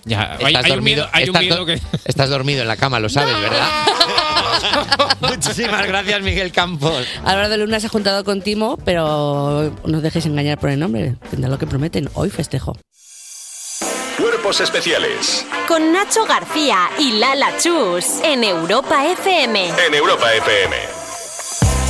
[0.05, 1.79] Ya, hay, Estás hay un dormido, miedo, hay un estás, miedo do- que.
[2.05, 3.67] estás dormido en la cama, lo sabes, ¿verdad?
[5.21, 7.05] Muchísimas gracias, Miguel Campos.
[7.25, 10.79] Álvaro de Luna se ha juntado con Timo, pero no os dejéis engañar por el
[10.79, 11.15] nombre.
[11.29, 12.09] Tendrá lo que prometen.
[12.13, 12.77] Hoy festejo.
[14.17, 19.69] Cuerpos especiales Con Nacho García y Lala Chus en Europa FM.
[19.87, 20.75] en Europa FM.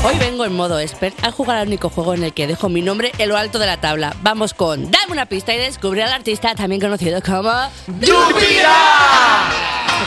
[0.01, 2.81] Hoy vengo en modo expert a jugar al único juego en el que dejo mi
[2.81, 4.15] nombre en lo alto de la tabla.
[4.21, 7.71] Vamos con Dame una pista y descubre al artista también conocido como Ha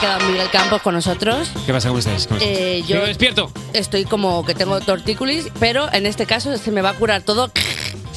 [0.01, 1.51] quedado Miguel Campos con nosotros.
[1.67, 1.89] ¿Qué pasa?
[1.89, 2.27] ¿Cómo estáis?
[2.27, 2.59] ¿Cómo estáis?
[2.59, 3.53] Eh, yo despierto.
[3.75, 7.51] estoy como que tengo tortícolis, pero en este caso se me va a curar todo.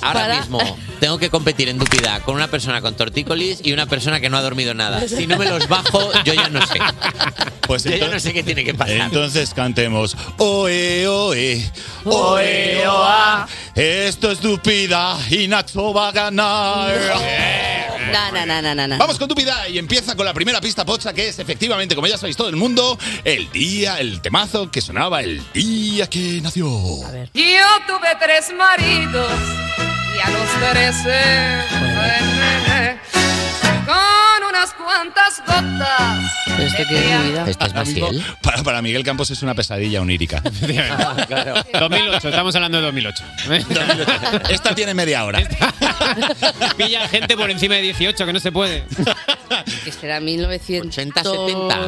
[0.02, 0.60] Ahora para- mismo
[1.00, 4.38] tengo que competir en Dupida con una persona con tortícolis y una persona que no
[4.38, 5.08] ha dormido nada.
[5.08, 6.80] Si no me los bajo, yo ya no sé.
[7.62, 8.96] Pues Yo ya entonces- no sé qué tiene que pasar.
[8.98, 11.72] Entonces cantemos Oe, oe,
[12.04, 13.48] oe, oa.
[13.76, 16.96] Esto es Dupida y Nacho va a ganar.
[18.12, 18.98] Na, na, na, na, na, na.
[18.98, 22.18] Vamos con Dupida y empieza con la primera pista pocha que es efectivamente, como ya
[22.20, 26.66] sabéis todo el mundo, el día, el temazo que sonaba el día que nació.
[27.34, 29.28] Yo tuve tres maridos
[30.16, 30.50] y a los
[31.74, 33.00] envenené
[33.86, 36.32] con unas cuantas gotas.
[36.56, 37.46] Que es mi vida.
[37.48, 38.26] ¿Esto es Ahora mismo, Maciel?
[38.42, 40.42] Para, para Miguel Campos es una pesadilla onírica.
[41.80, 43.24] 2008, estamos hablando de 2008.
[44.50, 45.40] Esta tiene media hora.
[46.78, 48.86] Pilla gente por encima de 18, que no se puede.
[49.84, 51.24] Que será 1980,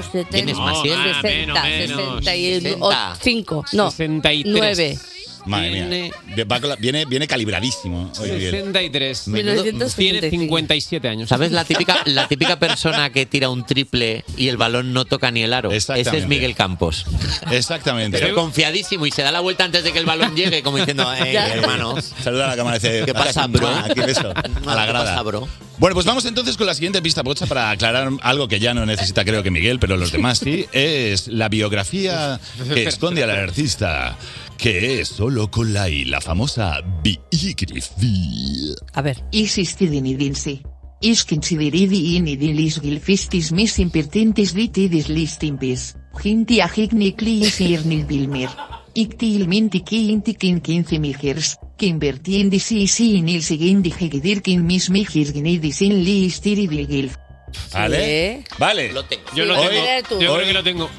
[0.04, 0.30] 70.
[0.30, 0.76] ¿Tienes más?
[0.76, 2.26] No, 60, ah, menos, menos.
[2.26, 5.18] 65, no, 63.
[5.48, 5.82] 9.
[5.82, 6.12] Madre mía.
[6.36, 8.12] De- va Viene, viene calibradísimo.
[8.20, 8.52] hoy Miguel.
[8.52, 9.28] 63.
[9.30, 9.64] Menudo-
[9.96, 11.30] Tiene 57 años.
[11.30, 15.32] ¿Sabes la típica, la típica persona que tira un triple y el balón no toca
[15.32, 15.70] ni el aro?
[15.70, 16.28] Ese es Exactamente.
[16.28, 17.06] Miguel Campos.
[17.52, 18.20] Exactamente.
[18.20, 21.12] Pero confiadísimo y se da la vuelta antes de que el balón llegue, como diciendo,
[21.14, 21.48] eh, Ya.
[21.54, 21.96] hermano.
[22.24, 23.68] Saluda a la cámara y dice, ¿Qué pasa, "Aquí, bro?
[23.70, 24.94] aquí beso, a la ¿Qué grada.
[25.06, 25.48] pasa, bro?
[25.80, 28.86] Bueno, pues vamos entonces con la siguiente pista, Pocha, para aclarar algo que ya no
[28.86, 30.66] necesita creo que Miguel, pero los demás sí.
[30.74, 32.40] Es la biografía
[32.74, 34.18] que esconde al artista,
[34.58, 38.76] que es solo con la I, la famosa biografía.
[38.94, 39.24] A ver.
[39.32, 40.64] Isistidinidinsi.
[41.02, 45.96] Iskinsidiridi inidilis gilfistis mis impirtintis vitidis listimpis.
[46.24, 48.50] Hinti agignikli isirnil bilmir.
[48.96, 51.58] Ikti ilmintiki intikin quince mihirs.
[51.78, 57.27] Kimbertindis isi inil sigindi higidirkin mis mihirginidis in li istiridilgilf.
[57.74, 58.44] ¿Vale?
[58.58, 58.92] Vale.
[58.92, 59.24] Lo tengo.
[59.36, 60.22] Yo lo Hoy- tengo.
[60.22, 60.90] Yo creo que lo tengo.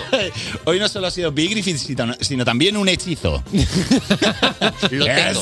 [0.64, 3.42] Hoy no solo ha sido Big Griffin, sino, también un hechizo.
[4.90, 5.40] Lo tengo.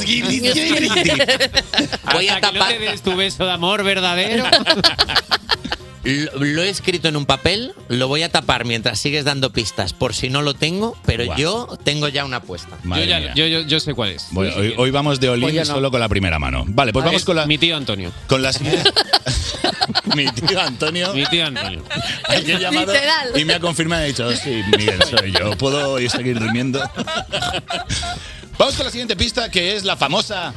[2.13, 2.69] Voy a Hasta que no tapar.
[2.73, 4.45] te des tu beso de amor verdadero.
[6.03, 9.93] Lo, lo he escrito en un papel, lo voy a tapar mientras sigues dando pistas,
[9.93, 12.79] por si no lo tengo, pero yo tengo ya una apuesta.
[12.85, 14.29] Yo, ya- yo, yo, yo sé cuál es.
[14.31, 15.75] Bueno, hoy, hoy vamos de Olin Pues no.
[15.75, 16.65] solo con la primera mano.
[16.69, 17.45] Vale, pues vamos con la.
[17.47, 18.11] Mi tío Antonio.
[18.29, 18.91] Con la siguiente.
[20.17, 21.13] Mi tío Antonio.
[21.13, 21.83] Mi tío Antonio.
[22.47, 23.33] Llamado Literal.
[23.39, 25.51] y me ha confirmado y ha dicho, sí, Miguel, soy yo.
[25.59, 26.81] ¿Puedo ir seguir durmiendo?
[28.59, 30.53] Vamos con la siguiente pista, que es la famosa...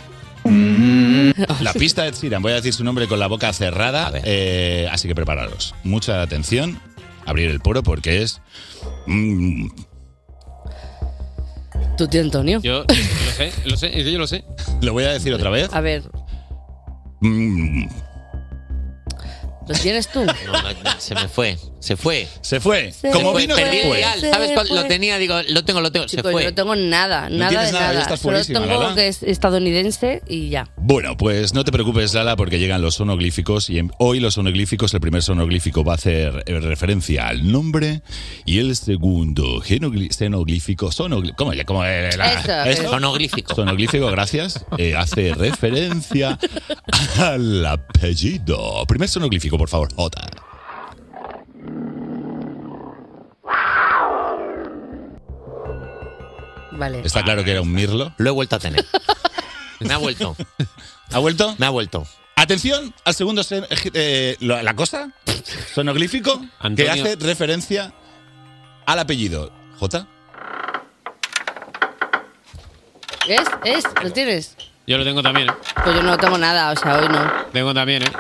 [1.61, 2.41] La pista de Ed Sheeran.
[2.41, 5.73] Voy a decir su nombre con la boca cerrada, eh, así que prepararos.
[5.83, 6.79] Mucha atención,
[7.25, 8.41] abrir el poro porque es...
[9.07, 9.67] mm,
[11.97, 12.59] Tu tío Antonio.
[12.61, 12.93] Yo lo
[13.35, 14.43] sé, lo sé, es que yo lo sé.
[14.81, 15.69] lo voy a decir otra vez.
[15.73, 16.03] A ver,
[17.25, 17.85] Mm,
[19.67, 20.25] ¿lo tienes tú?
[20.25, 22.27] No, no, se me fue, se fue.
[22.41, 22.91] Se fue.
[22.93, 23.97] Se Como fue, vino, Perdí se el fue.
[23.97, 24.67] dial, ¿sabes cuál?
[24.69, 26.43] Lo tenía, digo, lo tengo, lo tengo, se fue.
[26.43, 28.01] yo no tengo nada, No nada tienes de nada, ya nada.
[28.03, 28.95] estás Solo fuerísima, tengo Lala.
[28.95, 30.69] que es estadounidense y ya.
[30.77, 34.93] Bueno, pues no te preocupes, Lala, porque llegan los sonoglíficos y en- hoy los sonoglíficos,
[34.93, 38.01] el primer sonoglífico va a hacer eh, referencia al nombre
[38.45, 40.89] y el segundo genogli- sonoglífico,
[41.35, 42.89] ¿cómo, cómo, eh, Eso, ¿Eso?
[42.91, 43.55] Sonoglífico.
[43.55, 46.39] Sonoglífico, gracias, eh, hace referencia
[47.19, 48.85] al apellido.
[48.87, 50.21] Primer sonoglífico, por favor, J.
[56.77, 57.01] Vale.
[57.03, 58.13] Está claro que era un mirlo.
[58.17, 58.85] Lo he vuelto a tener.
[59.79, 60.35] Me ha vuelto.
[61.11, 61.55] ¿Ha vuelto?
[61.57, 62.07] Me ha vuelto.
[62.35, 65.09] Atención al segundo, sen- eh, lo- la cosa,
[65.73, 66.91] sonoglífico, que Antonio.
[66.91, 67.93] hace referencia
[68.85, 69.51] al apellido.
[69.79, 70.07] ¿J?
[73.27, 73.41] ¿Es?
[73.63, 73.83] ¿Es?
[74.03, 74.55] ¿Lo tienes?
[74.87, 75.53] Yo lo tengo también, ¿eh?
[75.83, 77.31] Pues yo no tengo nada, o sea, hoy no.
[77.53, 78.11] Tengo también, ¿eh?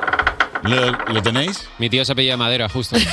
[0.63, 1.67] ¿Lo, lo tenéis?
[1.77, 2.95] Mi tío se apellida Madera, justo.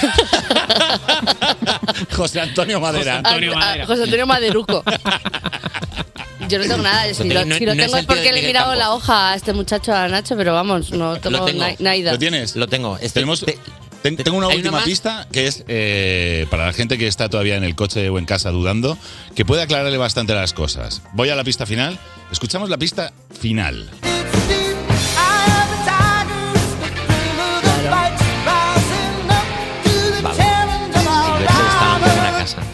[2.16, 3.16] José Antonio Madera.
[3.16, 3.86] José Antonio Ah, Madera.
[3.86, 4.84] José Antonio Maderuco.
[6.48, 7.12] Yo no tengo nada.
[7.14, 9.34] Si lo, no- si lo no tengo es porque le he mirado la hoja a
[9.36, 11.64] este muchacho, a Nacho, pero vamos, no tengo Lo tengo.
[11.78, 12.56] ¿Lo tienes?
[12.56, 12.96] Lo tengo.
[12.96, 13.58] Este- Tenemos, te-
[14.02, 17.28] ten- tengo una ¿Hay última una pista que es eh, para la gente que está
[17.28, 18.98] todavía en el coche o en casa dudando,
[19.36, 21.02] que puede aclararle bastante las cosas.
[21.12, 21.98] Voy a la pista final.
[22.32, 23.88] Escuchamos la pista final.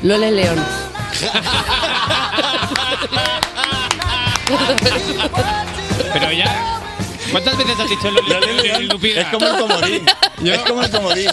[0.07, 0.59] Lole León.
[6.12, 6.80] Pero ya.
[7.32, 9.20] ¿Cuántas veces has dicho lo, lo, lo- lo- lo- Lupita?
[9.22, 10.07] Es como el comodín.
[10.44, 11.28] Es como el comodín.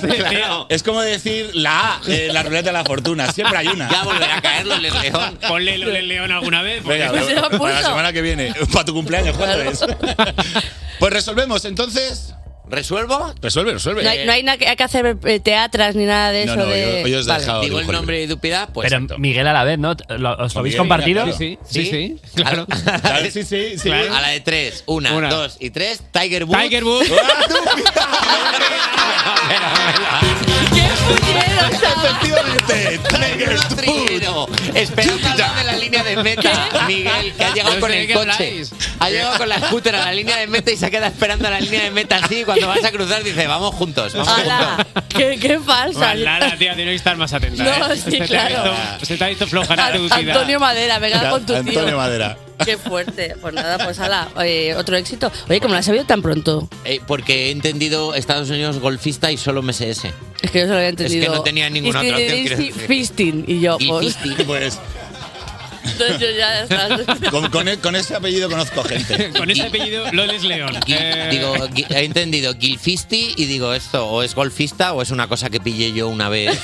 [0.70, 3.32] Es como decir la A, eh, la ruleta de la fortuna.
[3.32, 3.90] Siempre hay una.
[3.90, 5.40] Ya volverá a caer los León.
[5.48, 6.82] Ponle lo del león alguna vez.
[6.84, 7.88] porque- Venga, Pues se lo ha para la puesto.
[7.90, 8.54] semana que viene.
[8.74, 9.80] Para tu cumpleaños, ¿cuándo es?
[11.00, 12.34] Pues resolvemos entonces.
[12.74, 13.34] ¿Resuelvo?
[13.42, 14.04] Resuelve, resuelve.
[14.04, 16.54] No hay, no hay nada que, hay que hacer eh, teatras ni nada de No,
[16.54, 16.62] eso.
[16.64, 17.02] no, de...
[17.04, 17.40] yo- yo os he Vale.
[17.42, 18.90] dejado Digo el nombre de Dupida, pues.
[18.92, 19.96] Pero Miguel a la vez, ¿no?
[20.10, 21.26] ¿Lo- ¿Os lo habéis Miguel, compartido?
[21.34, 22.66] Sí, sí, sí, sí, claro.
[22.66, 23.90] Claro, sí, sí, sí.
[23.92, 24.84] A la de tres.
[24.88, 25.30] Una, Una.
[25.30, 26.02] dos y tres.
[26.12, 26.62] Tiger Woods.
[26.64, 27.12] Tiger Woods.
[31.64, 33.76] Efectivamente, Tiger Woods.
[33.76, 34.48] Triguero.
[34.74, 36.70] Esperando al lado de la línea de meta.
[36.88, 38.32] Miguel, que ha llegado No con el coche.
[38.32, 38.72] habláis.
[39.00, 41.52] Ha llegado con la scooter a la línea de meta y se queda esperando a
[41.52, 42.44] la línea de meta así.
[42.44, 44.54] Cuando vas a cruzar dice, vamos juntos, vamos juntos.
[44.54, 44.88] ¡Hala!
[45.10, 46.16] ¡Qué, qué falsa!
[46.16, 47.64] Lara, tía, tiene que estar más atenta.
[47.64, 47.98] No, ¿eh?
[47.98, 48.58] sí, se, te claro.
[48.74, 50.34] ha visto, se te ha visto floja ducida.
[50.34, 51.58] Antonio Madera, venga con tu tío.
[51.58, 52.38] Antonio Madera.
[52.64, 53.36] Qué fuerte.
[53.42, 55.32] Pues nada, pues ala, eh, otro éxito.
[55.50, 56.70] Oye, ¿cómo lo has sabido tan pronto?
[56.86, 60.14] Eh, porque he entendido Estados Unidos golfista y solo me sé ese.
[60.42, 61.36] Es que yo se lo había entendido.
[61.36, 63.46] no tenía ninguna otra opción, Fisting.
[63.48, 64.80] Y yo, Y pues.
[65.86, 67.30] Entonces yo ya está.
[67.32, 69.32] Con, con e- con ese apellido conozco gente.
[69.38, 70.78] Con ese apellido, Loles León.
[70.88, 75.28] Eh, Digo, gui- he entendido Gilfisti y digo esto, o es golfista o es una
[75.28, 76.60] cosa que pillé yo una vez.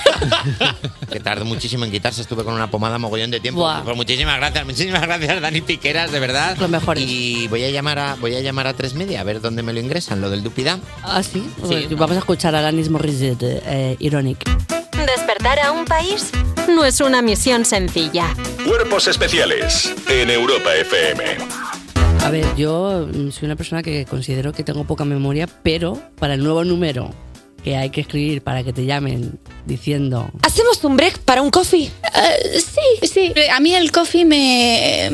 [1.11, 3.61] que tardó muchísimo en quitarse, estuve con una pomada mogollón de tiempo.
[3.61, 3.83] Buah.
[3.83, 6.57] Pues muchísimas gracias, muchísimas gracias Dani Piqueras, de verdad.
[6.59, 6.97] Lo mejor.
[6.99, 9.73] Y voy a llamar a voy a llamar a tres media a ver dónde me
[9.73, 10.81] lo ingresan, lo del Dupidam.
[11.03, 11.43] Ah, sí.
[11.59, 14.39] Pues Vamos a escuchar a Alanis Morissette, eh, Ironic.
[15.15, 16.29] Despertar a un país
[16.67, 18.35] no es una misión sencilla.
[18.63, 21.23] Cuerpos especiales en Europa FM.
[22.23, 26.43] A ver, yo soy una persona que considero que tengo poca memoria, pero para el
[26.43, 27.09] nuevo número
[27.63, 31.85] que hay que escribir para que te llamen diciendo ¿Hacemos un break para un coffee?
[31.87, 33.33] Eh, sí, sí.
[33.51, 35.09] A mí el coffee me...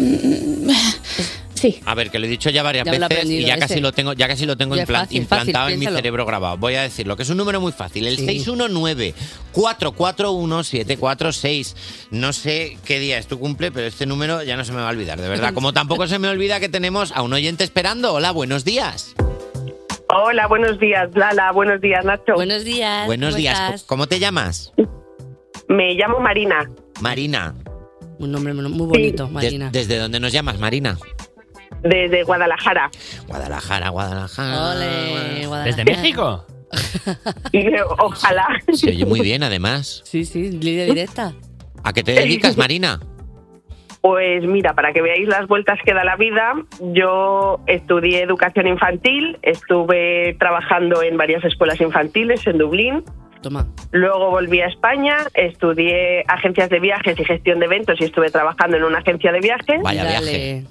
[1.65, 1.79] Sí.
[1.85, 3.59] A ver, que lo he dicho ya varias Ya veces y ya ese.
[3.59, 6.57] casi lo tengo, ya casi lo tengo fácil, implantado fácil, en mi cerebro grabado.
[6.57, 8.05] Voy a decirlo, que es un número muy fácil.
[8.07, 8.25] El Sí.
[8.25, 9.13] 619
[9.51, 11.75] 441 746.
[12.11, 14.87] No sé qué día es tu cumple, pero este número ya no se me va
[14.87, 15.53] a olvidar, de verdad.
[15.53, 18.13] Como tampoco se me olvida que tenemos a un oyente esperando.
[18.13, 19.15] Hola, buenos días.
[20.09, 21.51] Hola, buenos días, Lala.
[21.51, 22.33] Buenos días, Nacho.
[22.35, 23.05] Buenos días.
[23.07, 23.83] Buenos días.
[23.87, 24.71] ¿Cómo te llamas?
[25.67, 26.69] Me llamo Marina.
[27.01, 27.55] Marina.
[28.19, 29.71] Un nombre muy bonito, Marina.
[29.71, 30.97] Des- ¿Desde dónde nos llamas, Marina?
[31.81, 32.89] Desde Guadalajara.
[33.27, 34.71] Guadalajara, Guadalajara.
[34.71, 35.63] Ole, Guadalajara.
[35.63, 36.45] ¿Desde México?
[37.99, 38.47] Ojalá.
[38.73, 40.01] Se oye muy bien, además.
[40.05, 41.33] Sí, sí, línea directa.
[41.83, 42.99] ¿A qué te dedicas, Marina?
[44.01, 49.39] Pues mira, para que veáis las vueltas que da la vida, yo estudié educación infantil,
[49.41, 53.03] estuve trabajando en varias escuelas infantiles en Dublín.
[53.41, 53.67] Toma.
[53.91, 58.77] Luego volví a España, estudié agencias de viajes y gestión de eventos y estuve trabajando
[58.77, 59.81] en una agencia de viajes.
[59.81, 60.65] Vaya viaje.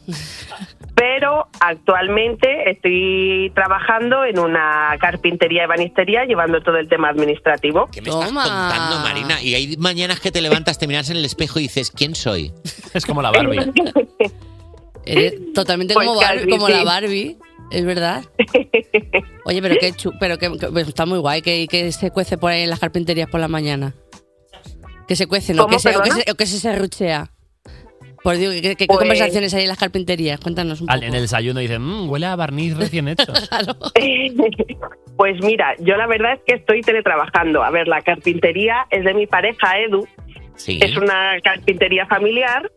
[1.06, 7.88] Pero actualmente estoy trabajando en una carpintería y banistería llevando todo el tema administrativo.
[7.92, 9.42] ¿Qué me estás contando, Marina?
[9.42, 12.52] Y hay mañanas que te levantas, te miras en el espejo y dices, ¿quién soy?
[12.94, 13.58] Es como la Barbie.
[15.04, 16.72] Eres totalmente Pues como, Barbie, casi, como sí.
[16.72, 17.36] la Barbie,
[17.70, 18.24] es verdad.
[19.44, 22.38] Oye, pero qué chu- pero que, que- pues está muy guay que, que se cuece
[22.38, 23.92] por ahí en las carpinterías por la mañana.
[25.06, 25.64] Que se cuece, ¿no?
[25.64, 26.22] ¿Cómo, Que se, o, que perdona?
[26.24, 27.30] se, o que se serruchea.
[28.24, 30.40] Por digo, ¿qué, qué- qué Pues- conversaciones hay en las carpinterías?
[30.40, 30.98] Cuéntanos un poco.
[30.98, 33.32] En el desayuno dicen, "Mm, huele a barniz recién hecho.
[35.16, 37.62] Pues mira, yo la verdad es que estoy teletrabajando.
[37.62, 40.08] A ver, la carpintería es de mi pareja Edu.
[40.56, 40.80] Sí.
[40.82, 42.68] Es una carpintería familiar.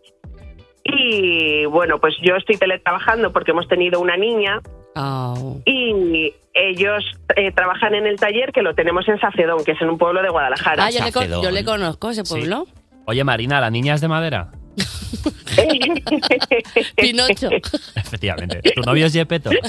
[0.83, 4.61] Y bueno, pues yo estoy teletrabajando porque hemos tenido una niña
[4.95, 5.59] Oh.
[5.65, 7.03] y ellos
[7.35, 10.21] eh, trabajan en el taller que lo tenemos en Sacedón, que es en un pueblo
[10.23, 10.85] de Guadalajara.
[10.85, 12.65] Ah, yo le, con- yo le conozco ese pueblo.
[13.05, 14.51] Oye, Marina, ¿la niña es de madera?
[16.95, 17.49] Pinocho.
[17.95, 18.61] Efectivamente.
[18.75, 19.49] ¿Tu novio es Yepeto?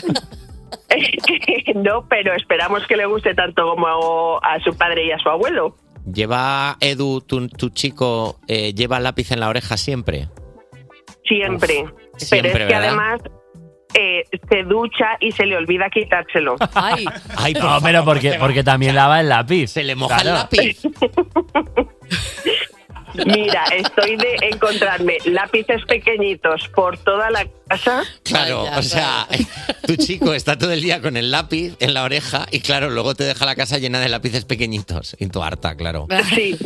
[1.74, 5.76] no, pero esperamos que le guste tanto como a su padre y a su abuelo.
[6.12, 10.28] ¿Lleva Edu, tu, tu chico, eh, lleva lápiz en la oreja siempre?
[11.26, 11.84] Siempre.
[12.16, 12.88] siempre, pero es que ¿verdad?
[12.88, 13.20] además
[13.94, 16.56] eh, se ducha y se le olvida quitárselo.
[16.74, 17.04] Ay,
[17.36, 19.68] Ay, por No, favor, pero porque, porque también lava el lápiz.
[19.68, 20.80] Se le moja el lápiz.
[23.14, 28.02] Mira, estoy de encontrarme lápices pequeñitos por toda la casa.
[28.22, 29.26] Claro, o sea,
[29.86, 33.14] tu chico está todo el día con el lápiz en la oreja y claro, luego
[33.14, 36.06] te deja la casa llena de lápices pequeñitos y tú harta, claro.
[36.34, 36.56] Sí.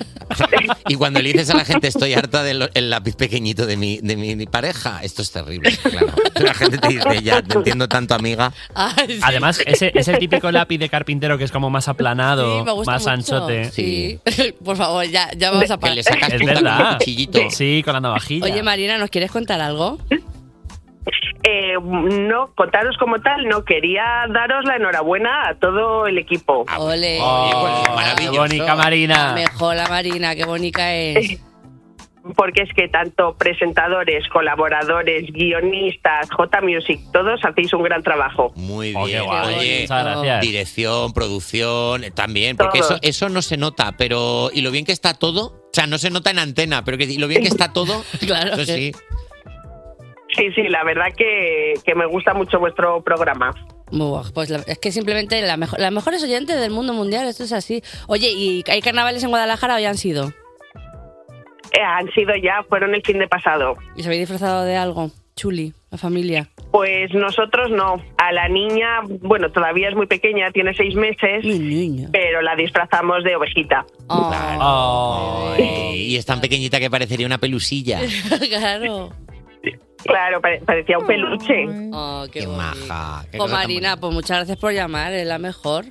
[0.89, 3.99] Y cuando le dices a la gente estoy harta del el lápiz pequeñito de mi,
[3.99, 6.13] de mi, mi pareja, esto es terrible, claro.
[6.35, 8.53] La gente te dice, ya, te entiendo tanto, amiga.
[9.23, 13.01] Además, ese es el típico lápiz de carpintero que es como más aplanado, Sí, más
[13.03, 13.11] mucho.
[13.11, 13.71] anchote.
[13.71, 14.19] Sí.
[14.65, 15.97] Por favor, ya, ya vamos a parar.
[16.33, 16.99] Es verdad.
[17.51, 18.47] Sí, con la navajilla.
[18.47, 19.99] Oye, Marina, ¿nos quieres contar algo?
[21.45, 26.65] Eh, no, contaros como tal, no quería daros la enhorabuena a todo el equipo.
[26.79, 27.19] Ole.
[27.21, 27.75] Oh,
[28.17, 29.33] qué bonita Marina.
[29.35, 31.41] Mejor la Marina, qué bonita es.
[32.37, 38.53] Porque es que tanto presentadores, colaboradores, guionistas, J Music, todos hacéis un gran trabajo.
[38.55, 39.25] Muy Oh, bien.
[39.25, 39.55] guay.
[39.59, 40.41] Oye, Muchas gracias.
[40.41, 44.93] dirección, producción, eh, también, porque eso, eso no se nota, pero y lo bien que
[44.93, 47.49] está todo, o sea, no se nota en antena, pero que y lo bien que
[47.49, 48.93] está todo, Claro eso sí.
[50.37, 53.51] Sí, sí, la verdad que, que me gusta mucho vuestro programa.
[53.91, 57.45] Buah, Pues la- es que simplemente la mejor, las mejores oyentes del mundo mundial, esto
[57.45, 57.83] es así.
[58.07, 60.33] Oye, ¿y hay carnavales en Guadalajara o ya han sido?
[61.73, 63.77] Eh, han sido ya, fueron el fin de pasado.
[63.97, 65.11] ¿Y se habéis disfrazado de algo?
[65.35, 66.49] Chuli, la familia.
[66.71, 67.97] Pues nosotros no.
[68.19, 71.43] A la niña, bueno, todavía es muy pequeña, tiene seis meses,
[72.13, 73.87] pero la disfrazamos de ovejita.
[74.09, 78.01] Ay, y es tan pequeñita que parecería una pelusilla.
[78.49, 79.11] claro.
[80.05, 81.67] Claro, pare- parecía un peluche.
[81.93, 83.25] Oh, qué, maja.
[83.31, 85.85] qué Pues Marina, pues muchas gracias por llamar, es la mejor.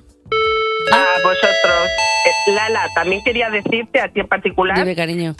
[0.92, 1.88] A vosotros.
[2.26, 5.34] Eh, Lala, también quería decirte a ti en particular Dime, cariño.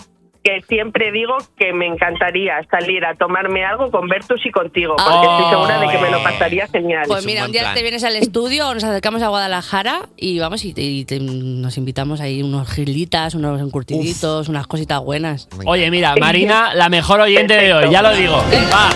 [0.44, 5.26] Que siempre digo que me encantaría salir a tomarme algo con Bertus y contigo, porque
[5.28, 7.04] estoy segura de que me lo pasaría genial.
[7.06, 10.64] Pues mira, un día te vienes al estudio o nos acercamos a Guadalajara y vamos
[10.64, 15.48] y, te- y te- nos invitamos ahí unos gilitas, unos encurtiditos, unas cositas buenas.
[15.64, 18.36] Oye, mira, Marina, la mejor oyente de hoy, ya lo digo.
[18.72, 18.90] Va.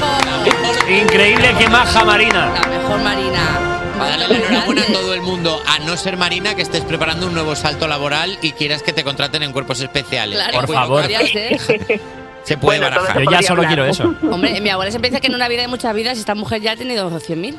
[0.91, 2.53] Increíble que maja Marina.
[2.61, 3.66] La mejor Marina.
[3.99, 7.27] Para darle la enhorabuena a todo el mundo, a no ser Marina, que estés preparando
[7.27, 10.37] un nuevo salto laboral y quieras que te contraten en cuerpos especiales.
[10.37, 11.01] Claro, Por pues favor.
[11.03, 11.59] podría ser.
[12.45, 13.19] Se puede Bueno, barajar.
[13.19, 13.75] se Yo ya solo hablar.
[13.75, 14.15] quiero eso.
[14.31, 16.61] Hombre, mi abuela siempre dice que en una vida hay muchas vidas y esta mujer
[16.63, 17.57] ya ha tenido 100.000.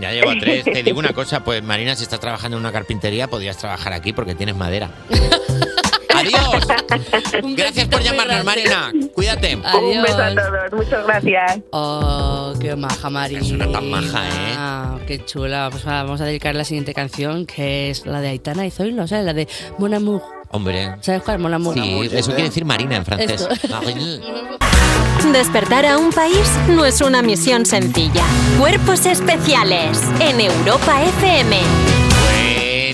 [0.00, 0.64] Ya llevo a tres.
[0.72, 4.12] Te digo una cosa, pues Marina, si estás trabajando en una carpintería, podrías trabajar aquí
[4.12, 4.90] porque tienes madera.
[6.20, 6.66] Adiós.
[7.56, 8.92] Gracias por llamarnos, Marina.
[9.14, 9.56] Cuídate.
[9.56, 11.60] Un beso a todos, muchas gracias.
[11.70, 13.40] Oh, qué maja Marina.
[13.40, 14.54] Es una tan maja, ¿eh?
[14.56, 15.68] Ah, qué chula.
[15.70, 19.06] Pues ahora vamos a dedicar la siguiente canción, que es la de Aitana y Zoilo,
[19.06, 19.24] ¿sabes?
[19.24, 19.48] La de
[19.78, 20.22] Mon Amour.
[20.50, 20.96] Hombre.
[21.00, 21.74] ¿Sabes cuál es Mon Amour?
[21.74, 23.48] Sí, eso quiere decir Marina en francés.
[25.32, 28.24] Despertar a un país no es una misión sencilla.
[28.58, 31.56] Cuerpos especiales en Europa FM.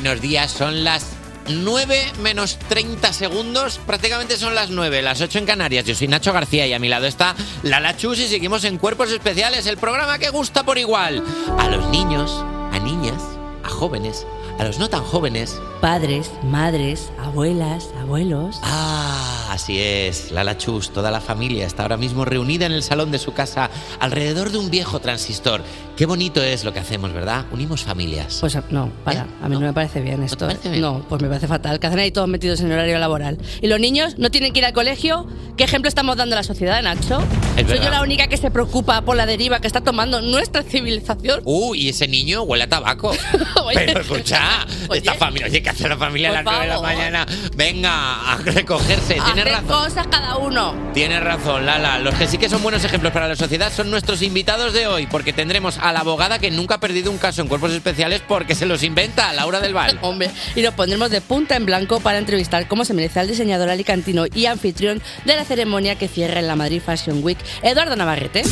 [0.02, 1.16] Buenos días, son las
[1.48, 5.84] 9 menos 30 segundos, prácticamente son las 9, las 8 en Canarias.
[5.84, 9.10] Yo soy Nacho García y a mi lado está Lala Chus y seguimos en Cuerpos
[9.10, 11.22] Especiales, el programa que gusta por igual.
[11.58, 13.22] A los niños, a niñas,
[13.62, 14.26] a jóvenes,
[14.58, 15.60] a los no tan jóvenes.
[15.80, 18.58] Padres, madres, abuelas, abuelos.
[18.62, 23.10] Ah, así es, Lala Chus, toda la familia está ahora mismo reunida en el salón
[23.10, 25.62] de su casa alrededor de un viejo transistor.
[25.96, 27.46] Qué bonito es lo que hacemos, ¿verdad?
[27.52, 28.38] Unimos familias.
[28.40, 30.48] Pues no, para, a mí no, me parece bien esto.
[30.78, 31.80] No, pues me parece fatal.
[31.80, 33.38] Que hacen ahí todos metidos en horario laboral.
[33.62, 35.26] Y los niños no tienen que ir al colegio.
[35.56, 37.22] ¿Qué ejemplo estamos dando a la sociedad, Nacho?
[37.56, 40.62] Es Soy yo la única que se preocupa por la deriva que está tomando nuestra
[40.62, 41.40] civilización.
[41.44, 43.12] Uh, y ese niño huele a tabaco.
[43.74, 44.45] Pero escucha,
[44.94, 47.26] esta familia, oye, ¿qué hace la familia a las 9 de la mañana?
[47.56, 49.18] Venga, a recogerse.
[49.32, 49.66] Tienes razón.
[49.66, 50.74] cosas cada uno.
[50.94, 51.98] Tienes razón, Lala.
[51.98, 55.06] Los que sí que son buenos ejemplos para la sociedad son nuestros invitados de hoy,
[55.06, 58.54] porque tendremos a la abogada que nunca ha perdido un caso en cuerpos especiales porque
[58.54, 59.98] se los inventa, Laura del Val.
[60.02, 63.68] Hombre, y nos pondremos de punta en blanco para entrevistar cómo se merece al diseñador
[63.68, 68.42] alicantino y anfitrión de la ceremonia que cierra en la Madrid Fashion Week, Eduardo Navarrete.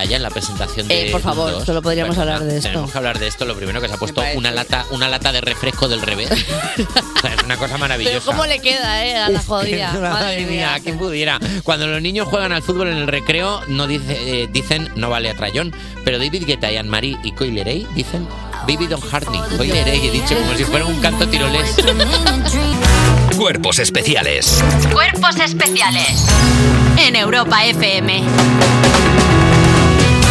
[0.00, 1.64] De Zendaya en la presentación de Eh, por favor, Dos.
[1.64, 2.68] solo podríamos Perdona, hablar de esto.
[2.70, 3.44] Tenemos que hablar de esto.
[3.44, 6.30] Lo primero que se ha puesto una lata, una lata de refresco del revés.
[6.30, 6.34] O
[7.20, 8.18] sea, es una cosa maravillosa.
[8.18, 9.92] Pero cómo le queda, eh, a la jodida.
[10.00, 11.38] Madre mía, quién pudiera.
[11.64, 15.30] Cuando los niños juegan al fútbol en el recreo, no dice, eh, dicen no vale
[15.30, 15.74] a trayón,
[16.04, 18.26] pero David Guetta y Anne-Marie y Coilerey dicen
[18.66, 19.38] Baby Don't Hurt Me.
[19.56, 21.76] Coilerey, he dicho como si fuera un canto tirolés.
[23.36, 24.62] Cuerpos especiales.
[24.92, 26.26] Cuerpos especiales
[26.98, 28.22] en Europa FM.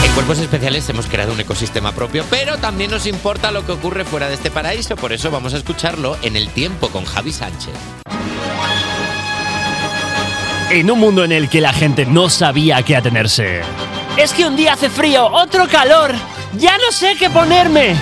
[0.10, 4.04] En Cuerpos Especiales hemos creado un ecosistema propio, pero también nos importa lo que ocurre
[4.04, 7.74] fuera de este paraíso, por eso vamos a escucharlo en el tiempo con Javi Sánchez.
[10.72, 13.62] En un mundo en el que la gente no sabía a qué atenerse.
[14.18, 16.14] Es que un día hace frío, otro calor.
[16.58, 17.96] Ya no sé qué ponerme.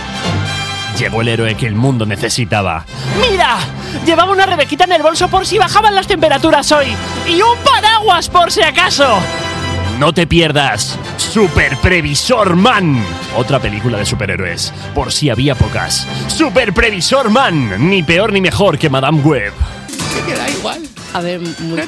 [0.97, 2.85] Llegó el héroe que el mundo necesitaba.
[3.21, 3.57] ¡Mira!
[4.05, 6.87] Llevaba una rebequita en el bolso por si bajaban las temperaturas hoy.
[7.27, 9.19] ¡Y un paraguas por si acaso!
[9.99, 13.03] No te pierdas Super Previsor Man,
[13.35, 16.07] otra película de superhéroes, por si había pocas.
[16.27, 19.53] Super Previsor Man, ni peor ni mejor que Madame Web.
[19.87, 20.83] Se queda igual.
[21.13, 21.81] A ver, muy,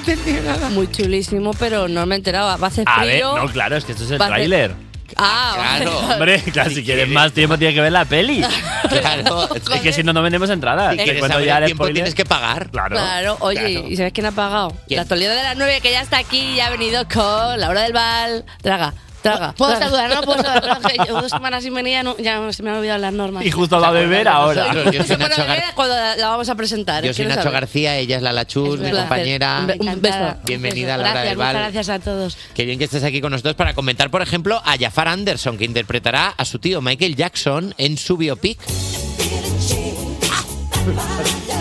[0.71, 2.57] muy chulísimo, pero no me he enterado.
[2.57, 3.37] Va a hacer A ver, frío.
[3.37, 4.88] no, claro, es que esto es el tráiler.
[5.17, 6.01] Ah, Claro.
[6.01, 6.13] vale.
[6.13, 8.43] Hombre, claro, si quieres más tiempo tienes que ver la peli.
[8.89, 9.47] Claro.
[9.55, 10.91] Es que si no, no vendemos entradas.
[10.93, 11.93] Si Te quieres cuento saber ya el tiempo, spoiler.
[11.93, 12.69] tienes que pagar.
[12.71, 12.95] Claro.
[12.95, 13.87] Claro, oye, Claro.
[13.87, 14.69] ¿y sabes quién ha pagado?
[14.87, 14.95] ¿Quién?
[14.97, 17.93] La actualidad de las 9 que ya está aquí y ha venido con Laura del
[17.93, 18.45] Val.
[18.63, 19.53] Traga, traga.
[19.53, 20.79] Puedo saludar, no puedo saludar.
[21.07, 23.45] dos semanas sin venir, ya, no- ya se me han olvidado las normas.
[23.45, 24.73] Y justo va a beber ahora.
[24.91, 27.03] Yo soy Nacho, veré Gar- cuando la, la vamos a presentar.
[27.03, 27.53] yo soy Nacho saber.
[27.61, 29.59] García, ella es Lala Chus, Un mi compañera.
[29.59, 30.35] Un be- un beso.
[30.45, 31.55] Bienvenida, Laura gracias, del Val.
[31.55, 32.37] Muchas gracias a todos.
[32.53, 35.65] Qué bien que estés aquí con nosotros para comentar, por ejemplo, a Jafar Anderson, que
[35.65, 38.59] interpretará a su tío Michael Jackson en su biopic.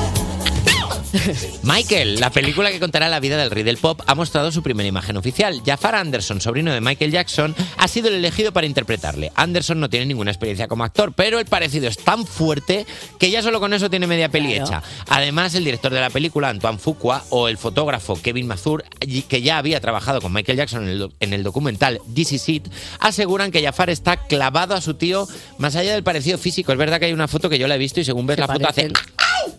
[1.63, 4.89] Michael, la película que contará la vida del rey del pop, ha mostrado su primera
[4.89, 5.63] imagen oficial.
[5.65, 9.33] Jafar Anderson, sobrino de Michael Jackson, ha sido el elegido para interpretarle.
[9.35, 12.87] Anderson no tiene ninguna experiencia como actor, pero el parecido es tan fuerte
[13.19, 14.65] que ya solo con eso tiene media peli Claro.
[14.67, 14.83] hecha.
[15.09, 18.85] Además, el director de la película, Antoine Fuqua, o el fotógrafo Kevin Mazur,
[19.29, 22.49] que ya había trabajado con Michael Jackson en el, doc- en el documental This Is
[22.49, 22.69] It,
[23.01, 25.27] aseguran que Jafar está clavado a su tío
[25.59, 26.73] más allá del parecido físico.
[26.73, 28.41] Es verdad que hay una foto que yo la he visto y según ves Se
[28.43, 28.89] la foto hace...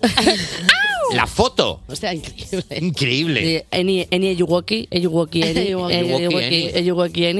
[1.13, 1.81] La foto.
[1.87, 2.77] O sea, increíble.
[2.79, 3.65] Increíble.
[3.71, 4.87] Eni, Eyuwoki.
[4.91, 5.43] Eyuwoki.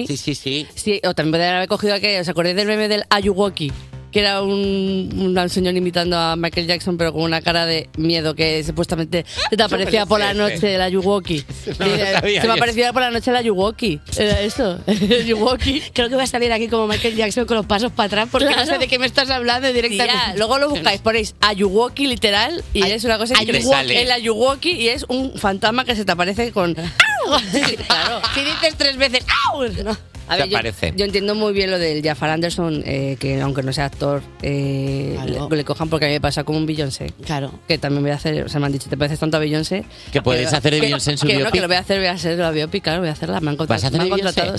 [0.08, 0.68] Sí, sí, sí.
[0.74, 3.72] Sí, o también podrían haber cogido aquel, ¿os acordáis del meme del Ayuwoki?
[4.12, 8.34] Que era un, un señor imitando a Michael Jackson, pero con una cara de miedo
[8.36, 10.78] que supuestamente se te aparecía por la noche.
[10.78, 14.00] No lo Dice, sabía se me aparecía por la noche el Ayuwoki.
[14.18, 15.82] Era eso, el Ayuwoki.
[15.94, 18.46] Creo que va a salir aquí como Michael Jackson con los pasos para atrás porque
[18.46, 18.72] no Claro.
[18.72, 20.14] sé de qué me estás hablando directamente.
[20.14, 23.62] Ya, luego lo buscáis, ponéis Ayuwoki literal y es una cosa increíble.
[23.70, 24.02] Sale.
[24.02, 26.74] El Ayuwoki y es un fantasma que se te aparece con...
[27.88, 28.22] claro.
[28.34, 29.64] Si dices tres veces ¡au!
[29.84, 29.98] No.
[30.30, 33.86] A ver, yo, entiendo muy bien lo del Jafar Anderson, eh, que aunque no sea
[33.86, 35.50] actor, eh, Claro.
[35.50, 37.12] le, le cojan porque a mí me pasa como un Beyoncé.
[37.26, 37.52] Claro.
[37.68, 39.86] Que también voy a hacer, o sea, me han dicho, ¿te pareces tanto a Beyoncé?
[40.12, 41.54] Que puedes hacer de que- Beyoncé en su que no, biopic.
[41.56, 43.40] que lo voy a hacer, voy a hacer de la biopic, claro, voy a hacerla.
[43.42, 43.76] Me han contratado.
[43.78, 44.58] ¿Vas a hacer me han contratado,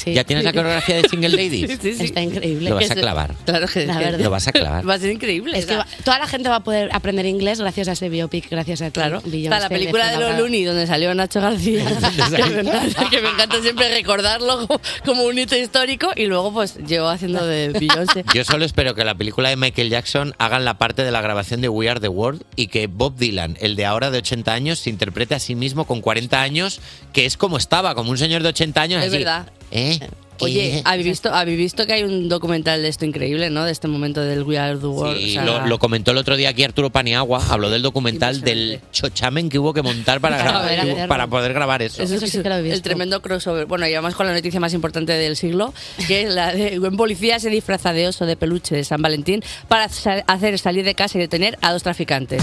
[0.00, 0.14] sí.
[0.14, 1.70] ¿Ya tienes la coreografía de Single Ladies?
[1.70, 2.04] Sí, sí, sí.
[2.06, 2.68] Está increíble.
[2.70, 3.34] Lo vas a clavar.
[3.44, 4.20] Claro que La verdad.
[4.20, 4.88] Lo vas a clavar.
[4.88, 5.58] Va a ser increíble.
[5.58, 8.48] Es que va- toda la gente va a poder aprender inglés gracias a ese biopic,
[8.50, 10.38] gracias a Claro, Beyoncé, está la película de los.
[10.38, 11.84] Looney donde salió Nacho García,
[12.36, 16.52] que, me encanta, que me encanta siempre recordarlo como, como un hito histórico y luego
[16.52, 18.24] pues llevo haciendo de Beyoncé.
[18.34, 21.60] Yo solo espero que la película de Michael Jackson hagan la parte de la grabación
[21.60, 24.78] de We Are the World y que Bob Dylan, el de ahora de 80 años,
[24.78, 26.80] se interprete a sí mismo con 40 años,
[27.12, 29.02] que es como estaba, como un señor de 80 años.
[29.02, 29.18] Es así.
[29.18, 29.46] verdad.
[29.70, 29.98] ¿Eh?
[30.42, 30.80] Oye.
[30.86, 33.66] ¿habéis visto, habéis visto que hay un documental de esto increíble, ¿no?
[33.66, 35.18] De este momento del We Are the World.
[35.18, 38.40] Sí, o sea, lo, lo comentó el otro día aquí Arturo Paniagua, habló del documental
[38.40, 42.02] del chochamen que hubo que montar para, Para grabar- para poder grabar eso.
[42.02, 43.66] Eso es el tremendo crossover.
[43.66, 45.74] Bueno, y vamos con la noticia más importante del siglo,
[46.08, 49.42] que es la de un policía se disfraza de oso de peluche de San Valentín
[49.68, 49.84] para
[50.26, 52.42] hacer salir de casa y detener a dos traficantes.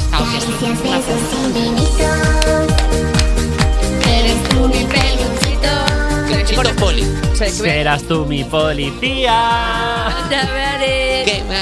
[4.07, 4.35] Eres
[6.79, 7.03] Poli.
[7.35, 10.09] Serás tú mi policía.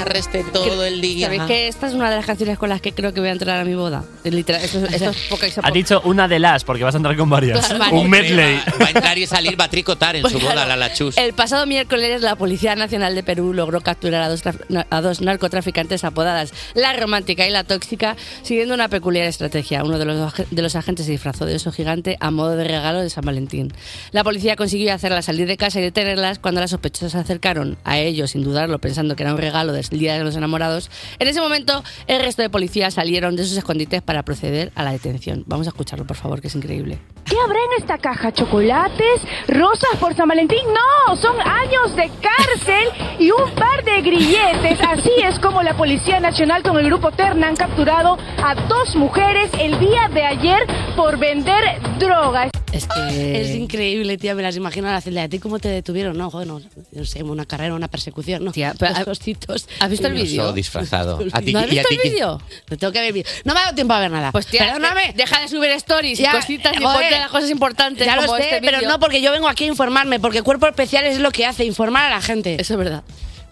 [0.02, 1.28] Arreste todo el día.
[1.28, 3.32] ¿Sabéis que esta es una de las canciones con las que creo que voy a
[3.34, 4.04] entrar a mi boda?
[4.24, 7.16] Literal, esto, es- esto es poca Ha dicho una de las, porque vas a entrar
[7.16, 7.66] con varias.
[7.68, 7.96] Claro.
[7.98, 8.60] Un medley.
[8.82, 10.70] Va a entrar y salir, va a tricotar en Pues su boda claro.
[10.70, 11.18] la Lachus.
[11.18, 14.42] El pasado miércoles la Policía Nacional de Perú logró capturar a dos,
[14.90, 19.84] a dos narcotraficantes apodadas La Romántica y La Tóxica, siguiendo una peculiar estrategia.
[19.84, 23.02] Uno de los, de los agentes se disfrazó de oso gigante a modo de regalo
[23.02, 23.74] de San Valentín.
[24.12, 27.98] La policía consiguió hacerlas salir de casa y detenerlas cuando las sospechosas se acercaron a
[28.00, 30.90] ellos sin dudarlo, pensando que era un regalo del Día de los Enamorados.
[31.20, 34.92] En ese momento, el resto de policías salieron de sus escondites para proceder a la
[34.92, 35.44] detención.
[35.48, 37.00] Vamos a escucharlo, por favor, que es increíble.
[37.26, 38.32] ¿Qué habrá en esta caja?
[38.32, 39.22] ¿Chocolates?
[39.48, 40.60] ¿Rosas por San Valentín?
[41.08, 42.88] No, son años de cárcel
[43.20, 44.80] y un par de grilletes.
[44.88, 49.50] Así es como la Policía Nacional con el grupo Terna han capturado a dos mujeres
[49.60, 50.60] el día de ayer
[50.96, 51.64] por vender
[52.00, 52.52] drogas.
[52.72, 53.42] Es que...
[53.42, 55.24] Es increíble, tía, me las imagino a la celda.
[55.24, 56.18] ¿A ti cómo te detuvieron?
[56.18, 56.60] No, joder, no,
[56.92, 58.52] no sé, una carrera, una persecución, ¿no?
[58.52, 59.68] Tía, pero- Dos ositos.
[59.80, 60.54] ¿Has visto el vídeo?
[60.54, 61.20] Disfrazado.
[61.20, 62.42] ¿No has visto ti el vídeo?
[62.68, 63.14] Lo tengo que ver.
[63.14, 63.32] vídeo.
[63.44, 64.32] No me ha dado tiempo a ver nada.
[64.32, 65.14] Pues tía, Perdóname.
[65.16, 68.44] deja de subir stories Ya, y cositas y ponte las cosas importantes Ya lo sé,
[68.44, 71.46] este pero no porque yo vengo aquí a informarme, porque Cuerpo Especial es lo que
[71.46, 72.56] hace, informar a la gente.
[72.60, 73.04] Eso es verdad.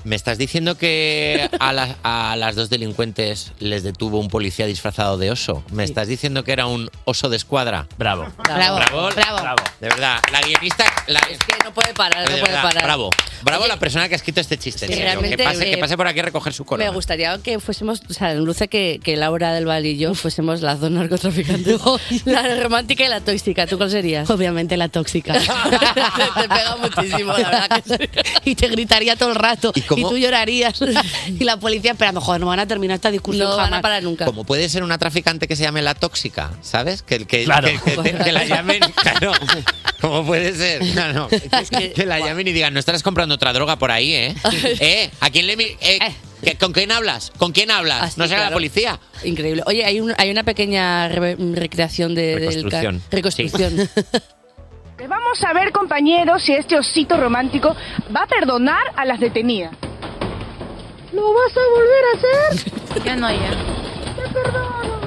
[0.04, 5.18] ¿Me estás diciendo que a las, a las dos delincuentes les detuvo un policía disfrazado
[5.18, 5.64] de oso?
[5.72, 7.88] ¿Me estás diciendo que era un oso de escuadra?
[7.98, 8.28] Bravo.
[8.44, 9.12] Bravo, Bravo.
[9.12, 9.64] bravo.
[9.80, 10.86] De verdad, la guionista...
[11.08, 12.84] La, Es que no puede parar, de no puede verdad, parar.
[12.84, 13.10] Bravo.
[13.44, 14.86] Bravo la persona que ha escrito este chiste.
[14.86, 15.22] Es que en serio.
[15.22, 16.90] que, realmente, pase, que pase por aquí a recoger su corona.
[16.90, 20.62] Me gustaría que fuésemos, o sea, luce que, que Laura del Val y yo fuésemos
[20.62, 21.80] las dos narcotraficantes.
[22.26, 23.68] la romántica y la tóxica.
[23.68, 24.30] ¿Tú cuál serías?
[24.30, 25.34] Obviamente la tóxica.
[25.40, 27.84] Te pega muchísimo, la verdad.
[27.84, 28.10] Que sí.
[28.46, 29.72] y te gritaría todo el rato.
[29.76, 30.80] ¿Y ¿Y, tú llorarías.
[31.28, 34.04] y la policía esperando, joder, no van a terminar esta discusión No van a parar
[34.04, 34.26] nunca.
[34.26, 37.02] Como puede ser una traficante que se llame la tóxica, ¿sabes?
[37.02, 37.68] Que, que, Claro.
[37.68, 38.80] que, que- que la llamen.
[38.96, 39.32] Claro.
[40.02, 40.84] ¿Cómo puede ser?
[40.96, 41.28] No, no.
[41.30, 44.36] Que la llamen y digan, no estarás comprando otra droga por ahí, ¿eh?
[44.80, 45.10] ¿Eh?
[45.20, 45.54] ¿A quién le.
[45.54, 46.00] eh,
[46.44, 47.32] ¿que- ¿Con quién hablas?
[47.38, 48.04] ¿Con quién hablas?
[48.04, 49.00] Así, ¿No será la policía?
[49.24, 49.64] Increíble.
[49.66, 53.02] Oye, hay, un- hay una pequeña re- recreación de, del Reconstrucción.
[53.12, 53.90] reconstrucción.
[55.08, 57.76] Vamos a ver, compañeros, si este osito romántico
[58.16, 59.72] va a perdonar a las detenidas.
[61.12, 62.74] ¿Lo vas a volver a hacer?
[63.06, 63.50] Ya no, ya.
[64.16, 65.02] Te perdono.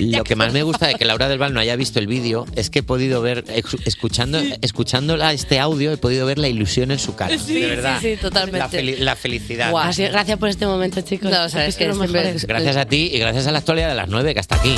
[0.00, 2.44] Lo que más me gusta de que Laura del Val no haya visto el vídeo
[2.56, 3.44] es que he podido ver,
[3.84, 7.36] escuchando, escuchando la- este audio, he podido ver la ilusión en su cara.
[7.38, 7.98] Sí, de verdad.
[8.00, 8.58] sí, sí, totalmente.
[8.58, 9.70] La, feli- la felicidad.
[9.70, 9.88] Guau.
[9.88, 11.30] Así- gracias por este momento, chicos.
[11.30, 12.44] No, o sea, es que mejores.
[12.46, 14.74] Gracias a ti y gracias a la actualidad de las nueve que hasta aquí.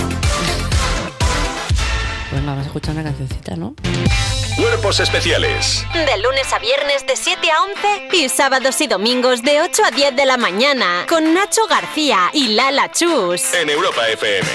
[2.42, 3.76] Pues vamos a escuchar una cancioncita, ¿no?
[4.56, 7.62] Cuerpos especiales De lunes a viernes de 7 a
[8.10, 12.30] 11 y sábados y domingos de 8 a 10 de la mañana con Nacho García
[12.32, 13.54] y Lala Chus.
[13.54, 14.48] en Europa FM.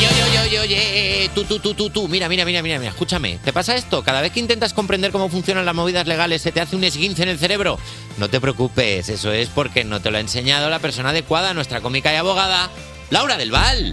[0.00, 2.78] Yo, yo, yo, oye, oye, eh, tú, tú, tú, tú, tú, mira, mira, mira, mira,
[2.78, 3.38] mira, escúchame.
[3.44, 4.02] ¿Te pasa esto?
[4.02, 7.24] Cada vez que intentas comprender cómo funcionan las movidas legales, se te hace un esguince
[7.24, 7.78] en el cerebro.
[8.16, 11.82] No te preocupes, eso es porque no te lo ha enseñado la persona adecuada, nuestra
[11.82, 12.70] cómica y abogada,
[13.10, 13.92] Laura del Val.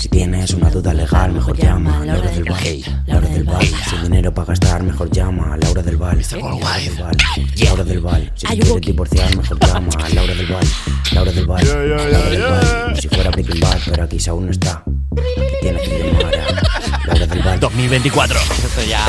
[0.00, 3.04] Si tienes una duda legal, mejor llama a Laura del Val.
[3.06, 3.66] Laura del Val.
[3.66, 6.18] Sin dinero para gastar, mejor llama a Laura del Val.
[6.32, 7.16] Laura del Val.
[7.62, 8.32] Laura del Val.
[8.34, 10.66] Si quieres divorciar, mejor llama a Laura del Val.
[11.12, 11.66] Laura del Val.
[11.66, 12.84] Laura del Val.
[12.84, 14.82] Como si fuera Breaking Bad, pero aquí aún no está.
[15.14, 16.69] Que tienes que llamar a del.
[17.06, 18.38] 2024.
[18.40, 19.06] Esto ya,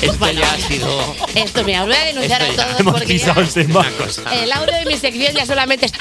[0.00, 1.14] esto ya ha sido...
[1.34, 4.84] Esto, mira, os voy a denunciar a todos Hemos porque pisado ya- el audio de
[4.86, 5.92] mi sección ya solamente es...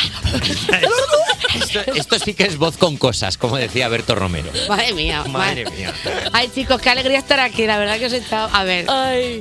[1.55, 4.49] Esto, esto sí que es voz con cosas, como decía Berto Romero.
[4.69, 5.93] Madre mía, Madre mía.
[6.31, 7.65] Ay, chicos, qué alegría estar aquí.
[7.65, 8.49] La verdad que os he echado.
[8.53, 8.85] A ver,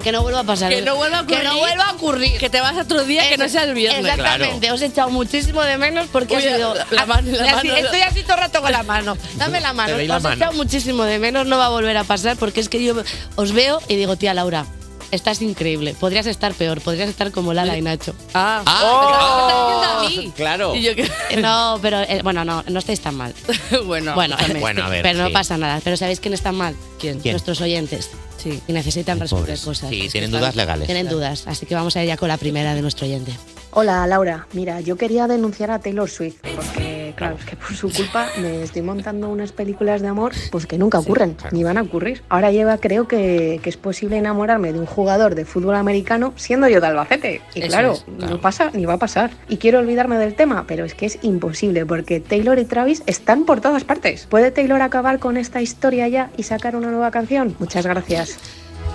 [0.02, 0.70] que no vuelva a pasar.
[0.72, 1.38] Que no vuelva a ocurrir.
[1.38, 2.38] Que no vuelva a ocurrir.
[2.38, 4.04] Que te vas a otro día que no sea el viernes.
[4.04, 4.72] Exactamente.
[4.72, 6.74] Os he echado muchísimo de menos porque Uy, ha sido.
[6.74, 9.16] la- la mano- la así- mano- estoy así todo el rato con la mano.
[9.36, 9.94] Dame la mano.
[9.94, 11.46] Os he echado muchísimo de menos.
[11.46, 12.94] No va a volver a pasar porque es que yo
[13.36, 14.66] os veo y digo, tía Laura.
[15.10, 15.96] Estás increíble.
[15.98, 16.80] Podrías estar peor.
[16.80, 18.14] Podrías estar como Lala y Nacho.
[18.32, 20.32] Ah, Ah, a mí.
[20.36, 20.74] Claro.
[20.76, 23.34] Y yo que- No, pero eh, bueno, no, no estáis tan mal.
[23.86, 24.60] bueno, Bueno, escúchame.
[24.60, 25.32] Bueno, a ver, pero no sí.
[25.32, 25.80] pasa nada.
[25.82, 26.76] Pero ¿sabéis quién está mal?
[27.00, 27.18] ¿Quién?
[27.18, 27.32] ¿Quién?
[27.32, 28.10] Nuestros oyentes.
[28.36, 28.60] Sí.
[28.68, 29.60] Y necesitan resolver pobres.
[29.62, 29.90] cosas.
[29.90, 30.86] Sí, tienen están- dudas legales.
[30.86, 31.42] Tienen dudas.
[31.46, 33.32] Así que vamos a ir ya con la primera de nuestro oyente.
[33.72, 37.92] Hola Laura, mira, yo quería denunciar a Taylor Swift porque, claro, es que por su
[37.92, 41.82] culpa me estoy montando unas películas de amor pues que nunca ocurren, ni van a
[41.82, 42.22] ocurrir.
[42.28, 46.66] Ahora lleva, creo que, que es posible enamorarme de un jugador de fútbol americano siendo
[46.66, 47.42] yo de Albacete.
[47.54, 49.30] Y claro, es, no pasa ni va a pasar.
[49.48, 53.44] Y quiero olvidarme del tema, pero es que es imposible porque Taylor y Travis están
[53.44, 54.26] por todas partes.
[54.26, 57.54] ¿Puede Taylor acabar con esta historia ya y sacar una nueva canción?
[57.60, 58.36] Muchas gracias.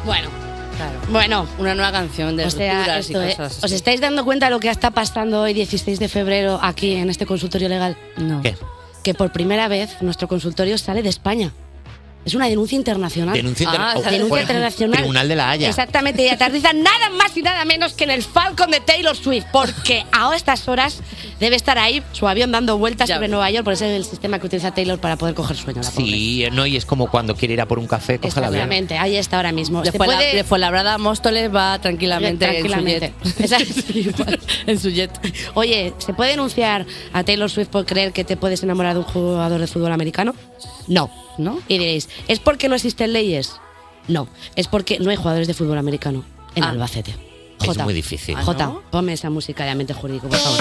[0.03, 0.27] Bueno,
[0.75, 0.99] Claro.
[1.09, 1.47] bueno.
[1.57, 3.63] Una nueva canción de O sea, y eh, cosas.
[3.63, 7.09] ¿os estáis dando cuenta de lo que está pasando hoy, 16 de febrero, aquí en
[7.09, 7.97] este consultorio legal?
[8.17, 8.41] No.
[8.41, 8.55] ¿Qué?
[9.03, 11.51] Que por primera vez nuestro consultorio sale de España.
[12.25, 13.35] Es una denuncia internacional.
[13.35, 14.97] Denuncia interna- Ah, oh, denuncia internacional.
[14.97, 15.69] Tribunal de la Haya.
[15.69, 19.45] Exactamente, y aterriza nada más y nada menos que en el Falcon de Taylor Swift,
[19.53, 21.01] porque a estas horas
[21.39, 23.31] debe estar ahí su avión dando vueltas Ya sobre ves.
[23.31, 25.81] Nueva York, por ese es el sistema que utiliza Taylor para poder coger sueño.
[25.83, 26.05] La pobre.
[26.07, 28.55] Sí, no, y es como cuando quiere ir a por un café, coge la avión.
[28.61, 29.83] Exactamente, ahí está ahora mismo.
[29.83, 33.13] De Fuenla- puede- de Fuenlabrada a Móstoles va tranquilamente, Tranquilamente.
[33.21, 33.39] en su jet.
[34.19, 34.45] Exacto.
[34.65, 35.11] en su jet.
[35.53, 39.05] Oye, ¿se puede denunciar a Taylor Swift por creer que te puedes enamorar de un
[39.05, 40.33] jugador de fútbol americano?
[40.87, 41.11] No.
[41.37, 41.59] ¿No?
[41.67, 43.53] Y diréis, ¿es porque no existen leyes?
[44.07, 46.23] No, es porque no hay jugadores de fútbol americano
[46.55, 46.69] en Ah.
[46.69, 47.11] Albacete.
[47.59, 48.35] Es Jota, muy difícil.
[48.35, 50.59] Jota, ponme esa música de ambiente jurídico, por favor.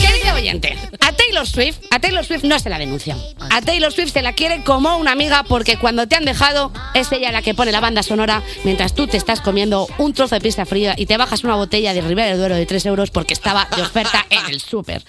[0.00, 3.18] Querido oyente, a Taylor Swift, a Taylor Swift no se la denuncian.
[3.48, 7.10] A Taylor Swift se la quiere como una amiga porque cuando te han dejado es
[7.10, 10.42] ella la que pone la banda sonora mientras tú te estás comiendo un trozo de
[10.42, 13.32] pizza fría y te bajas una botella de Ribera del Duero de 3 euros porque
[13.32, 15.04] estaba de oferta en el súper.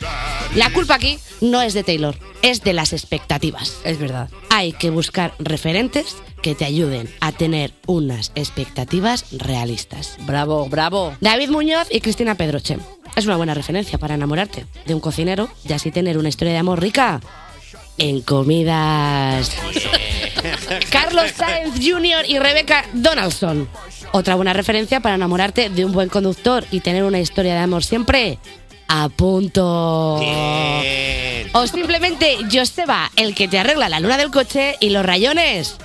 [0.56, 3.80] La culpa aquí no es de Taylor, es de las expectativas.
[3.84, 4.30] Es verdad.
[4.50, 10.18] Hay que buscar referentes que te ayuden a tener unas expectativas realistas.
[10.28, 11.16] Bravo, bravo.
[11.22, 12.78] David Muñoz y Cristina Pedroche.
[13.16, 16.60] Es una buena referencia para enamorarte de un cocinero y así tener una historia de
[16.60, 17.22] amor rica
[17.98, 19.56] en comidas.
[20.92, 22.26] Carlos Sáenz Jr.
[22.28, 23.70] y Rebecca Donaldson.
[24.12, 27.84] Otra buena referencia para enamorarte de un buen conductor y tener una historia de amor
[27.86, 28.38] siempre
[28.90, 30.20] a punto.
[31.54, 35.78] O simplemente Joseba, el que te arregla la luna del coche y los rayones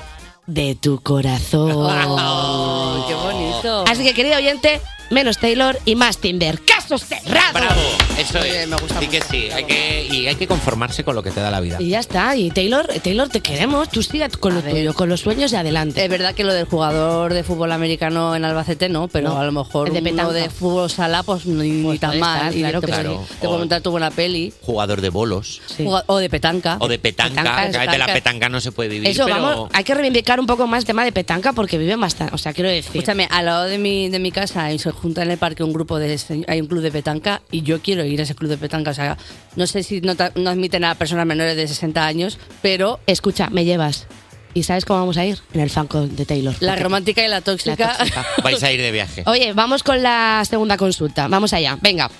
[0.48, 1.68] de tu corazón.
[3.06, 3.84] qué bonito.
[3.86, 4.80] Así que, querido oyente,
[5.10, 6.60] menos Taylor y más Tinder.
[6.62, 7.52] ¡Caso cerrado!
[7.52, 7.80] Bravo,
[8.18, 8.66] eso es.
[8.68, 11.40] me gusta sí que sí, hay que, y hay que conformarse con lo que te
[11.40, 11.76] da la vida.
[11.80, 12.34] Y ya está.
[12.36, 13.88] Y Taylor, Taylor, te queremos.
[13.90, 16.02] Tú sigas con lo tuyo, con los sueños y adelante.
[16.04, 19.44] Es verdad que lo del jugador de fútbol americano en Albacete no, pero No, a
[19.44, 20.32] lo mejor de uno petanca.
[20.32, 22.36] de fútbol sala pues ni, ni tan mal.
[22.48, 23.34] estar, y claro te, que puede- sí.
[23.40, 24.52] te puede montar tu buena peli.
[24.62, 25.60] Jugador de bolos.
[26.06, 26.76] O de petanca.
[26.80, 27.42] O de petanca.
[27.42, 28.14] Petanca, que a veces de la petanca.
[28.14, 29.42] petanca no se puede vivir, Eso, pero...
[29.42, 32.34] vamos, hay que reivindicar un poco más el tema de petanca porque viven bastante.
[32.34, 32.90] O sea, quiero decir.
[32.96, 35.98] Escúchame, al lado de mi, de mi casa se junta en el parque un grupo
[35.98, 38.90] de hay un club de petanca y yo quiero ir a ese club de petanca.
[38.90, 39.16] O sea,
[39.56, 43.64] no sé si no, no admiten a personas menores de 60 años, pero Escucha, me
[43.64, 44.06] llevas.
[44.54, 45.38] ¿Y sabes cómo vamos a ir?
[45.52, 46.54] En el fanco de Taylor.
[46.60, 47.76] la romántica y la tóxica.
[47.76, 48.26] La tóxica.
[48.42, 49.22] Vais a ir de viaje.
[49.26, 51.28] Oye, vamos con la segunda consulta.
[51.28, 51.78] Vamos allá.
[51.80, 52.10] Venga.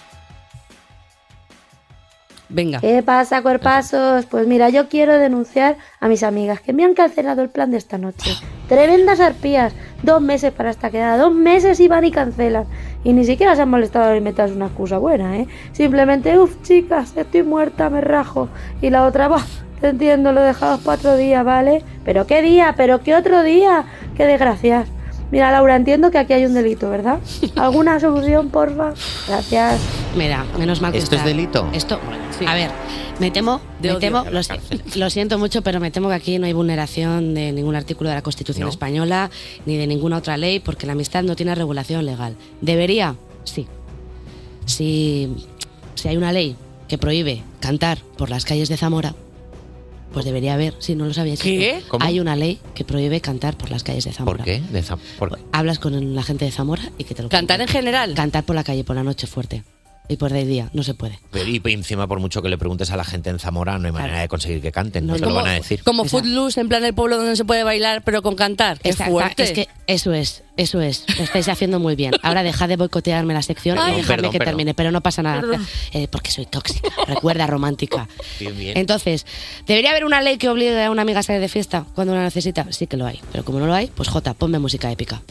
[2.49, 2.81] Venga.
[2.81, 4.27] ¿Qué pasa, cuerpazos?
[4.27, 7.77] Pues mira, yo quiero denunciar a mis amigas que me han cancelado el plan de
[7.77, 8.31] esta noche.
[8.69, 9.75] Tremendas arpías.
[10.03, 11.19] Dos meses para esta quedada.
[11.19, 12.65] Dos meses y van y cancelan.
[13.05, 15.47] Y ni siquiera se han molestado en inventarse una excusa buena, ¿eh?
[15.73, 18.49] Simplemente, uff, chicas, estoy muerta, me rajo.
[18.81, 19.43] Y la otra, va,
[19.81, 21.85] te entiendo, lo dejamos para otro día, ¿vale?
[22.05, 22.75] ¿Pero qué día?
[22.77, 23.85] ¿Pero qué otro día?
[24.17, 24.89] ¡Qué desgracias!
[25.31, 27.19] Mira, Laura, entiendo que aquí hay un delito, ¿verdad?
[27.57, 28.95] ¿Alguna solución, porfa?
[29.27, 29.81] Gracias.
[30.17, 31.69] Mira, menos mal que ¿Esto es delito?
[31.73, 32.01] Esto,
[32.47, 32.71] a ver,
[33.21, 34.53] Me temo, me temo, lo, si-
[34.95, 38.17] lo siento mucho, pero me temo que aquí no hay vulneración de ningún artículo de
[38.17, 38.71] la Constitución No.
[38.71, 39.31] española
[39.67, 42.35] ni de ninguna otra ley, porque la amistad no tiene regulación legal.
[42.61, 43.17] ¿Debería?
[43.45, 43.67] Sí.
[44.67, 45.35] Si,
[45.95, 46.57] si hay una ley
[46.89, 49.15] que prohíbe cantar por las calles de Zamora,
[50.13, 51.41] pues debería haber, si no lo sabíais.
[51.41, 51.83] ¿Qué?
[52.01, 54.39] Hay una ley que prohíbe cantar por las calles de Zamora.
[54.39, 54.61] ¿Por qué?
[54.61, 57.69] De Zam- por- Hablas con la gente de Zamora y que te lo ¿Cantar en
[57.69, 58.15] general?
[58.15, 59.65] Cantar por la calle por la noche fuerte.
[60.11, 61.19] Y por de día, no se puede.
[61.31, 63.93] Pero y encima, por mucho que le preguntes a la gente en Zamora, no hay
[63.93, 65.07] manera de conseguir que canten.
[65.07, 65.83] No, te lo van a decir.
[65.85, 68.79] Como Footloose, en plan el pueblo donde no se puede bailar, pero con cantar.
[68.79, 69.43] Qué fuerte.
[69.43, 71.05] Es que eso es, eso es.
[71.19, 72.13] Lo estáis haciendo muy bien.
[72.23, 73.93] Ahora dejad de boicotearme la sección Ay.
[73.93, 74.51] y dejadme Perdón, que perdón.
[74.53, 75.43] termine, pero no pasa nada.
[75.93, 76.89] Eh, porque soy tóxica.
[77.07, 78.09] Recuerda, romántica.
[78.41, 78.79] Bien, bien.
[78.79, 79.27] Entonces,
[79.67, 82.23] ¿debería haber una ley que obligue a una amiga a salir de fiesta cuando la
[82.23, 82.67] necesita?
[82.71, 83.21] Sí que lo hay.
[83.33, 85.23] Pero como no lo hay, pues Jota, ponme música épica.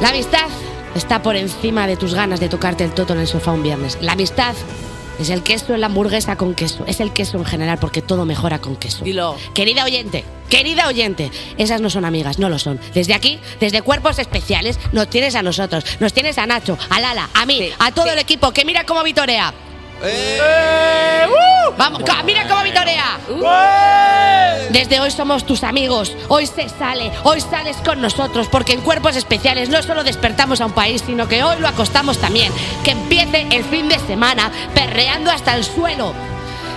[0.00, 0.46] La amistad
[0.94, 3.98] está por encima de tus ganas de tocarte el toto en el sofá un viernes.
[4.00, 4.54] La amistad
[5.18, 6.84] es el queso en la hamburguesa con queso.
[6.86, 9.04] Es el queso en general porque todo mejora con queso.
[9.04, 9.36] Dilo.
[9.52, 12.78] Querida oyente, querida oyente, esas no son amigas, no lo son.
[12.94, 17.28] Desde aquí, desde Cuerpos Especiales, nos tienes a nosotros, nos tienes a Nacho, a Lala,
[17.34, 19.52] a mí, a todo el equipo, que mira cómo vitorea.
[21.76, 23.18] Vamos, ca- mira cómo vitorea.
[24.70, 26.14] Desde hoy somos tus amigos.
[26.28, 30.66] Hoy se sale, hoy sales con nosotros, porque en Cuerpos Especiales no solo despertamos a
[30.66, 32.52] un país, sino que hoy lo acostamos también.
[32.84, 36.12] Que empiece el fin de semana perreando hasta el suelo.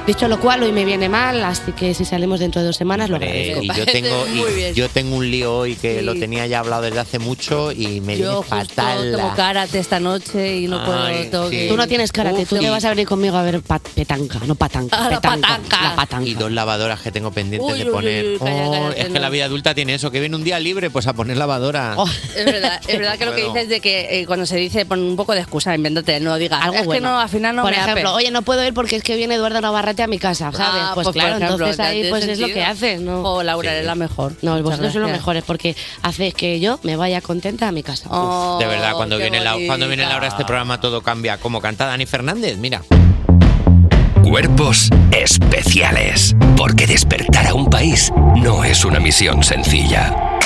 [0.07, 3.09] Dicho lo cual, hoy me viene mal, así que si salimos dentro de dos semanas
[3.09, 3.61] lo Eh, agradezco.
[3.63, 4.25] y yo tengo,
[4.71, 6.05] y yo tengo un lío hoy que Sí.
[6.05, 9.13] lo tenía ya hablado desde hace mucho y me Yo viene justo fatal.
[9.15, 10.99] tengo karate esta noche y no puedo.
[11.03, 11.55] Ay, tengo sí.
[11.55, 14.39] que- Tú no tienes karate, tú Uf, vas a venir conmigo a ver pat- petanca,
[14.47, 15.81] no patanca, Ah, la petanca, patanca.
[15.83, 16.27] la patanca.
[16.27, 18.25] Y dos lavadoras que tengo pendientes Uy, de uy, poner.
[18.25, 19.19] uy, calla, Oh, cállate, es que no.
[19.19, 21.93] la vida adulta tiene eso, que viene un día libre, pues a poner lavadora.
[21.95, 22.07] Oh.
[22.35, 23.53] Es verdad, es verdad que lo que Bueno.
[23.53, 26.59] dices de que eh, cuando se dice pon un poco de excusa, invéntate, no digas
[26.61, 27.11] Algo es que bueno.
[27.11, 28.17] no, al final no Por me ejemplo, ape".
[28.17, 29.61] oye, no puedo ir porque es que viene Eduardo
[29.99, 30.81] A mi casa, ¿sabes?
[30.83, 33.21] Ah, pues, pues, por claro, ejemplo, entonces ahí pues es lo que haces, ¿no?
[33.21, 34.33] Oh, Laura, eres la mejor.
[34.41, 37.83] No, Muchas vosotros sois los mejores porque hacéis que yo me vaya contenta a mi
[37.83, 38.07] casa.
[38.09, 40.05] Oh, de verdad, cuando viene, la, cuando viene.
[40.05, 41.37] Laura a este programa todo cambia.
[41.37, 42.81] Como canta Dani Fernández, mira.
[44.23, 46.35] Cuerpos especiales.
[46.55, 50.39] Porque despertar a un país no es una misión sencilla.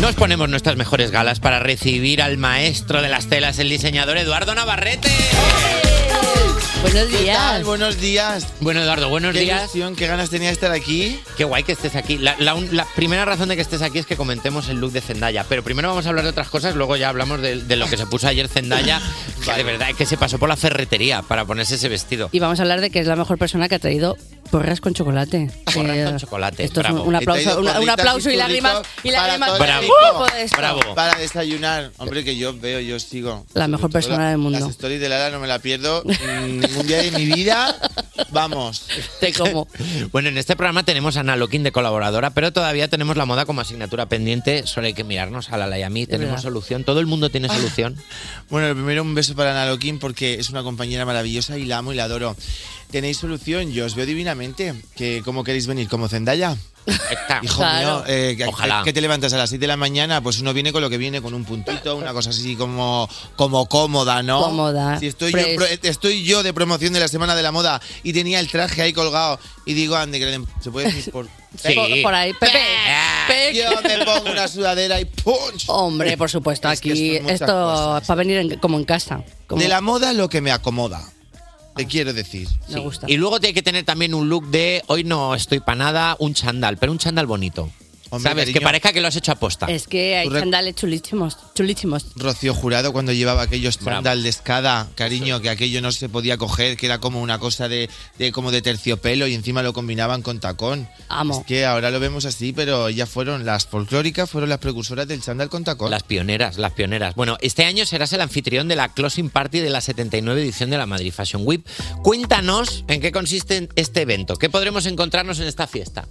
[0.00, 4.54] Nos ponemos nuestras mejores galas para recibir al maestro de las telas, el diseñador Eduardo
[4.54, 5.08] Navarrete.
[6.82, 7.36] Buenos ¿Qué días.
[7.38, 7.64] tal?
[7.64, 8.46] Buenos días.
[8.60, 9.62] Bueno, Eduardo, buenos Qué días.
[9.62, 11.18] ilusión, qué ganas tenía de estar aquí.
[11.36, 12.18] Qué guay que estés aquí.
[12.18, 14.90] La, la un- la primera razón de que estés aquí es que comentemos el look
[14.92, 15.44] de Zendaya.
[15.48, 17.96] Pero primero vamos a hablar de otras cosas, luego ya hablamos de, de lo que
[17.96, 19.00] se puso ayer Zendaya,
[19.44, 22.28] que de verdad que se pasó por la ferretería para ponerse ese vestido.
[22.32, 24.16] Y vamos a hablar de que es la mejor persona que ha traído
[24.50, 25.50] porras con chocolate.
[25.72, 26.98] Porras Eh, con chocolate, Esto bravo.
[27.02, 28.82] es un, aplauso, una- un aplauso y lágrimas.
[29.04, 29.94] Y para lágrimas todo por el el equipo.
[30.10, 30.56] grupo de esto.
[30.58, 30.80] Bravo.
[30.94, 31.90] Para desayunar.
[31.96, 33.46] Hombre, que yo veo, yo sigo.
[33.54, 34.58] La mejor persona del mundo.
[34.58, 36.02] Las stories de Lara no me la pierdo
[36.72, 37.76] ningún día de mi vida.
[38.30, 38.86] Vamos.
[39.20, 39.68] Te como.
[40.10, 43.44] Bueno, en este programa tenemos a Ana Loquín de colaboradora, pero todavía tenemos la moda
[43.46, 44.66] como asignatura pendiente.
[44.66, 46.06] Solo hay que mirarnos a Lala y a mí.
[46.06, 46.42] Tenemos verdad.
[46.42, 46.84] solución.
[46.84, 47.54] Todo el mundo tiene Ah.
[47.54, 47.96] solución.
[48.50, 51.78] Bueno, lo primero un beso para Ana Loquín porque es una compañera maravillosa y la
[51.78, 52.36] amo y la adoro.
[52.90, 53.72] ¿Tenéis solución?
[53.72, 54.74] Yo os veo divinamente.
[54.96, 55.88] Que, ¿Cómo queréis venir?
[55.88, 56.56] ¿Como Zendaya?
[56.86, 57.40] Está.
[57.42, 57.88] Hijo Claro.
[57.98, 58.82] mío, eh, que, Ojalá.
[58.84, 60.98] que te levantas a las 6 de la mañana, pues uno viene con lo que
[60.98, 64.42] viene, con un puntito, una cosa así como, como cómoda, ¿no?
[64.42, 65.56] Cómoda, Si estoy yo, fresh.
[65.56, 68.82] pro- estoy yo de promoción de la Semana de la Moda y tenía el traje
[68.82, 71.28] ahí colgado y digo, ande, que le se puede decir por...
[71.62, 71.74] Sí.
[71.74, 72.58] Por, por ahí, Pepe.
[73.26, 73.54] Pepe.
[73.54, 75.64] Yo me pongo una sudadera y ¡punch!
[75.66, 78.02] Hombre, por supuesto, Es que aquí esto es muchas esto cosas.
[78.02, 79.22] es para venir en- como en casa.
[79.46, 81.02] Como- De la moda lo que me acomoda,
[81.74, 82.48] te quiero decir.
[82.68, 83.06] Me gusta.
[83.08, 86.34] Y luego tiene que tener también un look de hoy no estoy para nada, un
[86.34, 87.70] chandal, pero un chandal bonito.
[88.12, 88.42] Hombre, ¿Sabes?
[88.44, 88.58] cariño.
[88.60, 89.66] Que parezca que lo has hecho aposta.
[89.66, 91.38] Es que hay Tú rec- chandales chulísimos.
[91.54, 92.04] Chulísimos.
[92.14, 96.76] Rocío Jurado cuando llevaba aquellos chándal de escada, cariño, que aquello no se podía coger,
[96.76, 100.40] que era como una cosa de, de como de terciopelo y encima lo combinaban con
[100.40, 100.88] tacón.
[101.08, 101.38] Amo.
[101.40, 105.22] Es que ahora lo vemos así, pero ellas fueron las folclóricas, fueron las precursoras del
[105.22, 105.90] chándal con tacón.
[105.90, 107.14] Las pioneras, las pioneras.
[107.14, 110.76] Bueno, este año serás el anfitrión de la Closing Party de la 79 edición de
[110.76, 111.64] la Madrid Fashion Week.
[112.02, 114.36] Cuéntanos en qué consiste este evento.
[114.36, 116.06] ¿Qué podremos encontrarnos en esta fiesta?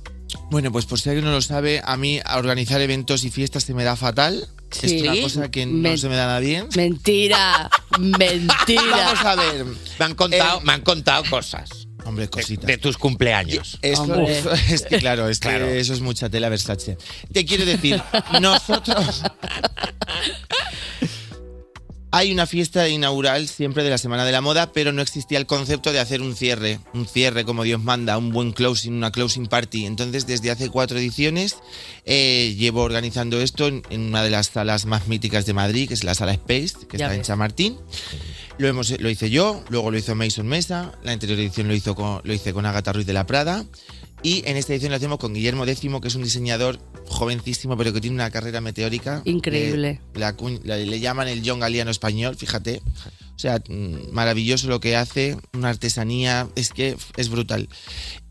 [0.52, 3.64] Bueno, pues por si alguien no lo sabe, a mí a organizar eventos y fiestas
[3.64, 4.48] se me da fatal.
[4.70, 4.98] Sí.
[4.98, 6.68] Es una cosa que no Men- se me da nada bien.
[6.76, 7.70] Mentira.
[7.98, 8.82] Mentira.
[8.92, 9.66] Vamos a ver.
[9.98, 11.70] Me han contado, Eh, me han contado cosas.
[12.04, 12.66] Hombre, cositas.
[12.68, 13.78] De tus cumpleaños.
[13.82, 14.14] Eso,
[14.70, 15.68] es que claro, es que Claro.
[15.68, 16.98] eso es mucha tela Versace.
[17.32, 18.02] Te quiero decir,
[18.42, 19.24] nosotros
[22.12, 25.46] hay una fiesta inaugural siempre de la Semana de la Moda, pero no existía el
[25.46, 29.48] concepto de hacer un cierre, un cierre como Dios manda, un buen closing, una closing
[29.48, 29.86] party.
[29.86, 31.58] Entonces, desde hace cuatro ediciones
[32.06, 35.94] eh, llevo organizando esto en, en una de las salas más míticas de Madrid, que
[35.94, 37.28] es la Sala Space, que Ya está en ves.
[37.28, 37.78] Chamartín.
[38.58, 41.96] Lo, hemos, lo hice yo, luego lo hizo Mason Mesa, la anterior edición lo, hizo
[41.96, 43.66] con, lo hice con Agatha Ruiz de la Prada.
[44.24, 47.92] Y en esta edición lo hacemos con Guillermo X, que es un diseñador jovencísimo, pero
[47.92, 49.22] que tiene una carrera meteórica.
[49.26, 50.00] Increíble.
[50.14, 52.82] Eh, la le llaman el John Galeano español, fíjate.
[53.36, 57.70] O sea, mm, maravilloso lo que hace, una artesanía, es que es brutal.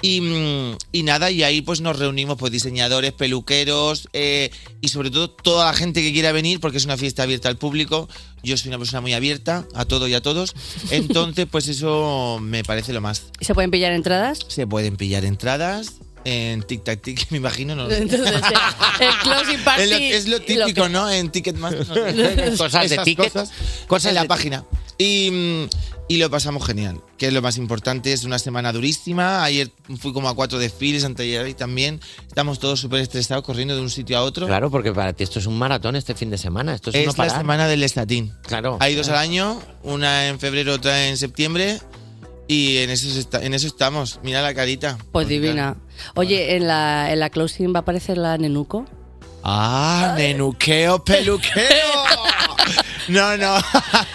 [0.02, 4.51] Y, mm, y nada, y ahí pues nos reunimos pues diseñadores, peluqueros eh,
[4.81, 7.56] y sobre todo toda la gente que quiera venir porque es una fiesta abierta al
[7.56, 8.09] público.
[8.43, 10.55] Yo soy una persona muy abierta a todo y a todos.
[10.90, 13.24] Entonces pues eso me parece lo más.
[13.40, 14.40] ¿Se pueden pillar entradas?
[14.48, 17.74] Se pueden pillar entradas en Tic Tac Tic, me imagino.
[17.74, 18.02] No lo sé.
[18.02, 18.32] Entonces,
[19.01, 19.82] el closing party.
[19.82, 21.10] Es lo, es lo típico, ¿no?
[21.10, 21.86] En Ticketmaster.
[21.88, 22.52] no sé.
[22.59, 23.32] Cosas de Esas ticket.
[23.32, 23.52] Cosas,
[23.86, 24.64] Cosas en la página.
[24.98, 25.68] Y, mm,
[26.09, 28.12] y lo pasamos genial, que es lo más importante.
[28.12, 29.42] Es una semana durísima.
[29.44, 32.01] Ayer fui como a cuatro desfiles, anteayer y también.
[32.26, 34.47] Estamos todos súper estresados corriendo de un sitio a otro.
[34.47, 36.74] Claro, porque para ti esto es un maratón este fin de semana.
[36.74, 37.38] Esto es, Es no la parar.
[37.38, 38.34] semana del estatín.
[38.42, 38.76] Claro.
[38.80, 41.78] Hay dos al año, una en febrero, otra en septiembre.
[42.48, 43.06] Y en eso,
[43.40, 44.18] en eso estamos.
[44.24, 44.98] Mira la carita.
[45.12, 45.76] Pues divina.
[46.14, 48.85] Oye, en la, en la closing va a aparecer la Nenuco.
[49.43, 51.64] Ah, nenuqueo, peluqueo.
[53.09, 53.56] No, no.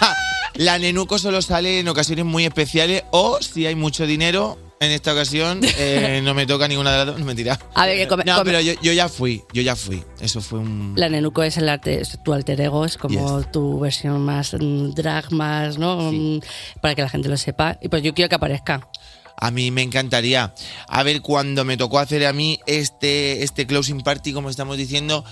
[0.54, 4.58] La nenuco solo sale en ocasiones muy especiales o si hay mucho dinero.
[4.78, 7.18] En esta ocasión eh, no me toca ninguna de las dos.
[7.18, 7.58] No, mentira.
[7.74, 9.42] A ver, que come- No, come- pero yo, yo ya fui.
[9.52, 10.02] Yo ya fui.
[10.20, 10.92] Eso fue un.
[10.96, 14.90] La Nenuco es el arte, es tu alter ego, es como tu versión más mm,
[14.92, 16.12] drag, más, ¿no?
[16.12, 16.40] Mm,
[16.80, 17.78] Para que la gente lo sepa.
[17.82, 18.86] Y pues yo quiero que aparezca.
[19.36, 20.54] A mí me encantaría.
[20.88, 25.24] A ver, cuando me tocó hacer a mí este, este closing party, como estamos diciendo,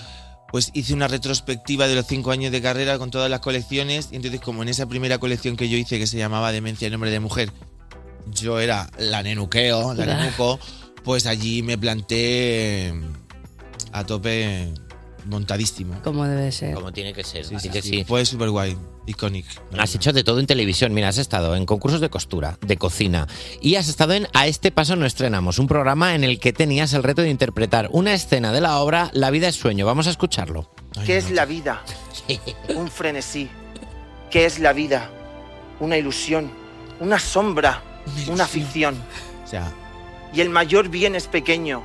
[0.50, 4.08] pues hice una retrospectiva de los cinco años de carrera con todas las colecciones.
[4.12, 6.92] Y entonces, como en esa primera colección que yo hice, que se llamaba Demencia en
[6.92, 7.50] nombre de mujer,
[8.26, 10.58] yo era la nenuqueo, la nenuco,
[11.02, 12.94] pues allí me planté
[13.92, 14.72] a tope
[15.24, 16.00] montadísimo.
[16.02, 16.74] Como debe ser.
[16.74, 17.44] Como tiene que ser.
[17.44, 17.88] Sí, así sí, que sí.
[17.88, 18.04] sí.
[18.04, 18.76] Fue súper guay,
[19.06, 19.46] iconic.
[19.78, 20.92] Has hecho de todo en televisión.
[20.92, 23.26] Mira, has estado en concursos de costura, de cocina
[23.60, 26.92] y has estado en A este paso no estrenamos, un programa en el que tenías
[26.92, 29.86] el reto de interpretar una escena de la obra La vida es sueño.
[29.86, 30.70] Vamos a escucharlo.
[31.04, 31.82] ¿Qué es la vida?
[32.74, 33.48] Un frenesí.
[34.30, 35.10] ¿Qué es la vida?
[35.80, 36.50] Una ilusión,
[37.00, 37.82] una sombra,
[38.28, 38.96] una ficción.
[39.44, 39.72] O sea,
[40.32, 41.82] Y el mayor bien es pequeño,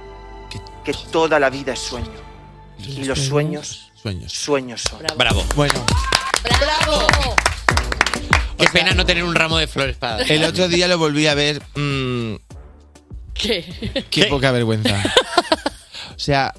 [0.83, 2.28] que toda la vida es sueño.
[2.87, 4.99] Y los sueños, sueños, sueños son.
[5.17, 5.43] Bravo.
[5.55, 5.85] Bueno.
[6.59, 7.07] ¡Bravo!
[8.57, 10.23] Qué pena no tener un ramo de flores para.
[10.23, 11.61] El otro día lo volví a ver.
[11.75, 12.35] mm,
[13.33, 14.05] ¿Qué?
[14.09, 15.01] Qué poca vergüenza.
[16.15, 16.53] O sea,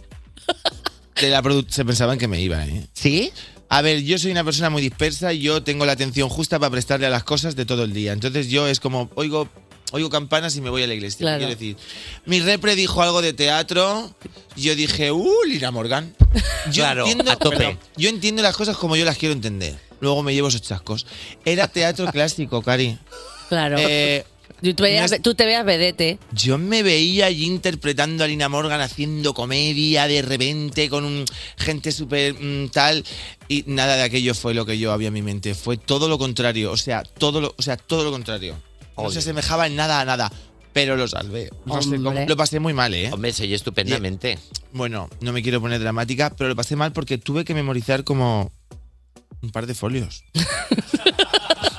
[1.21, 2.87] de la produ- se pensaban que me iba, ¿eh?
[2.95, 3.31] ¿Sí?
[3.69, 6.71] A ver, yo soy una persona muy dispersa y yo tengo la atención justa para
[6.71, 8.13] prestarle a las cosas de todo el día.
[8.13, 9.49] Entonces yo es como, oigo,
[9.93, 11.19] oigo campanas y me voy a la iglesia.
[11.19, 11.39] Claro.
[11.39, 11.77] Quiero decir,
[12.27, 14.15] mi repre dijo algo de teatro,
[14.57, 16.15] yo dije, uh, Lina Morgan.
[16.73, 17.57] Yo Claro, entiendo, a tope.
[17.57, 19.77] perdón, yo entiendo las cosas como yo las quiero entender.
[20.01, 21.07] Luego me llevo esos chascos.
[21.45, 22.97] Era teatro clásico, Cari.
[23.49, 23.77] Claro.
[23.79, 24.25] Eh,
[24.63, 26.19] tú, te veías, no es- tú te veas vedete.
[26.33, 31.25] yo me veía allí interpretando a Lina Morgan haciendo comedia de repente con un
[31.59, 33.05] gente súper mm, tal
[33.49, 35.55] y nada de aquello fue lo que yo había en mi mente.
[35.55, 38.55] Fue todo lo contrario, o sea, todo lo, o sea, todo lo contrario.
[39.05, 40.33] No se asemejaba en nada a nada,
[40.73, 41.51] pero lo salvé.
[41.67, 42.27] Hombre.
[42.27, 43.11] lo pasé muy mal, ¿eh?
[43.13, 44.39] Hombre, se oye estupendamente.
[44.73, 48.53] Bueno, no me quiero poner dramática, pero lo pasé mal porque tuve que memorizar como
[49.43, 50.25] un par de folios.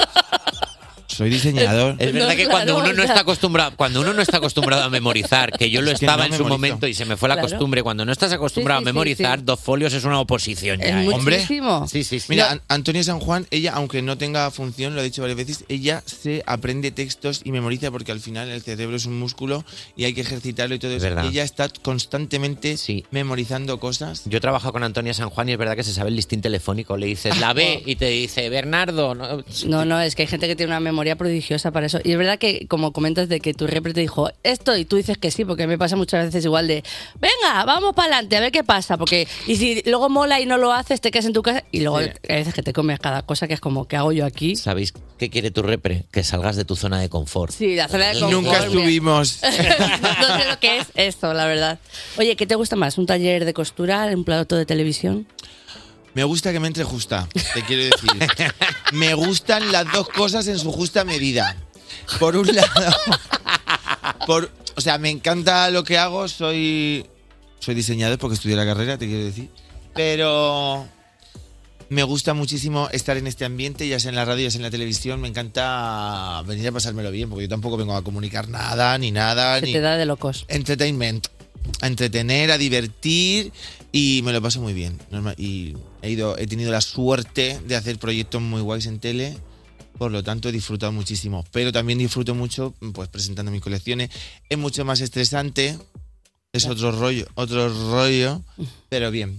[1.11, 1.95] Soy diseñador.
[1.99, 5.51] Es verdad que cuando uno no está acostumbrado, cuando uno no está acostumbrado a memorizar,
[5.51, 7.35] que yo lo Es que estaba no en su momento y se me fue la
[7.35, 7.49] Claro.
[7.49, 9.45] costumbre, cuando no estás acostumbrado Sí, sí, a memorizar, sí, sí.
[9.45, 11.03] dos folios es una oposición ya.
[11.03, 11.09] ¿eh?
[11.13, 12.25] Hombre, Sí, sí, sí.
[12.29, 12.61] Mira, No.
[12.67, 16.43] Antonia San Juan, ella, aunque no tenga función, lo he dicho varias veces, ella se
[16.45, 19.65] aprende textos y memoriza porque al final el cerebro es un músculo
[19.95, 21.07] y hay que ejercitarlo y todo eso.
[21.23, 22.75] Y ella está constantemente
[23.11, 24.23] memorizando cosas.
[24.25, 26.41] Yo he trabajado con Antonia San Juan y es verdad que se sabe el listín
[26.41, 26.97] telefónico.
[26.97, 29.15] Le dices la B y te dice Bernardo.
[29.15, 31.99] No, No, no, es que hay gente que tiene una memoria prodigiosa para eso.
[32.03, 34.95] Y es verdad que, como comentas, de que tu repre te dijo esto y tú
[34.97, 36.83] dices que sí, porque me pasa muchas veces igual de,
[37.19, 38.97] venga, vamos para adelante, a ver qué pasa.
[38.97, 41.81] Porque, y si luego mola y no lo haces, te quedas en tu casa y
[41.81, 42.09] luego Sí.
[42.29, 44.55] hay veces que te comes cada cosa que es como, ¿qué hago yo aquí?
[44.55, 46.05] ¿Sabéis qué quiere tu repre?
[46.11, 47.51] Que salgas de tu zona de confort.
[47.53, 48.31] Sí, la zona de confort.
[48.43, 49.39] Nunca estuvimos.
[49.43, 51.79] no sé lo que es eso, la verdad.
[52.17, 52.97] Oye, ¿qué te gusta más?
[52.97, 54.05] ¿Un taller de costura?
[54.13, 55.27] ¿Un plato de televisión?
[56.13, 58.11] Me gusta que me entre justa, te quiero decir.
[58.93, 61.55] me gustan las dos cosas en su justa medida.
[62.19, 62.95] Por un lado,
[64.27, 67.05] por, o sea, me encanta lo que hago, soy,
[67.59, 69.49] soy diseñador porque estudié la carrera, te quiero decir.
[69.93, 70.87] Pero
[71.89, 74.63] me gusta muchísimo estar en este ambiente, ya sea en la radio, ya sea en
[74.63, 75.19] la televisión.
[75.19, 79.59] Me encanta venir a pasármelo bien, porque yo tampoco vengo a comunicar nada, ni nada.
[79.59, 79.73] Se ni...
[79.73, 80.45] te da de locos.
[80.47, 81.27] Entertainment.
[81.81, 83.51] A entretener, a divertir
[83.91, 84.99] y me lo paso muy bien.
[85.37, 89.37] Y he, ido, he tenido la suerte de hacer proyectos muy guays en tele
[89.97, 91.45] Por lo tanto, he disfrutado muchísimo.
[91.51, 94.09] Pero también disfruto mucho pues presentando mis colecciones.
[94.49, 95.77] Es mucho más estresante.
[96.53, 98.41] Es otro rollo, otro rollo,
[98.89, 99.37] pero bien.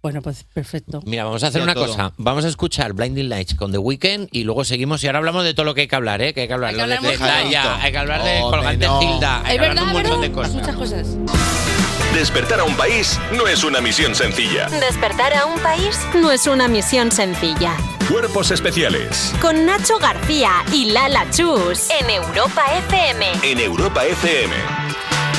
[0.00, 1.02] Bueno, pues perfecto.
[1.04, 1.88] Mira, vamos a hacer una todo.
[1.88, 2.12] cosa.
[2.16, 5.02] Vamos a escuchar Blinding Lights con The Weeknd y luego seguimos.
[5.02, 6.32] Y ahora hablamos de todo lo que hay que hablar, ¿eh?
[6.32, 7.18] Que hay que hablar, Hay que de hablar mucho.
[7.18, 9.02] Zendaya, hay que hablar de Colgante no.
[9.02, 10.42] Hilda, hay Es que hablar de un verdad, montón de ¿verdad?
[10.42, 10.54] cosas.
[10.54, 11.67] Muchas cosas.
[12.14, 14.68] Despertar a un país no es una misión sencilla.
[14.68, 17.76] Despertar a un país no es una misión sencilla.
[18.08, 23.32] Cuerpos especiales Con Nacho García y Lala Chus en Europa FM.
[23.42, 24.54] en Europa FM.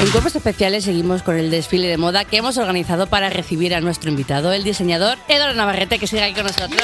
[0.01, 3.81] En Cuerpos Especiales seguimos con el desfile de moda que hemos organizado para recibir a
[3.81, 6.81] nuestro invitado, el diseñador Eduardo Navarrete, que sigue aquí con nosotros.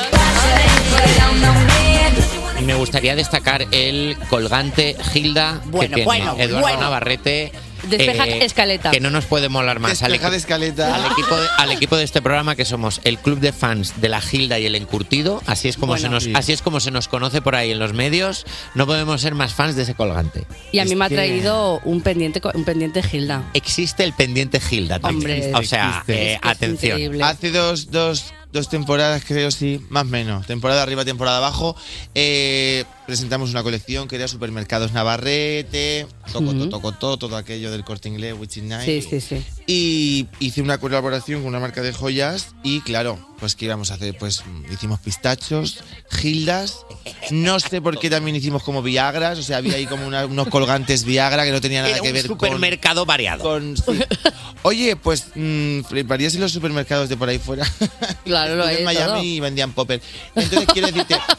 [2.60, 6.80] Y me gustaría destacar el colgante Hilda Bueno, que tiene bueno, Eduardo bueno.
[6.82, 7.53] Navarrete.
[7.90, 8.91] Despeja eh, escaleta.
[8.91, 9.99] Que no nos puede molar más.
[9.99, 10.95] Despeja de escaleta.
[10.95, 14.10] al equipo de, al equipo de este programa que somos el club de fans de
[14.10, 15.41] la Hilda y el encurtido.
[15.45, 16.02] Así es como Bueno.
[16.03, 16.34] se nos, Sí.
[16.36, 18.45] así es como se nos conoce por ahí en los medios.
[18.74, 20.45] No podemos ser más fans de ese colgante.
[20.72, 23.44] Y a mí Es me ha que- traído un pendiente, un pendiente Gilda.
[23.53, 24.99] Existe el pendiente Hilda.
[24.99, 25.44] también.
[25.44, 26.91] Hombre, o sea, eh, Es que es atención.
[26.99, 27.24] increíble.
[27.24, 30.48] Hace dos, dos, dos temporadas, creo, sí, más o menos.
[30.48, 31.76] Temporada arriba, temporada abajo.
[32.15, 38.34] eh, presentamos una colección que era Supermercados Navarrete, Toco, Toco, todo aquello del corte inglés,
[38.40, 38.86] Witchy Night.
[38.86, 39.45] Sí, sí, sí.
[39.68, 43.95] Y hice una colaboración con una marca de joyas y claro, pues que íbamos a
[43.95, 45.80] hacer, pues hicimos pistachos,
[46.10, 46.86] gildas,
[47.32, 50.48] no sé por qué también hicimos como Viagras, o sea, había ahí como una- unos
[50.48, 52.38] colgantes Viagra que no tenía nada Era que un ver con...
[52.40, 53.44] supermercado variado.
[53.44, 53.84] con- sí.
[54.64, 57.66] Oye, pues mm, fliparías en los supermercados de por ahí fuera.
[58.26, 59.24] Claro, lo hay en Miami todo.
[59.24, 60.02] y vendían popper.
[60.36, 61.18] Entonces quiero decirte...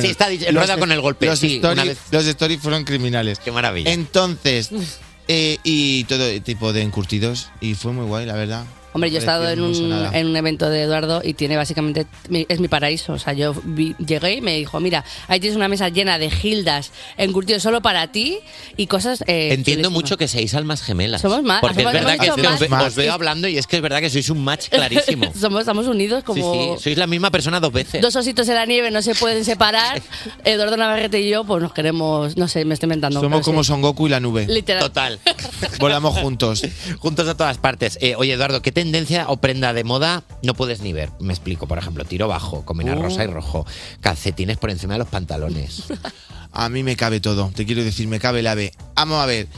[0.00, 3.38] Sí, está dicho, rueda con el golpe, Los, sí, stories, los stories fueron criminales.
[3.38, 3.92] Qué maravilla.
[3.92, 4.70] Entonces,
[5.28, 7.50] eh, y todo tipo de encurtidos.
[7.60, 8.64] Y fue muy guay, la verdad.
[8.94, 12.06] Hombre, yo he estado en un, en un evento de Eduardo y tiene básicamente,
[12.48, 13.12] es mi paraíso.
[13.12, 16.30] O sea, yo vi- llegué y me dijo, mira, ahí tienes una mesa llena de
[16.30, 18.38] gildas encurtidos solo para ti
[18.76, 19.22] y cosas...
[19.26, 19.92] eh, Entiendo chulísimas".
[19.92, 21.20] mucho que seáis almas gemelas.
[21.20, 22.86] Somos más- Porque es somos- verdad hemos que es os, ve- match.
[22.86, 25.30] os veo hablando y es que es verdad que sois un match clarísimo.
[25.38, 26.76] Somos, estamos unidos Sí, como...
[26.76, 28.00] sí, sois la misma persona dos veces.
[28.00, 30.00] Dos ositos en la nieve no se pueden separar.
[30.44, 33.20] Eduardo Navarrete y yo, pues nos queremos, no sé, me estoy inventando.
[33.20, 33.68] Somos como sí.
[33.68, 34.46] Son Goku y la nube.
[34.46, 34.82] Literal.
[34.84, 35.18] Total.
[35.80, 36.62] Volamos juntos.
[37.00, 37.98] Juntos a todas partes.
[38.00, 41.10] Eh, oye, Eduardo, ¿qué tendencia o prenda de moda no puedes ni ver?
[41.20, 43.02] Me explico, por ejemplo, tiro bajo, combina Uh.
[43.02, 43.66] rosa y rojo,
[44.00, 45.84] calcetines por encima de los pantalones.
[46.52, 48.72] A mí me cabe todo, te quiero decir, me cabe el ave.
[48.94, 49.48] Vamos a ver.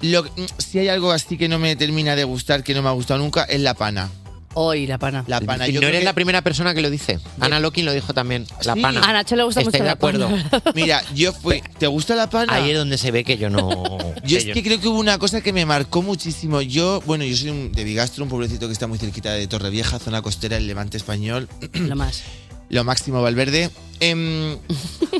[0.00, 2.82] Lo, que- mm, si hay algo así que no me termina de gustar, que no
[2.82, 4.10] me ha gustado nunca, es la pana.
[4.54, 5.24] Hoy, la pana.
[5.28, 5.66] La pana.
[5.68, 7.20] Yo no creo eres que- la primera persona que lo dice.
[7.38, 8.46] Ana Lokin lo dijo también.
[8.64, 8.80] La Sí.
[8.80, 9.00] pana.
[9.02, 10.28] A Nacho le gusta mucho Estoy de la acuerdo.
[10.28, 10.62] pana.
[10.74, 11.62] Mira, yo fui.
[11.78, 12.52] ¿Te gusta la pana?
[12.54, 13.98] Ahí es donde se ve que yo no.
[14.24, 16.60] Yo es yo- que creo que hubo una cosa que me marcó muchísimo.
[16.62, 19.98] Yo, bueno, yo soy un- de Bigastro, un pueblecito que está muy cerquita de Torrevieja,
[20.00, 21.48] zona costera del Levante español.
[21.74, 22.22] Lo más.
[22.70, 23.70] Lo máximo Valverde.
[24.00, 24.56] Em,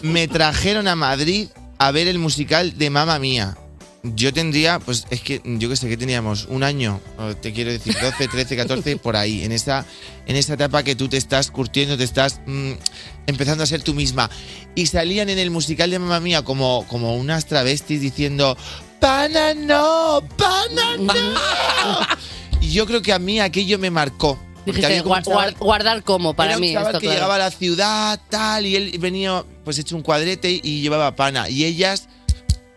[0.02, 1.48] me trajeron a Madrid
[1.78, 3.56] a ver el musical de Mamma Mía.
[4.02, 7.00] Yo tendría, pues es que yo que sé que teníamos un año,
[7.42, 9.84] te quiero decir 12, 13, 14, por ahí, en esa,
[10.26, 12.72] en esa etapa que tú te estás curtiendo, te estás mm,
[13.26, 14.30] empezando a ser tú misma.
[14.74, 18.56] Y salían en el musical de Mamma Mía como, como unas travestis diciendo,
[19.00, 20.22] ¡Pana no!
[20.38, 21.14] ¡Pana no!
[22.62, 24.38] Y yo creo que a mí aquello me marcó.
[24.64, 26.72] Dijiste, había como un "Guar- chaval- guar- guardar como para era un mí.
[26.72, 27.16] chaval esto, que claro.
[27.18, 31.48] llegaba a la ciudad, tal, y él venía pues hecho un cuadrete y llevaba pana.
[31.50, 32.08] Y ellas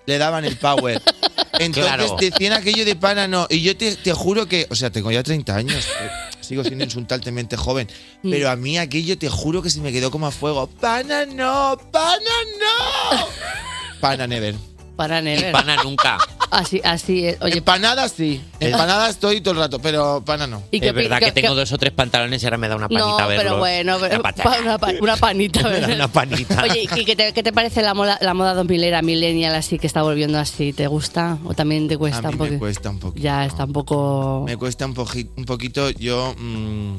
[0.05, 1.01] le daban el power.
[1.59, 2.17] Entonces Claro.
[2.19, 3.45] decían aquello de pana no.
[3.49, 5.85] Y yo te, te juro que, o sea, tengo ya 30 años.
[6.01, 6.09] eh,
[6.41, 7.87] Sigo siendo insultantemente joven.
[8.23, 8.31] Mm.
[8.31, 10.67] Pero a mí aquello te juro que se me quedó como a fuego.
[10.67, 11.77] ¡Pana no!
[11.91, 12.17] ¡Pana
[12.59, 13.27] no!
[14.01, 14.55] Pana never.
[14.95, 15.51] Para Never.
[15.51, 16.17] Pana nunca.
[16.53, 17.37] Así, así es.
[17.41, 18.41] Oye, Empanada sí.
[18.59, 20.63] Empanada estoy todo el rato, pero pana no.
[20.71, 22.75] ¿Y qué es verdad que tengo qué- dos o tres pantalones y ahora me da
[22.75, 23.43] una panita no, verlos.
[23.43, 25.61] pero bueno, pero- Una pata- pa- una, pa- una panita.
[25.63, 25.95] me da ¿verdad?
[25.95, 26.63] una panita.
[26.63, 29.87] Oye, ¿y ¿qué te, qué te parece la moda, la moda 2000 millennial así que
[29.87, 30.73] está volviendo así?
[30.73, 32.51] ¿Te gusta o también te cuesta a mí un poco?
[32.51, 33.23] me cuesta un poquito.
[33.23, 34.43] Ya está un poco.
[34.45, 35.89] Me cuesta un, poji- un poquito.
[35.89, 36.35] Yo.
[36.37, 36.95] mm,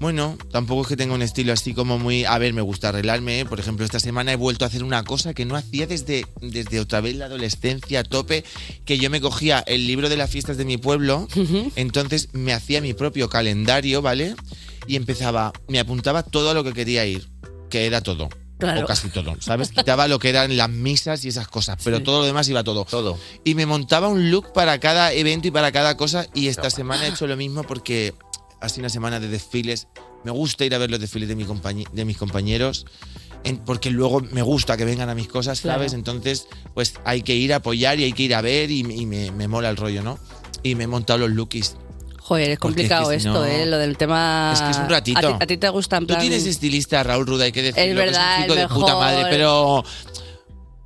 [0.00, 2.24] bueno, tampoco es que tenga un estilo así como muy.
[2.24, 3.40] A ver, me gusta arreglarme.
[3.40, 3.44] ¿eh?
[3.44, 6.80] Por ejemplo, esta semana he vuelto a hacer una cosa que no hacía desde, desde
[6.80, 8.44] otra vez la adolescencia a tope.
[8.84, 11.26] Que yo me cogía el libro de las fiestas de mi pueblo.
[11.74, 14.36] Entonces me hacía mi propio calendario, ¿vale?
[14.86, 15.52] Y empezaba.
[15.66, 17.28] Me apuntaba todo a lo que quería ir.
[17.68, 18.28] Que era todo.
[18.58, 18.82] Claro.
[18.82, 19.70] O casi todo, ¿sabes?
[19.70, 22.84] Quitaba lo que eran las misas y esas cosas, pero todo lo demás iba todo.
[22.86, 23.16] Todo.
[23.44, 26.26] Y me montaba un look para cada evento y para cada cosa.
[26.34, 28.14] Y esta semana he hecho lo mismo porque
[28.60, 29.88] ha sido una semana de desfiles.
[30.24, 31.44] Me gusta ir a ver los desfiles de, mi
[31.92, 32.86] de mis compañeros.
[33.44, 35.92] en- porque luego me gusta que vengan a mis cosas, ¿sabes?
[35.92, 35.98] Claro.
[35.98, 39.06] Entonces, pues hay que ir a apoyar y hay que ir a ver y, y
[39.06, 40.18] me, me mola el rollo, ¿no?
[40.64, 41.76] Y me he montado los lookies.
[42.20, 43.64] Joder, es Porque es que complicado esto, no- ¿eh?
[43.64, 44.50] Lo del tema...
[44.52, 45.18] Es que es un ratito.
[45.18, 46.20] A ti, a ti te gusta en Tú plan...
[46.20, 47.82] tienes estilista, Raúl Ruda, hay que decirlo.
[47.84, 49.84] Es que verdad, un chico de puta madre, pero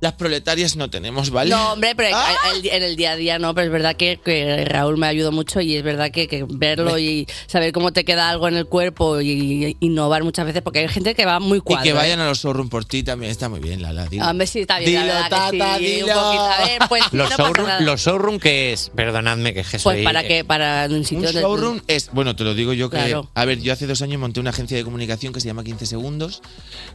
[0.03, 1.49] las proletarias no tenemos, ¿vale?
[1.49, 2.35] No, hombre, pero ¡Ah!
[2.53, 5.31] el- en el día a día no, pero es verdad que, que Raúl me ayudó
[5.31, 8.65] mucho y es verdad que, que verlo y saber cómo te queda algo en el
[8.67, 11.83] cuerpo y, innovar muchas veces, porque hay gente que va muy Y cuadro.
[11.83, 11.93] que ¿eh?
[11.93, 14.05] vayan a los showroom por ti también está muy bien, Lala.
[14.07, 14.25] Dilo.
[14.29, 16.41] Hombre, sí, está bien, Dilo, la verdad que tata, sí, un poquito.
[16.43, 20.03] A ver, pues Los no showroom, los showroom que es, perdonadme que es que Pues
[20.03, 23.29] para que para un sitio Un showroom es, bueno, te lo digo yo que, Claro.
[23.33, 25.85] a ver, yo hace dos años monté una agencia de comunicación que se llama 15
[25.85, 26.41] Segundos,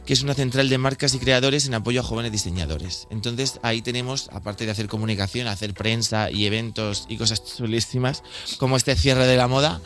[0.05, 2.98] que es una central de marcas y creadores en apoyo a jóvenes diseñadores.
[3.09, 8.23] Entonces ahí tenemos, aparte de hacer comunicación, hacer prensa y eventos y cosas chulísimas,
[8.57, 9.81] como este cierre de la moda,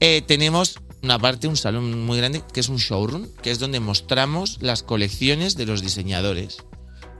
[0.00, 3.80] eh, tenemos una parte, un salón muy grande, que es un showroom, que es donde
[3.80, 6.58] mostramos las colecciones de los diseñadores.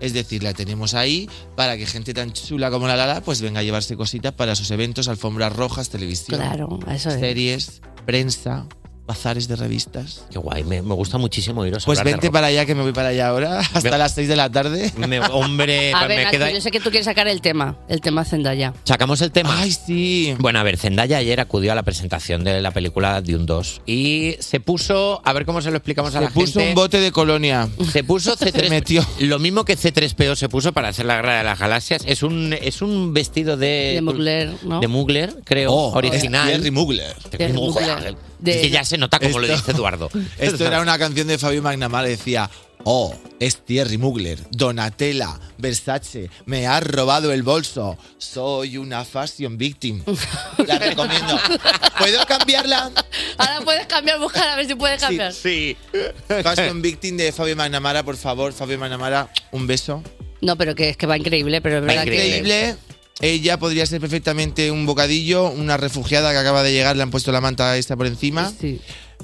[0.01, 3.61] Es decir, la tenemos ahí para que gente tan chula como la Lala pues venga
[3.61, 6.41] a llevarse cositas para sus eventos, alfombras rojas, televisión.
[6.41, 7.21] Claro, eso es.
[7.21, 8.67] Series, prensa,
[9.06, 10.24] bazares de revistas.
[10.31, 12.36] Qué guay, me, me gusta muchísimo iros a Pues hablar de vente ropa.
[12.39, 14.93] para allá que me voy para allá ahora, hasta Me- las 6 de la tarde.
[14.97, 16.51] Me- hombre, A pues ver, me Nacho, queda...
[16.52, 18.72] yo sé que tú quieres sacar el tema, el tema Zendaya.
[18.85, 19.55] Sacamos el tema.
[19.60, 20.35] Ay, sí.
[20.39, 24.36] Bueno, a ver, Zendaya ayer acudió a la presentación de la película Dune 2 y
[24.39, 26.68] se puso, a ver cómo se lo explicamos a Se la puso gente.
[26.68, 27.68] un bote de colonia.
[27.90, 29.05] Se puso C3, Se metió.
[29.18, 32.02] Lo mismo que C3PO se puso para hacer la guerra de las galaxias.
[32.06, 33.93] Es un, es un vestido de.
[33.94, 34.81] De Mugler, ¿no?
[34.81, 35.72] De Mugler, creo.
[35.72, 36.48] Oh, original.
[36.48, 37.14] es Thierry Mugler.
[37.36, 38.14] Thierry Mugler.
[38.41, 40.11] De- Es que ya se nota como lo dice Eduardo.
[40.39, 42.51] Esto era una canción de Fabio Magnamara, decía,
[42.85, 50.03] oh, es Thierry Mugler, Donatella, Versace, me ha robado el bolso, soy una fashion victim.
[50.67, 51.39] La recomiendo.
[51.99, 52.91] ¿Puedo cambiarla?
[53.39, 55.33] Ahora puedes cambiar, buscar a ver si puedes cambiar.
[55.33, 55.77] Sí.
[56.43, 60.03] Fashion victim de Fabio Magnamara, por favor, Fabio Magnamara, un beso.
[60.41, 62.15] No, pero que es que va increíble, pero es verdad que...
[62.15, 62.77] Increíble.
[63.22, 67.32] Ella podría ser perfectamente un bocadillo, una refugiada que acaba de llegar, le han puesto
[67.32, 68.52] la manta esta por encima.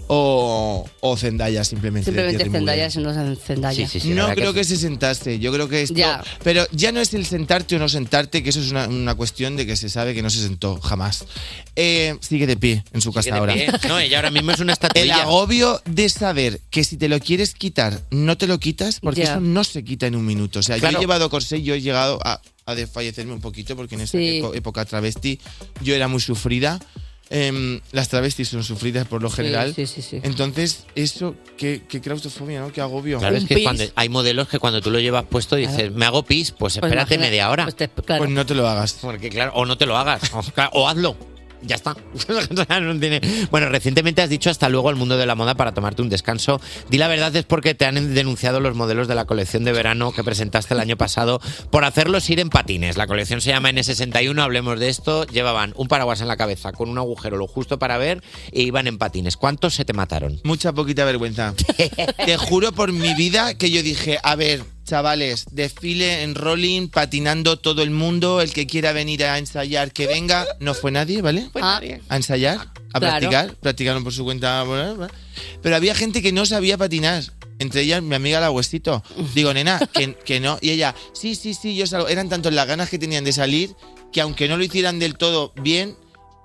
[0.08, 2.12] O, o Zendaya, simplemente.
[2.12, 2.60] de Simplemente Thierry Mugler.
[2.76, 3.88] Zendaya, si no es Zendaya.
[4.28, 5.94] no creo que, se sentase, yo creo que esto...
[5.94, 6.22] Ya.
[6.44, 9.56] Pero ya no es el sentarte o no sentarte, que eso es una, una cuestión
[9.56, 11.24] de que se sabe que no se sentó jamás.
[11.74, 13.54] Eh, sigue de pie en su casa de ahora.
[13.54, 13.68] pie.
[13.88, 15.22] No, ella ahora mismo es una El estatuilla.
[15.22, 19.32] agobio de saber que si te lo quieres quitar, no te lo quitas, porque Ya.
[19.32, 20.60] eso no se quita en un minuto.
[20.60, 20.98] O sea, yo Claro.
[20.98, 24.42] he llevado corsé, yo he llegado a, a desfallecerme un poquito, porque en esa Sí.
[24.54, 25.38] época travesti
[25.82, 26.80] yo era muy sufrida.
[27.28, 29.72] Em, las travestis son sufridas por lo general.
[29.74, 30.20] sí, sí, sí.
[30.22, 32.72] Entonces, eso, qué, qué claustrofobia, ¿no?
[32.72, 33.18] Qué agobio.
[33.18, 36.24] Claro, es que cuando hay modelos que cuando tú lo llevas puesto dices, me hago
[36.24, 37.64] pis, pues Pues espérate imagina- media hora.
[37.66, 38.98] Pues no te lo hagas.
[39.00, 41.16] Porque claro, o no te lo hagas, o, claro, o hazlo.
[41.62, 41.96] Ya está.
[42.80, 43.20] No tiene-
[43.50, 46.60] Bueno, recientemente has dicho hasta luego al mundo de la moda para tomarte un descanso.
[46.90, 50.12] Di la verdad, es porque te han denunciado los modelos de la colección de verano
[50.12, 52.96] que presentaste el año pasado por hacerlos ir en patines.
[52.96, 55.24] La colección se llama N61, hablemos de esto.
[55.26, 58.22] Llevaban un paraguas en la cabeza con un agujero lo justo para ver
[58.52, 59.36] e iban en patines.
[59.36, 60.40] ¿Cuántos se te mataron?
[60.44, 61.54] Mucha poquita vergüenza.
[62.24, 67.58] Te juro por mi vida que yo dije, a ver, chavales, desfile en rolling, patinando
[67.58, 70.46] todo el mundo, el que quiera venir a ensayar, que venga.
[70.60, 71.50] No fue nadie, ¿vale?
[71.60, 72.58] Ah, A ensayar,
[72.92, 73.18] a Claro.
[73.18, 74.64] practicar, practicaron por su cuenta.
[75.62, 77.22] Pero había gente que no sabía patinar.
[77.58, 79.02] Entre ellas mi amiga la Huesito.
[79.34, 80.58] Digo, nena, que, que no.
[80.60, 82.08] Y ella, sí, sí, sí, yo salgo.
[82.08, 83.74] Eran tantos las ganas que tenían de salir
[84.12, 85.96] que aunque no lo hicieran del todo bien,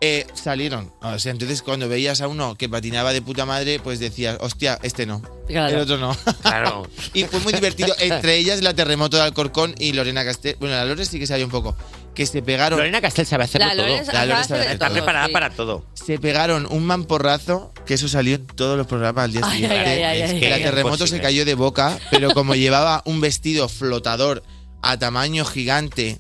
[0.01, 0.91] eh, salieron.
[1.01, 4.79] O sea, entonces cuando veías a uno que patinaba de puta madre, pues decías, hostia,
[4.81, 5.21] este no.
[5.47, 5.75] Claro.
[5.75, 6.17] El otro no.
[6.41, 6.87] Claro.
[7.13, 7.93] y fue muy divertido.
[7.99, 10.57] Entre ellas la terremoto de Alcorcón y Lorena Castel.
[10.59, 11.75] Bueno, la Lore sí que sabía un poco.
[12.15, 12.79] Que se pegaron.
[12.79, 14.13] Lorena Castel sabe hacerlo La todo.
[14.13, 15.33] La Lore hace sabe Está preparada sí.
[15.33, 15.85] para todo.
[15.93, 19.77] Se pegaron un mamporrazo, que eso salió en todos los programas al día Ay, siguiente.
[19.77, 21.19] ay, ay, ay, que la terremoto Imposible.
[21.19, 24.41] se cayó de boca, pero como llevaba un vestido flotador
[24.81, 26.17] a tamaño gigante,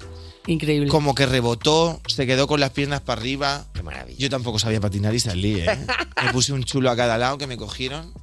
[0.47, 0.89] Increíble.
[0.89, 3.65] como que rebotó, se quedó con las piernas para arriba.
[3.73, 4.17] Qué maravilla.
[4.19, 5.67] Yo tampoco sabía patinar y salí, ¿eh?
[6.23, 8.13] Me puse un chulo a cada lado que me cogieron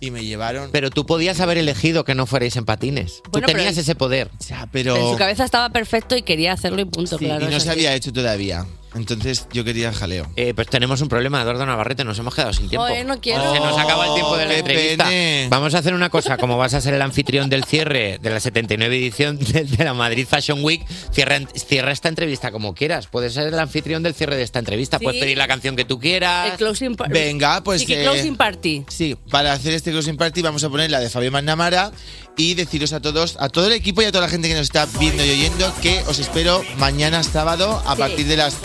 [0.00, 0.70] y me llevaron.
[0.72, 3.22] Pero tú podías haber elegido que no fuerais en patines.
[3.30, 4.30] Bueno, tú tenías pero- ese poder.
[4.48, 4.96] Ya, pero.
[4.96, 7.46] En su cabeza estaba perfecto y quería hacerlo y punto, Sí, claro.
[7.46, 7.78] y no se así.
[7.78, 8.66] había hecho todavía.
[8.96, 10.26] Entonces yo quería jaleo.
[10.36, 12.86] Eh, pues tenemos un problema, Eduardo Navarrete, nos hemos quedado sin tiempo.
[12.86, 13.52] Joder, no quiero.
[13.52, 15.04] Se nos acaba el tiempo de la qué entrevista.
[15.04, 15.46] pene.
[15.50, 18.40] Vamos a hacer una cosa, como vas a ser el anfitrión del cierre de la
[18.40, 23.06] 79 edición de, de la Madrid Fashion Week, cierra, cierra esta entrevista como quieras.
[23.06, 25.04] Puedes ser el anfitrión del cierre de esta entrevista, Sí.
[25.04, 26.56] puedes pedir la canción que tú El quieras.
[26.56, 27.12] closing party.
[27.12, 27.82] Venga, pues.
[27.82, 28.84] Sí, que eh, closing party.
[28.88, 31.92] Sí, para hacer este closing party vamos a poner la de Fabio Magnamara
[32.36, 34.62] y deciros a todos, a todo el equipo y a toda la gente que nos
[34.64, 37.98] está viendo y oyendo que os espero mañana sábado a Sí.
[37.98, 38.56] partir de las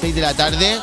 [0.00, 0.80] 6 de la tarde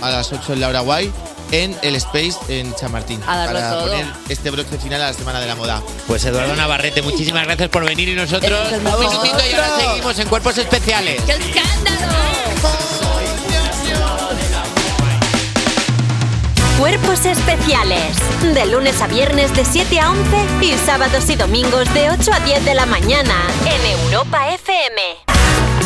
[0.00, 1.10] a las 8 en Laura Guay
[1.50, 3.88] en el Space en Chamartín A darlo para todo.
[3.88, 5.82] poner este broche final a la Semana de la Moda.
[6.06, 10.28] Pues Eduardo Navarrete, muchísimas gracias por venir y nosotros un minutito y ahora seguimos en
[10.28, 11.22] Cuerpos Especiales.
[11.22, 12.18] ¡Qué escándalo!
[16.78, 18.16] Cuerpos especiales.
[18.54, 22.40] De lunes a viernes de 7 a 11 y sábados y domingos de 8 a
[22.40, 23.34] 10 de la mañana
[23.66, 25.37] en Europa FM.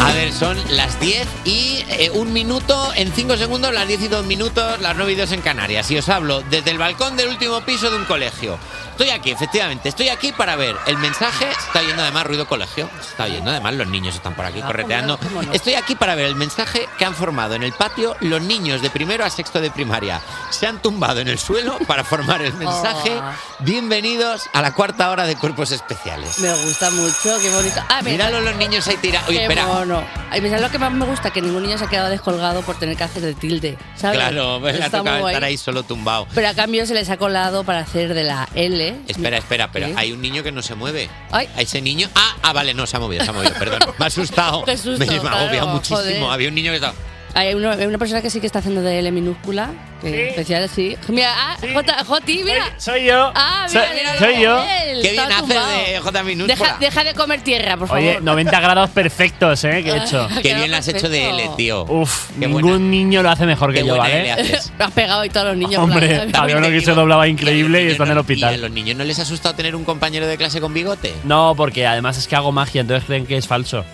[0.00, 4.08] A ver, son las 10 y eh, un minuto, en 5 segundos, las 10 y
[4.08, 5.90] 2 minutos, las 9 y 2 en Canarias.
[5.90, 8.58] Y os hablo desde el balcón del último piso de un colegio.
[8.98, 11.46] Estoy aquí, efectivamente, estoy aquí para ver el mensaje.
[11.46, 12.90] Se Está oyendo además ruido colegio.
[13.00, 15.18] Se Está oyendo además los niños están por aquí correteando.
[15.52, 18.90] Estoy aquí para ver el mensaje que han formado en el patio los niños de
[18.90, 20.20] primero a sexto de primaria.
[20.50, 23.20] Se han tumbado en el suelo para formar el mensaje.
[23.60, 26.38] Bienvenidos a la cuarta hora de cuerpos especiales.
[26.40, 27.80] Me gusta mucho, qué bonito.
[27.88, 28.00] Ah.
[28.02, 29.28] Míralo los niños ahí tirados.
[29.28, 29.66] Oye, espera.
[29.66, 29.87] mono.
[30.30, 31.30] Ay, ¿sabes lo que más me gusta?
[31.30, 33.76] Que ningún niño se ha quedado descolgado por tener que hacer de tilde.
[33.96, 34.18] ¿sabes?
[34.18, 36.26] Claro, pues le ha tocado estar ahí solo tumbado.
[36.34, 38.96] Pero a cambio se les ha colado para hacer de la L.
[39.08, 39.94] Espera, espera, pero ¿Sí?
[39.96, 41.08] hay un niño que no se mueve.
[41.30, 41.48] Ay.
[41.56, 42.08] A ese niño.
[42.14, 43.80] Ah, ah, vale, no, se ha movido, se ha movido, perdón.
[43.98, 44.64] Me ha asustado.
[44.64, 45.98] Qué susto, me, me ha claro, agobiado muchísimo.
[45.98, 46.24] joder.
[46.30, 46.94] Había un niño que estaba.
[47.34, 49.70] Hay una, hay una persona que sí que está haciendo de L minúscula.
[50.00, 50.96] Que especial, sí.
[51.08, 52.72] Mira, ah, J, Joti, mira.
[52.76, 53.32] Soy yo.
[53.34, 54.64] Ah, mira, Soy- mira, soy mira, yo.
[54.86, 56.56] él, Qué bien hace de J minúscula.
[56.56, 58.02] Deja, deja de comer tierra, por favor.
[58.02, 59.82] Oye, 90 grados perfectos, ¿eh?
[59.82, 60.28] Que he hecho.
[60.40, 61.84] Qué bien lo has hecho de L, tío.
[61.88, 64.20] Uf, Qué ningún buena- niño lo hace mejor que qué yo, buena ¿vale?
[64.20, 64.72] L haces.
[64.78, 65.82] Lo has pegado y todos los niños.
[65.82, 68.60] Hombre, había uno que se doblaba increíble y está en el ¿Y a hospital.
[68.60, 71.12] los niños no les ha asustado tener un compañero de clase con bigote?
[71.24, 73.84] No, porque además es que hago magia, entonces creen que es falso.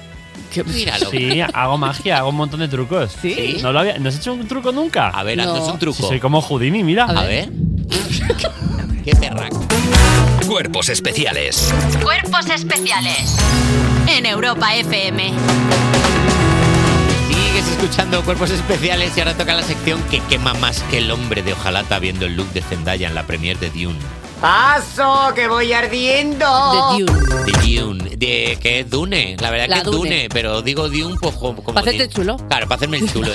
[0.63, 1.11] Míralo.
[1.11, 3.13] Sí, hago magia, hago un montón de trucos.
[3.21, 3.59] ¿Sí?
[3.63, 5.09] ¿No, lo había- ¿no has hecho un truco nunca?
[5.09, 5.97] A ver, haznos un truco.
[5.97, 7.05] Sí, soy como Houdini, mira.
[7.07, 7.49] A ver.
[9.05, 9.61] Qué perraco.
[10.47, 11.73] Cuerpos especiales
[12.03, 13.37] Cuerpos especiales
[14.07, 15.33] en Europa FM.
[17.29, 21.43] Sigues escuchando Cuerpos Especiales y ahora toca la sección que quema más que el hombre
[21.43, 23.99] de Ojalata viendo el look de Zendaya en la premier de Dune.
[24.49, 26.45] ¡Paso, que voy ardiendo!
[26.99, 27.23] De Dune.
[27.47, 30.29] De Dune, de que es Dune, la verdad La que es Dune, Dune.
[30.31, 31.63] pero digo Dune pues como...
[31.63, 32.37] como Para hacerte chulo.
[32.37, 33.31] Claro, para hacerme el chulo.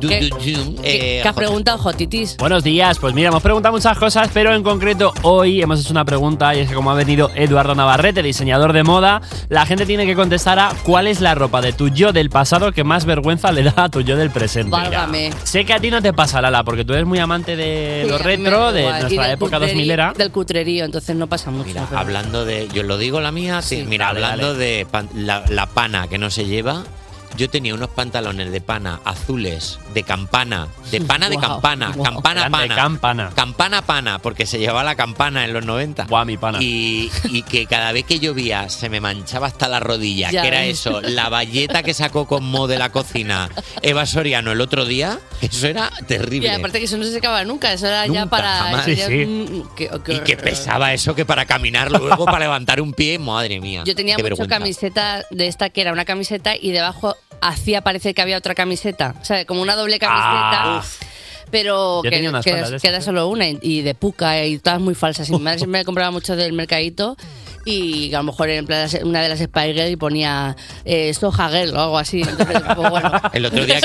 [0.00, 2.36] Du- ¿Qué- du- Dune, ¿Qué, qué has preguntado, Jotitis?
[2.38, 6.04] Buenos días, pues mira, hemos preguntado muchas cosas, pero en concreto hoy hemos hecho una
[6.04, 10.06] pregunta y es que como ha venido Eduardo Navarrete, diseñador de moda, la gente tiene
[10.06, 13.52] que contestar a cuál es la ropa de tu yo del pasado que más vergüenza
[13.52, 14.70] le da a tu yo del presente.
[14.72, 15.30] Válgame.
[15.44, 18.08] Sé que a ti no te pasa, Lala, porque tú eres muy amante de Sí,
[18.10, 19.03] lo a mí retro, da de igual.
[19.08, 20.12] Nuestra época cutrerí- 2000 era.
[20.14, 21.66] Del cutrerío, entonces no pasa mucho.
[21.68, 22.68] Mira, pero- hablando de.
[22.72, 23.84] Yo lo digo la mía, sí.
[23.86, 26.84] Mira, dale, hablando de pan- la, la pana que no se lleva.
[27.36, 32.04] Yo tenía unos pantalones de pana azules, de campana, de pana de Guau, campana, guau.
[32.14, 32.74] campana pana.
[32.76, 33.30] campana.
[33.34, 36.04] Campana pana, porque se llevaba la campana en los 90.
[36.04, 36.58] Guau, mi pana.
[36.60, 40.30] Y, y que cada vez que llovía se me manchaba hasta la rodilla.
[40.30, 40.78] Ya que era ves.
[40.80, 43.48] eso, la valleta que sacó con Mo de la cocina
[43.82, 46.50] Eva Soriano el otro día, eso era Y terrible.
[46.50, 48.52] aparte que eso no se secaba nunca, eso era ya para...
[48.58, 48.86] jamás.
[48.86, 49.62] ya- Sí, sí.
[49.76, 53.60] que- que- y que pesaba eso que para caminar luego, para levantar un pie, madre
[53.60, 53.82] mía.
[53.84, 54.54] Yo tenía mucho vergüenza.
[54.56, 59.14] camiseta de esta que era una camiseta y debajo hacía parecer que había otra camiseta.
[59.20, 60.78] O sea, como una doble camiseta.
[60.78, 60.84] Ah.
[61.50, 63.00] Pero que, que queda esas, ¿eh?
[63.02, 65.28] solo una y- y de puca y todas muy falsas.
[65.28, 67.16] Y mi madre siempre me compraba mucho del mercadito
[67.64, 71.48] y a lo mejor en plan una de las Spy Girl y ponía eh, Soja
[71.48, 72.22] Girl o algo así.
[72.22, 73.10] Entonces, pues, bueno.
[73.32, 73.84] El otro día que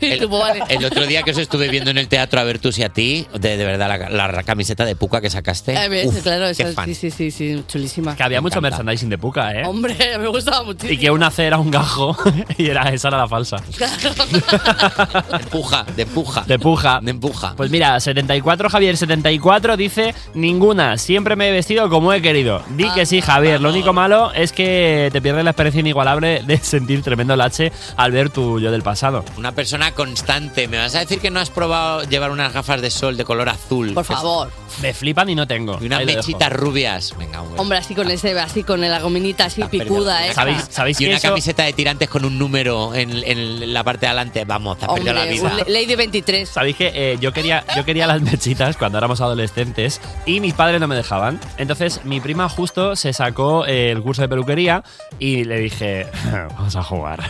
[0.14, 0.62] Y tú, vale.
[0.68, 2.88] El otro día que os estuve viendo en el teatro a ver tú y a
[2.90, 5.76] ti, de, de verdad, la, la camiseta de Puca que sacaste.
[5.76, 6.86] A ver, uf, claro, fan.
[6.86, 8.14] sí, sí, sí, sí, chulísima.
[8.16, 8.76] Que había Me mucho encanta.
[8.78, 9.62] merchandising de Puka, ¿eh?
[9.64, 10.92] Hombre, me gustaba muchísimo.
[10.92, 12.16] Y que una C era un gajo
[12.58, 13.56] y era, esa era la falsa.
[13.68, 16.44] De empuja, de empuja.
[16.46, 17.00] De puja.
[17.02, 17.54] De empuja.
[17.56, 22.62] Pues mira, 74, Javier 74 dice, ninguna, siempre me he vestido como he querido.
[22.70, 26.58] Di que sí, Javier, lo único malo es que te pierdes la experiencia inigualable de
[26.58, 29.24] sentir tremendo lache al ver tu yo del pasado.
[29.36, 30.68] Una persona constante.
[30.68, 33.48] ¿Me vas a decir que no has probado llevar unas gafas de sol de color
[33.48, 33.94] azul?
[33.94, 34.50] Por favor.
[34.82, 35.78] Me flipan y no tengo.
[35.80, 37.14] Y unas mechitas rubias.
[37.18, 37.60] Venga, hombre.
[37.60, 40.32] Hombre, así con ese, así con la gominita así picuda, ¿eh?
[40.34, 43.82] ¿Sabéis, sabéis y que una eso- camiseta de tirantes con un número en, en la
[43.84, 44.44] parte de adelante.
[44.44, 45.42] Vamos, te has perdido la vida.
[45.42, 46.48] un Le- Lady 23.
[46.48, 50.80] Sabéis que eh, yo quería yo quería las mechitas cuando éramos adolescentes y mis padres
[50.80, 51.40] no me dejaban.
[51.56, 54.82] Entonces mi prima justo se sacó eh, el curso de peluquería
[55.18, 56.06] y le dije,
[56.56, 57.20] vamos a jugar.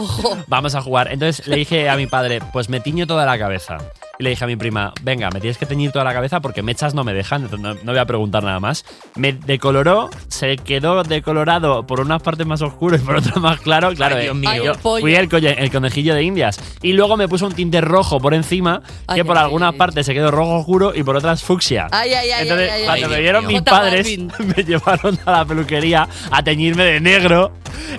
[0.46, 1.12] vamos a jugar.
[1.12, 3.78] Entonces le dije a mi padre, pues me tiño toda la cabeza.
[4.20, 6.62] Y le dije a mi prima, venga, me tienes que teñir toda la cabeza porque
[6.62, 8.84] mechas no me dejan, entonces no, no voy a preguntar nada más.
[9.16, 13.94] Me decoloró, se quedó decolorado por unas partes más oscuro y por otras más claro.
[13.94, 14.50] Claro, Ay, eh, Dios mío.
[14.50, 16.60] Ay, el fui el, colle- el conejillo de indias.
[16.82, 20.04] Y luego me puso un tinte rojo por encima, que Ay, por ay, algunas partes
[20.04, 21.86] se quedó rojo oscuro y por otras fucsia.
[21.90, 23.12] Ay, ay, ay, Entonces, ay, ay, cuando ay.
[23.12, 27.52] me vieron mis padres, me llevaron a la peluquería a teñirme de negro.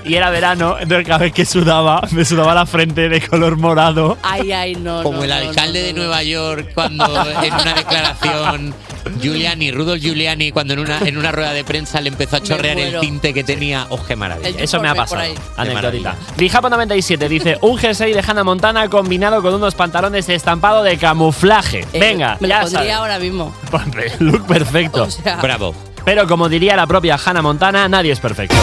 [0.05, 4.17] Y era verano, entonces cada vez que sudaba, me sudaba la frente de color morado.
[4.21, 5.01] Ay, ay, no.
[5.01, 7.05] Como no, el no, alcalde no, de no, Nueva York cuando
[7.41, 8.73] en una declaración
[9.21, 12.77] Giuliani, Rudolf Giuliani, cuando en una, en una rueda de prensa le empezó a chorrear
[12.77, 13.85] el tinte que tenía.
[13.89, 14.49] ¡Oh, qué maravilla!
[14.61, 15.21] Eso me ha pasado.
[15.55, 16.11] Anecdotita.
[16.11, 16.15] maravilla.
[16.37, 21.85] Dijapo97 dice: Un jersey de Hannah Montana combinado con unos pantalones de estampado de camuflaje.
[21.93, 22.93] Eh, Venga, me lo ya pondría sabes.
[22.95, 23.55] ahora mismo.
[24.19, 25.09] Look perfecto.
[25.23, 25.73] sea- Bravo.
[26.03, 28.55] Pero como diría la propia Hannah Montana, nadie es perfecto.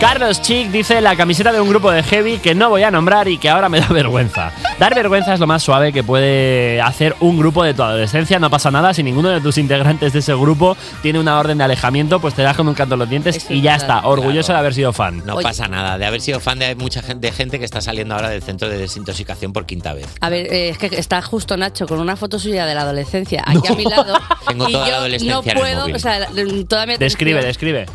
[0.00, 3.28] Carlos Chic dice la camiseta de un grupo de heavy que no voy a nombrar
[3.28, 4.52] y que ahora me da vergüenza.
[4.78, 8.38] Dar vergüenza es lo más suave que puede hacer un grupo de tu adolescencia.
[8.38, 11.64] No pasa nada si ninguno de tus integrantes de ese grupo tiene una orden de
[11.64, 14.06] alejamiento, pues te das con un canto en los dientes y ya está.
[14.06, 15.22] Orgulloso de haber sido fan.
[15.24, 18.14] No pasa nada, de haber sido fan de mucha gente, de gente que está saliendo
[18.14, 20.06] ahora del centro de desintoxicación por quinta vez.
[20.20, 23.42] A ver, eh, es que está justo Nacho con una foto suya de la adolescencia
[23.46, 24.14] aquí a mi lado.
[24.46, 25.96] Tengo y toda yo la adolescencia no en el puedo, móvil.
[25.96, 26.28] o sea, la-
[26.68, 27.86] toda mi Describe, describe.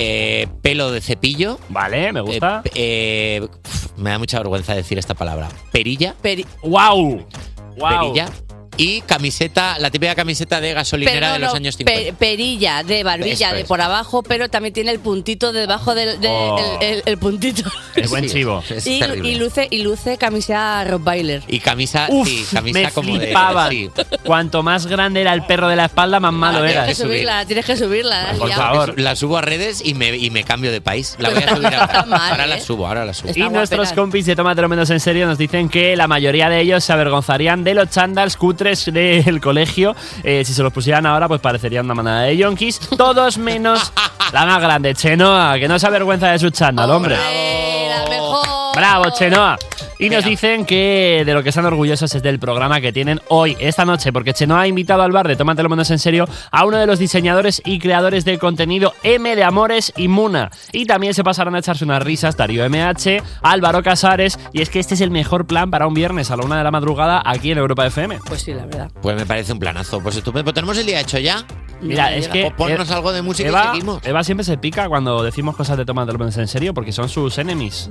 [0.00, 1.58] Eh, pelo de cepillo.
[1.68, 2.62] Vale, me gusta.
[2.66, 5.48] Eh, eh, pf, me da mucha vergüenza decir esta palabra.
[5.72, 6.14] Perilla.
[6.62, 7.26] ¡Wow!
[7.76, 8.12] ¡Wow!
[8.12, 8.30] Perilla.
[8.78, 12.18] Y camiseta, la típica camiseta de gasolinera Pero de los años pe- 50.
[12.18, 16.78] perilla de barbilla de por abajo, pero también tiene el puntito debajo del de- Oh.
[16.80, 17.68] el, el- el puntito.
[17.96, 18.62] El buen Sí, chivo.
[18.70, 21.42] es y, luce y luce camisa Rottweiler.
[21.48, 23.70] Y camisa, Uf, sí, camisa me como flipaban.
[23.70, 23.90] de.
[23.96, 24.16] sí.
[24.24, 26.86] Cuanto más grande era el perro de la espalda, más malo tienes eras.
[26.86, 28.22] que subirla, tienes que subirla.
[28.22, 29.00] la has Por favor.
[29.00, 31.16] La subo a redes y me, y me cambio de país.
[31.18, 32.04] La voy a subir ahora.
[32.06, 32.60] mal, ahora la ¿eh?
[32.60, 33.32] subo, ahora la subo.
[33.34, 36.84] Y nuestros compis de Tómatelo Menos en Serio nos dicen que la mayoría de ellos
[36.84, 38.36] se avergonzarían de los chandals
[38.68, 39.96] del colegio.
[40.22, 42.78] Eh, si se los pusieran ahora, pues parecerían una manada de yonkis.
[42.96, 43.92] Todos menos
[44.32, 47.16] la más grande, Chenoa, que no se avergüenza de su chándal, hombre.
[48.78, 49.58] Bravo, Chenoa.
[49.98, 53.56] Y nos dicen que de lo que están orgullosos es del programa que tienen hoy,
[53.58, 56.76] esta noche, porque Chenoa ha invitado al bar de Tómatelo Menos en Serio a uno
[56.76, 60.52] de los diseñadores y creadores de contenido M de Amores y Muna.
[60.70, 64.78] Y también se pasaron a echarse unas risas Darío MH, Álvaro Casares, y es que
[64.78, 67.50] este es el mejor plan para un viernes a la una de la madrugada aquí
[67.50, 68.20] en Europa FM.
[68.26, 68.92] Pues sí, la verdad.
[69.02, 70.00] Pues me parece un planazo.
[70.00, 70.44] Pues estupendo.
[70.44, 71.44] Pues tenemos el día hecho ya.
[71.80, 72.52] Mira, es que.
[72.56, 74.06] Pues ponnos algo de música Eva, y seguimos.
[74.06, 77.38] Eva siempre se pica cuando decimos cosas de Tómatelo Menos en Serio porque son sus
[77.38, 77.90] enemies.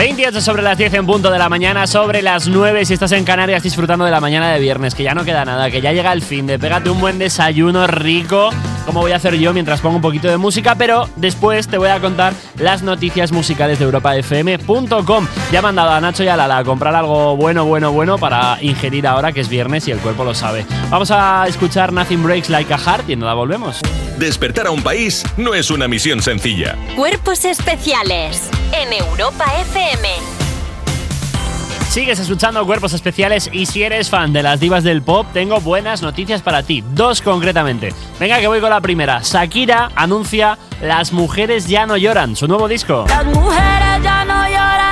[0.00, 3.22] 28 sobre las 10 en punto de la mañana, sobre las 9 si estás en
[3.22, 6.10] Canarias disfrutando de la mañana de viernes, que ya no queda nada, que ya llega
[6.14, 8.48] el fin de pégate un buen desayuno rico,
[8.86, 11.90] como voy a hacer yo mientras pongo un poquito de música, pero después te voy
[11.90, 15.26] a contar las noticias musicales de europafm.com.
[15.52, 18.16] Ya me han dado a Nacho y a Lala a comprar algo bueno, bueno, bueno
[18.16, 20.64] para ingerir ahora que es viernes y el cuerpo lo sabe.
[20.88, 23.82] Vamos a escuchar Nothing Breaks Like a Heart y nada, volvemos.
[24.18, 26.76] Despertar a un país no es una misión sencilla.
[26.96, 29.89] Cuerpos especiales en Europa FM.
[31.90, 36.02] Sigues escuchando Cuerpos Especiales y si eres fan de las divas del pop, tengo buenas
[36.02, 36.84] noticias para ti.
[36.92, 37.92] Dos concretamente.
[38.20, 39.20] Venga, que voy con la primera.
[39.24, 43.06] Shakira anuncia Las mujeres ya no lloran, su nuevo disco.
[43.08, 44.89] Las mujeres ya no lloran,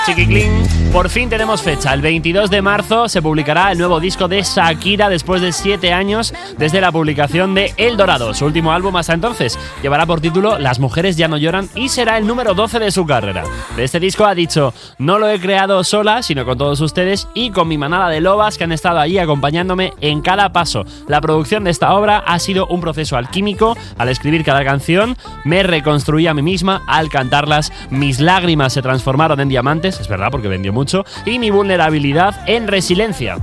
[0.00, 0.16] facturan.
[0.16, 0.80] Chiquiclín.
[0.92, 1.94] Por fin tenemos fecha.
[1.94, 6.34] El 22 de marzo se publicará el nuevo disco de Shakira después de 7 años
[6.58, 9.56] desde la publicación de El Dorado, su último álbum hasta entonces.
[9.82, 13.06] Llevará por título Las mujeres ya no lloran y será el número 12 de su
[13.06, 13.44] carrera.
[13.76, 17.50] De este disco ha dicho, no lo he creado sola, sino con todos ustedes y
[17.50, 20.84] con mi manada de lobas que han estado allí acompañándome en cada paso.
[21.06, 23.76] La producción de esta obra ha sido un proceso alquímico.
[23.96, 26.82] Al escribir cada canción, me reconstruí a mí misma.
[26.88, 31.50] Al cantarlas, mis lágrimas se transformaron en diamantes, es verdad porque vendió mucho, y mi
[31.50, 33.38] vulnerabilidad en resiliencia.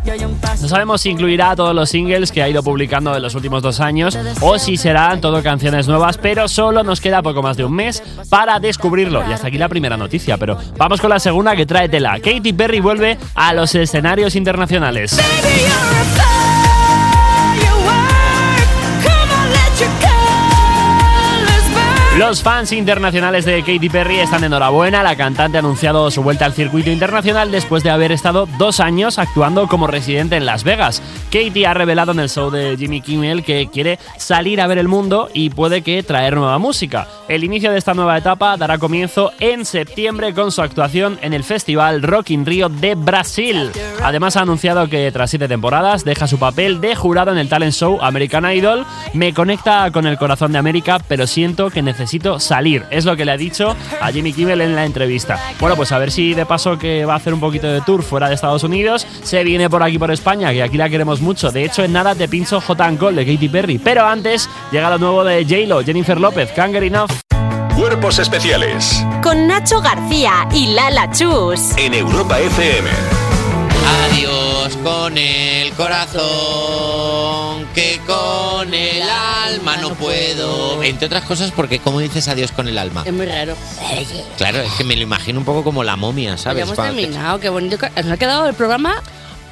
[0.61, 3.79] No sabemos si incluirá todos los singles que ha ido publicando en los últimos dos
[3.79, 7.73] años o si serán todo canciones nuevas, pero solo nos queda poco más de un
[7.73, 9.23] mes para descubrirlo.
[9.27, 12.19] Y hasta aquí la primera noticia, pero vamos con la segunda que trae tela.
[12.19, 15.17] Katy Perry vuelve a los escenarios internacionales.
[22.17, 25.03] Los fans internacionales de Katy Perry están enhorabuena.
[25.03, 29.19] La cantante ha anunciado su vuelta al circuito internacional después de haber estado dos años
[29.19, 31.03] actuando como residente en Las Vegas.
[31.31, 34.87] Katy ha revelado en el show de Jimmy Kimmel que quiere salir a ver el
[34.87, 37.07] mundo y puede que traer nueva música.
[37.27, 41.43] El inicio de esta nueva etapa dará comienzo en septiembre con su actuación en el
[41.43, 43.69] festival Rock in Rio de Brasil.
[44.01, 47.73] Además ha anunciado que tras siete temporadas deja su papel de jurado en el talent
[47.73, 48.87] show American Idol.
[49.13, 52.06] Me conecta con el corazón de América, pero siento que necesito
[52.39, 52.85] salir.
[52.89, 55.39] Es lo que le ha dicho a Jimmy Kimmel en la entrevista.
[55.59, 58.03] Bueno, pues a ver si de paso que va a hacer un poquito de tour
[58.03, 61.51] fuera de Estados Unidos, se viene por aquí por España, que aquí la queremos mucho.
[61.51, 62.97] De hecho, en nada te pincho J.
[62.97, 63.77] Cole de Katy Perry.
[63.79, 67.11] Pero antes llega lo nuevo de J-Lo, Jennifer López, Can't Get Enough.
[67.75, 71.77] Cuerpos especiales Con Nacho García y Lala Chus.
[71.77, 72.89] en Europa FM.
[74.09, 74.73] Adiós.
[74.73, 79.36] adiós con el corazón, que con el alma
[79.81, 80.83] no puedo.
[80.83, 83.03] Entre otras cosas porque, ¿cómo dices adiós con el alma?
[83.05, 83.55] Es muy raro.
[84.37, 86.59] Claro, es que me lo imagino un poco como la momia, ¿sabes?
[86.67, 87.77] Ya hemos terminado, qué bonito.
[87.77, 89.01] que- Nos ha quedado el programa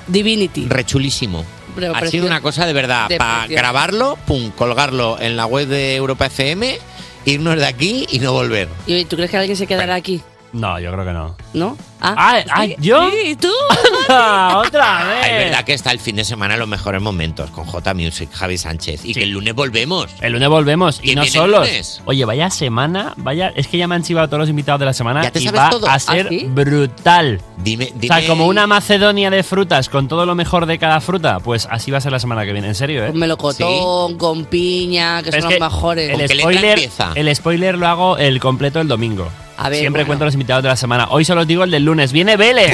[0.08, 0.66] Divinity.
[0.68, 1.44] Rechulísimo.
[1.76, 2.12] Pero ha precioso.
[2.12, 3.10] sido una cosa de verdad.
[3.10, 3.62] De Para precioso.
[3.62, 6.80] grabarlo, pum, colgarlo en la web de Europa FM,
[7.26, 8.70] irnos de aquí y no volver.
[8.88, 10.22] ¿Y tú crees que alguien se quedará aquí?
[10.56, 11.36] No, yo creo que no.
[11.54, 11.78] ¿No?
[12.00, 13.10] Ah, ah, sí, ¿yo?
[13.10, 13.50] Sí, ¿y tú?
[14.10, 15.26] ¡Otra vez!
[15.26, 18.30] Es verdad que está el fin de semana en los mejores momentos con J Music,
[18.32, 19.04] Javi Sánchez.
[19.06, 20.08] Y que el lunes volvemos.
[20.22, 22.02] El lunes volvemos y ¿Quién no solos.
[22.06, 24.94] Oye, vaya semana, vaya, es que ya me han chivado todos los invitados de la
[24.94, 25.88] semana ¿Ya te y sabes va todo?
[25.88, 26.46] a ¿Ah, ser sí?
[26.48, 27.42] brutal.
[27.58, 31.02] Dime, O sea, dime- como una Macedonia de frutas con todo lo mejor de cada
[31.02, 33.08] fruta, pues así va a ser la semana que viene, en serio, ¿eh?
[33.08, 36.20] Con melocotón, con piña, que Pero son es los mejores.
[36.20, 39.28] El spoiler, el spoiler lo hago el completo el domingo.
[39.58, 40.08] A ver, Siempre bueno.
[40.08, 41.08] cuento los invitados de la semana.
[41.10, 42.12] Hoy solo os digo el del lunes.
[42.12, 42.74] Viene Vele.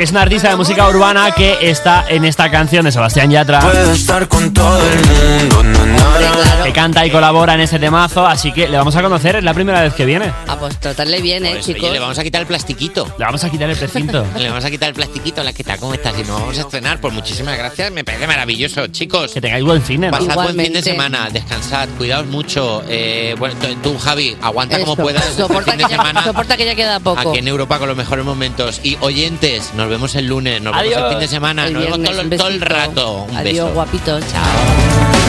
[0.00, 3.60] Que es una artista de música urbana que está en esta canción de Sebastián Yatra.
[3.60, 6.04] Puedo estar con todo el mundo, no, no,
[6.58, 6.64] no.
[6.64, 9.52] Que canta y colabora en este temazo, así que le vamos a conocer, es la
[9.52, 10.32] primera vez que viene.
[10.48, 11.82] Ah, pues tratarle bien, ¿eh, Pues, chicos?
[11.82, 13.12] oye, le vamos a quitar el plastiquito.
[13.18, 14.24] Le vamos a quitar el precinto.
[14.38, 16.14] Le vamos a quitar el plastiquito, la que tal, ¿cómo estás?
[16.18, 16.98] Y nos vamos a estrenar.
[16.98, 19.32] Pues muchísimas gracias, me parece maravilloso, chicos.
[19.34, 20.16] Que tengáis buen cine, ¿no?
[20.18, 22.82] Pasad buen fin de semana, descansad, cuidaos mucho.
[22.88, 26.24] Eh, bueno, tú, tú, Javi, aguanta como puedas este Soporta fin que, de ya, semana.
[26.24, 27.20] soporta que ya queda poco.
[27.20, 28.80] Aquí en Europa con los mejores momentos.
[28.82, 32.38] Y oyentes, nos vemos el lunes, nos vemos el fin de semana, El nos vemos
[32.38, 33.26] todo, el rato.
[33.28, 33.74] Un Adiós, beso.
[33.74, 34.24] guapitos.
[34.32, 35.19] Chao.